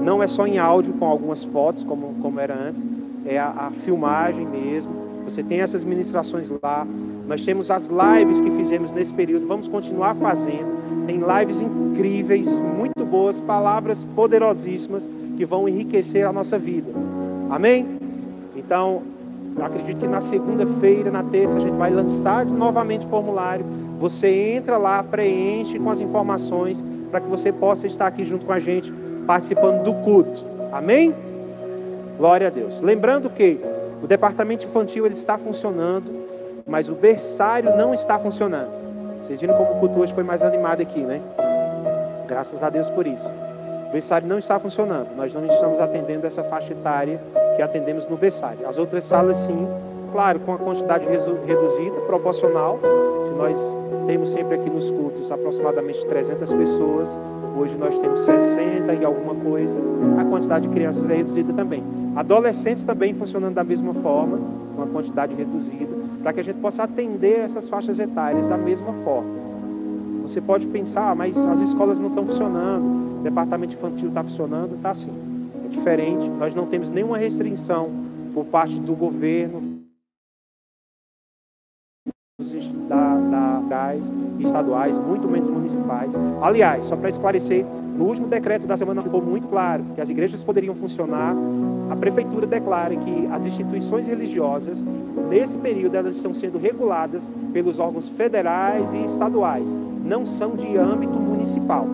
Não 0.03 0.21
é 0.21 0.27
só 0.27 0.45
em 0.45 0.59
áudio, 0.59 0.93
com 0.93 1.05
algumas 1.05 1.43
fotos, 1.43 1.83
como, 1.83 2.15
como 2.21 2.39
era 2.39 2.53
antes, 2.53 2.85
é 3.25 3.39
a, 3.39 3.49
a 3.49 3.71
filmagem 3.71 4.45
mesmo. 4.45 4.91
Você 5.25 5.43
tem 5.43 5.61
essas 5.61 5.83
ministrações 5.83 6.47
lá. 6.61 6.85
Nós 7.27 7.43
temos 7.43 7.71
as 7.71 7.89
lives 7.89 8.41
que 8.41 8.51
fizemos 8.51 8.91
nesse 8.91 9.13
período, 9.13 9.47
vamos 9.47 9.67
continuar 9.67 10.15
fazendo. 10.15 11.05
Tem 11.05 11.17
lives 11.17 11.61
incríveis, 11.61 12.47
muito 12.47 13.03
boas, 13.05 13.39
palavras 13.39 14.03
poderosíssimas 14.15 15.09
que 15.37 15.45
vão 15.45 15.67
enriquecer 15.67 16.25
a 16.25 16.33
nossa 16.33 16.57
vida. 16.57 16.91
Amém? 17.49 17.85
Então, 18.55 19.01
acredito 19.65 19.99
que 19.99 20.07
na 20.07 20.21
segunda-feira, 20.21 21.11
na 21.11 21.23
terça, 21.23 21.57
a 21.57 21.59
gente 21.59 21.75
vai 21.75 21.91
lançar 21.91 22.45
novamente 22.45 23.05
o 23.05 23.09
formulário. 23.09 23.65
Você 23.99 24.27
entra 24.55 24.77
lá, 24.77 25.03
preenche 25.03 25.77
com 25.77 25.89
as 25.89 25.99
informações 25.99 26.83
para 27.09 27.19
que 27.19 27.27
você 27.27 27.51
possa 27.51 27.85
estar 27.85 28.07
aqui 28.07 28.23
junto 28.23 28.45
com 28.45 28.53
a 28.53 28.59
gente, 28.59 28.91
participando 29.27 29.83
do 29.83 29.93
culto. 29.95 30.43
Amém? 30.71 31.13
Glória 32.17 32.47
a 32.47 32.49
Deus. 32.49 32.79
Lembrando 32.81 33.29
que 33.29 33.59
o 34.01 34.07
departamento 34.07 34.65
infantil 34.65 35.05
ele 35.05 35.15
está 35.15 35.37
funcionando, 35.37 36.11
mas 36.65 36.89
o 36.89 36.95
berçário 36.95 37.75
não 37.75 37.93
está 37.93 38.17
funcionando. 38.17 38.79
Vocês 39.21 39.39
viram 39.39 39.55
como 39.55 39.73
o 39.73 39.79
culto 39.79 39.99
hoje 39.99 40.13
foi 40.13 40.23
mais 40.23 40.41
animado 40.41 40.81
aqui, 40.81 41.01
né? 41.01 41.21
Graças 42.27 42.63
a 42.63 42.69
Deus 42.69 42.89
por 42.89 43.05
isso. 43.05 43.29
Berçário 43.91 44.27
não 44.27 44.37
está 44.39 44.57
funcionando. 44.57 45.15
Nós 45.17 45.33
não 45.33 45.45
estamos 45.45 45.79
atendendo 45.79 46.25
essa 46.25 46.43
faixa 46.43 46.71
etária 46.71 47.21
que 47.55 47.61
atendemos 47.61 48.07
no 48.07 48.15
berçário. 48.15 48.65
As 48.67 48.77
outras 48.77 49.03
salas, 49.03 49.37
sim, 49.37 49.67
claro, 50.11 50.39
com 50.39 50.53
a 50.53 50.57
quantidade 50.57 51.05
reduzida, 51.07 51.99
proporcional. 52.07 52.79
Se 53.25 53.31
nós 53.31 53.57
temos 54.07 54.29
sempre 54.29 54.55
aqui 54.55 54.69
nos 54.69 54.89
cultos 54.91 55.31
aproximadamente 55.31 56.05
300 56.05 56.53
pessoas, 56.53 57.09
hoje 57.57 57.75
nós 57.77 57.97
temos 57.99 58.21
60 58.21 58.93
e 58.93 59.03
alguma 59.03 59.35
coisa, 59.35 59.77
a 60.19 60.25
quantidade 60.25 60.67
de 60.67 60.73
crianças 60.73 61.09
é 61.09 61.15
reduzida 61.15 61.51
também. 61.53 61.83
Adolescentes 62.15 62.83
também 62.83 63.13
funcionando 63.13 63.55
da 63.55 63.63
mesma 63.63 63.93
forma, 63.95 64.39
com 64.75 64.83
a 64.83 64.87
quantidade 64.87 65.35
reduzida, 65.35 65.93
para 66.23 66.31
que 66.31 66.39
a 66.39 66.43
gente 66.43 66.59
possa 66.59 66.83
atender 66.83 67.39
essas 67.39 67.67
faixas 67.67 67.99
etárias 67.99 68.47
da 68.47 68.57
mesma 68.57 68.93
forma. 69.03 69.41
Você 70.23 70.39
pode 70.39 70.65
pensar, 70.67 71.11
ah, 71.11 71.15
mas 71.15 71.35
as 71.37 71.59
escolas 71.59 71.99
não 71.99 72.07
estão 72.07 72.25
funcionando, 72.25 73.10
o 73.21 73.23
departamento 73.23 73.75
infantil 73.75 74.09
está 74.09 74.23
funcionando, 74.23 74.75
está 74.75 74.89
assim. 74.89 75.11
É 75.63 75.67
diferente, 75.67 76.27
nós 76.27 76.55
não 76.55 76.65
temos 76.65 76.89
nenhuma 76.89 77.17
restrição 77.17 77.89
por 78.33 78.45
parte 78.45 78.79
do 78.79 78.95
governo, 78.95 79.79
da, 82.89 83.61
da, 83.69 83.95
estaduais, 84.39 84.97
muito 84.97 85.27
menos 85.27 85.47
municipais. 85.47 86.11
Aliás, 86.41 86.85
só 86.85 86.95
para 86.95 87.09
esclarecer, 87.09 87.63
no 87.63 88.05
último 88.05 88.27
decreto 88.27 88.65
da 88.65 88.75
semana 88.75 89.01
ficou 89.01 89.21
muito 89.21 89.47
claro 89.47 89.83
que 89.93 90.01
as 90.01 90.09
igrejas 90.09 90.43
poderiam 90.43 90.73
funcionar. 90.73 91.35
A 91.91 91.95
prefeitura 91.95 92.47
declara 92.47 92.95
que 92.95 93.27
as 93.31 93.45
instituições 93.45 94.07
religiosas, 94.07 94.83
nesse 95.29 95.57
período, 95.57 95.95
elas 95.95 96.15
estão 96.15 96.33
sendo 96.33 96.57
reguladas 96.57 97.29
pelos 97.53 97.79
órgãos 97.79 98.09
federais 98.09 98.91
e 98.93 99.05
estaduais, 99.05 99.67
não 100.03 100.25
são 100.25 100.55
de 100.55 100.75
âmbito 100.77 101.19
municipal. 101.19 101.85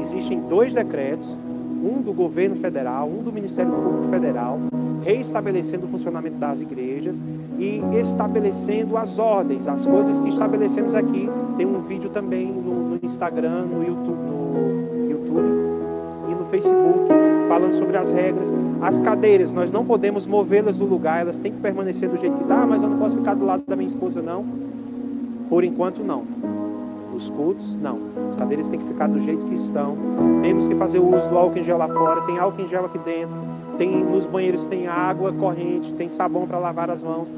Existem 0.00 0.40
dois 0.40 0.74
decretos, 0.74 1.28
um 1.82 2.00
do 2.00 2.12
governo 2.12 2.56
federal, 2.56 3.08
um 3.08 3.22
do 3.22 3.32
Ministério 3.32 3.70
Público 3.70 4.08
Federal, 4.08 4.58
reestabelecendo 5.02 5.86
o 5.86 5.88
funcionamento 5.88 6.36
das 6.36 6.60
igrejas 6.60 7.20
e 7.58 7.82
estabelecendo 8.00 8.96
as 8.96 9.18
ordens, 9.18 9.68
as 9.68 9.86
coisas 9.86 10.20
que 10.20 10.30
estabelecemos 10.30 10.94
aqui. 10.94 11.28
Tem 11.56 11.66
um 11.66 11.80
vídeo 11.80 12.10
também 12.10 12.46
no, 12.46 12.90
no 12.90 12.98
Instagram, 13.02 13.64
no 13.64 13.86
YouTube, 13.86 14.18
no 14.18 15.10
YouTube 15.10 15.48
e 16.30 16.34
no 16.34 16.44
Facebook 16.46 17.08
falando 17.48 17.74
sobre 17.74 17.96
as 17.96 18.10
regras. 18.10 18.48
As 18.80 18.98
cadeiras, 18.98 19.52
nós 19.52 19.70
não 19.70 19.84
podemos 19.84 20.26
movê-las 20.26 20.78
do 20.78 20.84
lugar, 20.84 21.20
elas 21.20 21.38
têm 21.38 21.52
que 21.52 21.60
permanecer 21.60 22.08
do 22.08 22.16
jeito 22.16 22.36
que 22.36 22.42
está, 22.42 22.66
mas 22.66 22.82
eu 22.82 22.88
não 22.88 22.98
posso 22.98 23.16
ficar 23.16 23.34
do 23.34 23.44
lado 23.44 23.62
da 23.66 23.76
minha 23.76 23.88
esposa, 23.88 24.20
não. 24.20 24.44
Por 25.48 25.62
enquanto, 25.64 26.02
não. 26.02 26.24
Os 27.14 27.30
cultos, 27.30 27.76
não. 27.76 27.98
As 28.28 28.34
cadeiras 28.34 28.68
têm 28.68 28.78
que 28.78 28.86
ficar 28.86 29.06
do 29.06 29.20
jeito 29.20 29.44
que 29.46 29.54
estão. 29.54 29.96
Temos 30.42 30.66
que 30.66 30.74
fazer 30.74 30.98
uso 30.98 31.28
do 31.28 31.38
álcool 31.38 31.58
em 31.58 31.62
gel 31.62 31.78
lá 31.78 31.88
fora, 31.88 32.20
tem 32.22 32.38
álcool 32.38 32.62
em 32.62 32.68
gel 32.68 32.84
aqui 32.86 32.98
dentro 32.98 33.54
tem 33.76 34.04
nos 34.04 34.26
banheiros 34.26 34.66
tem 34.66 34.86
água 34.86 35.32
corrente, 35.32 35.92
tem 35.94 36.08
sabão 36.08 36.46
para 36.46 36.58
lavar 36.58 36.90
as 36.90 37.02
mãos. 37.02 37.32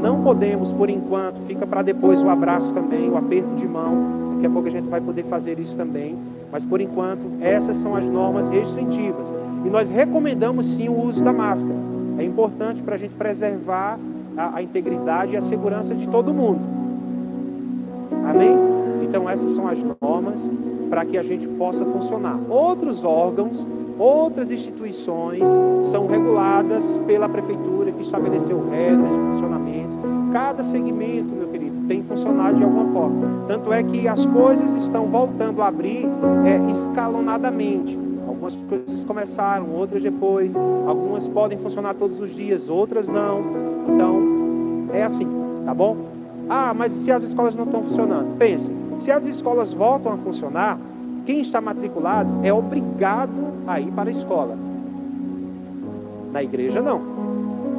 Não 0.00 0.22
podemos, 0.22 0.72
por 0.72 0.90
enquanto, 0.90 1.40
fica 1.42 1.66
para 1.66 1.82
depois 1.82 2.22
o 2.22 2.28
abraço 2.28 2.72
também, 2.72 3.08
o 3.08 3.16
aperto 3.16 3.54
de 3.56 3.66
mão. 3.66 4.32
Daqui 4.34 4.46
a 4.46 4.50
pouco 4.50 4.68
a 4.68 4.70
gente 4.70 4.88
vai 4.88 5.00
poder 5.00 5.24
fazer 5.24 5.58
isso 5.58 5.76
também. 5.76 6.16
Mas 6.50 6.64
por 6.64 6.80
enquanto, 6.80 7.26
essas 7.40 7.76
são 7.76 7.94
as 7.94 8.06
normas 8.06 8.48
restritivas. 8.48 9.28
E 9.64 9.70
nós 9.70 9.88
recomendamos 9.88 10.66
sim 10.66 10.88
o 10.88 11.06
uso 11.06 11.22
da 11.22 11.32
máscara. 11.32 11.76
É 12.18 12.24
importante 12.24 12.82
para 12.82 12.94
a 12.94 12.98
gente 12.98 13.14
preservar 13.14 13.98
a, 14.36 14.56
a 14.56 14.62
integridade 14.62 15.32
e 15.32 15.36
a 15.36 15.40
segurança 15.40 15.94
de 15.94 16.06
todo 16.08 16.34
mundo. 16.34 16.66
Amém? 18.28 18.81
Então 19.12 19.28
essas 19.28 19.50
são 19.50 19.68
as 19.68 19.78
normas 20.00 20.48
para 20.88 21.04
que 21.04 21.18
a 21.18 21.22
gente 21.22 21.46
possa 21.46 21.84
funcionar. 21.84 22.40
Outros 22.48 23.04
órgãos 23.04 23.66
Outras 23.98 24.50
instituições 24.50 25.42
são 25.90 26.06
reguladas 26.06 26.98
pela 27.06 27.28
prefeitura 27.28 27.92
que 27.92 28.02
estabeleceu 28.02 28.68
regras 28.70 29.10
de 29.12 29.18
funcionamento. 29.18 29.98
Cada 30.32 30.64
segmento, 30.64 31.34
meu 31.34 31.48
querido, 31.48 31.86
tem 31.86 32.02
funcionado 32.02 32.56
de 32.56 32.64
alguma 32.64 32.90
forma. 32.92 33.44
Tanto 33.46 33.72
é 33.72 33.82
que 33.82 34.08
as 34.08 34.24
coisas 34.26 34.68
estão 34.82 35.06
voltando 35.06 35.60
a 35.60 35.68
abrir 35.68 36.08
é, 36.44 36.70
escalonadamente. 36.72 37.98
Algumas 38.26 38.56
coisas 38.56 39.04
começaram, 39.04 39.70
outras 39.70 40.02
depois. 40.02 40.54
Algumas 40.86 41.28
podem 41.28 41.58
funcionar 41.58 41.94
todos 41.94 42.18
os 42.18 42.34
dias, 42.34 42.70
outras 42.70 43.08
não. 43.08 43.42
Então, 43.86 44.88
é 44.92 45.02
assim, 45.02 45.28
tá 45.66 45.74
bom? 45.74 45.96
Ah, 46.48 46.72
mas 46.74 46.92
se 46.92 47.12
as 47.12 47.22
escolas 47.22 47.54
não 47.54 47.64
estão 47.64 47.82
funcionando? 47.82 48.36
Pense, 48.36 48.70
se 49.02 49.10
as 49.10 49.24
escolas 49.26 49.72
voltam 49.72 50.12
a 50.12 50.16
funcionar, 50.16 50.78
quem 51.26 51.40
está 51.40 51.60
matriculado 51.60 52.34
é 52.42 52.52
obrigado 52.52 53.52
a 53.66 53.80
ir 53.80 53.90
para 53.90 54.08
a 54.08 54.12
escola. 54.12 54.56
Na 56.32 56.42
igreja, 56.42 56.80
não. 56.80 57.00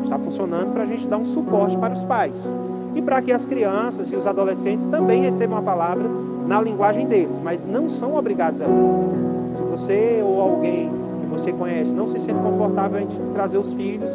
Está 0.04 0.20
funcionando 0.20 0.74
para 0.74 0.84
a 0.84 0.86
gente 0.86 1.08
dar 1.08 1.18
um 1.18 1.26
suporte 1.26 1.78
para 1.78 1.94
os 1.94 2.04
pais. 2.04 2.36
E 2.94 3.02
para 3.02 3.22
que 3.22 3.32
as 3.32 3.46
crianças 3.46 4.12
e 4.12 4.16
os 4.16 4.28
adolescentes 4.28 4.88
também 4.88 5.22
recebam 5.22 5.58
a 5.58 5.62
palavra 5.62 6.08
na 6.46 6.62
linguagem 6.62 7.08
deles, 7.08 7.40
mas 7.42 7.66
não 7.66 7.90
são 7.90 8.16
obrigados 8.16 8.62
a 8.62 8.66
ir. 8.66 9.56
Se 9.56 9.62
você 9.62 10.22
ou 10.24 10.42
alguém 10.42 10.92
que 11.22 11.26
você 11.28 11.52
conhece 11.54 11.96
não 11.96 12.08
se 12.08 12.20
sente 12.20 12.40
confortável 12.40 13.00
em 13.00 13.08
trazer 13.34 13.58
os 13.58 13.74
filhos, 13.74 14.12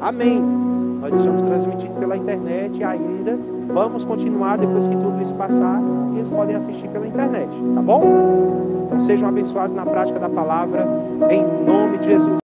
amém. 0.00 0.61
Nós 1.02 1.12
estamos 1.12 1.42
transmitindo 1.42 1.94
pela 1.98 2.16
internet 2.16 2.84
ainda. 2.84 3.36
Vamos 3.74 4.04
continuar 4.04 4.56
depois 4.56 4.86
que 4.86 4.96
tudo 4.96 5.20
isso 5.20 5.34
passar. 5.34 5.82
E 6.12 6.18
eles 6.18 6.30
podem 6.30 6.54
assistir 6.54 6.86
pela 6.90 7.04
internet, 7.08 7.50
tá 7.74 7.82
bom? 7.82 8.84
Então 8.86 9.00
sejam 9.00 9.28
abençoados 9.28 9.74
na 9.74 9.84
prática 9.84 10.20
da 10.20 10.28
palavra, 10.28 10.86
em 11.28 11.42
nome 11.66 11.98
de 11.98 12.04
Jesus. 12.06 12.40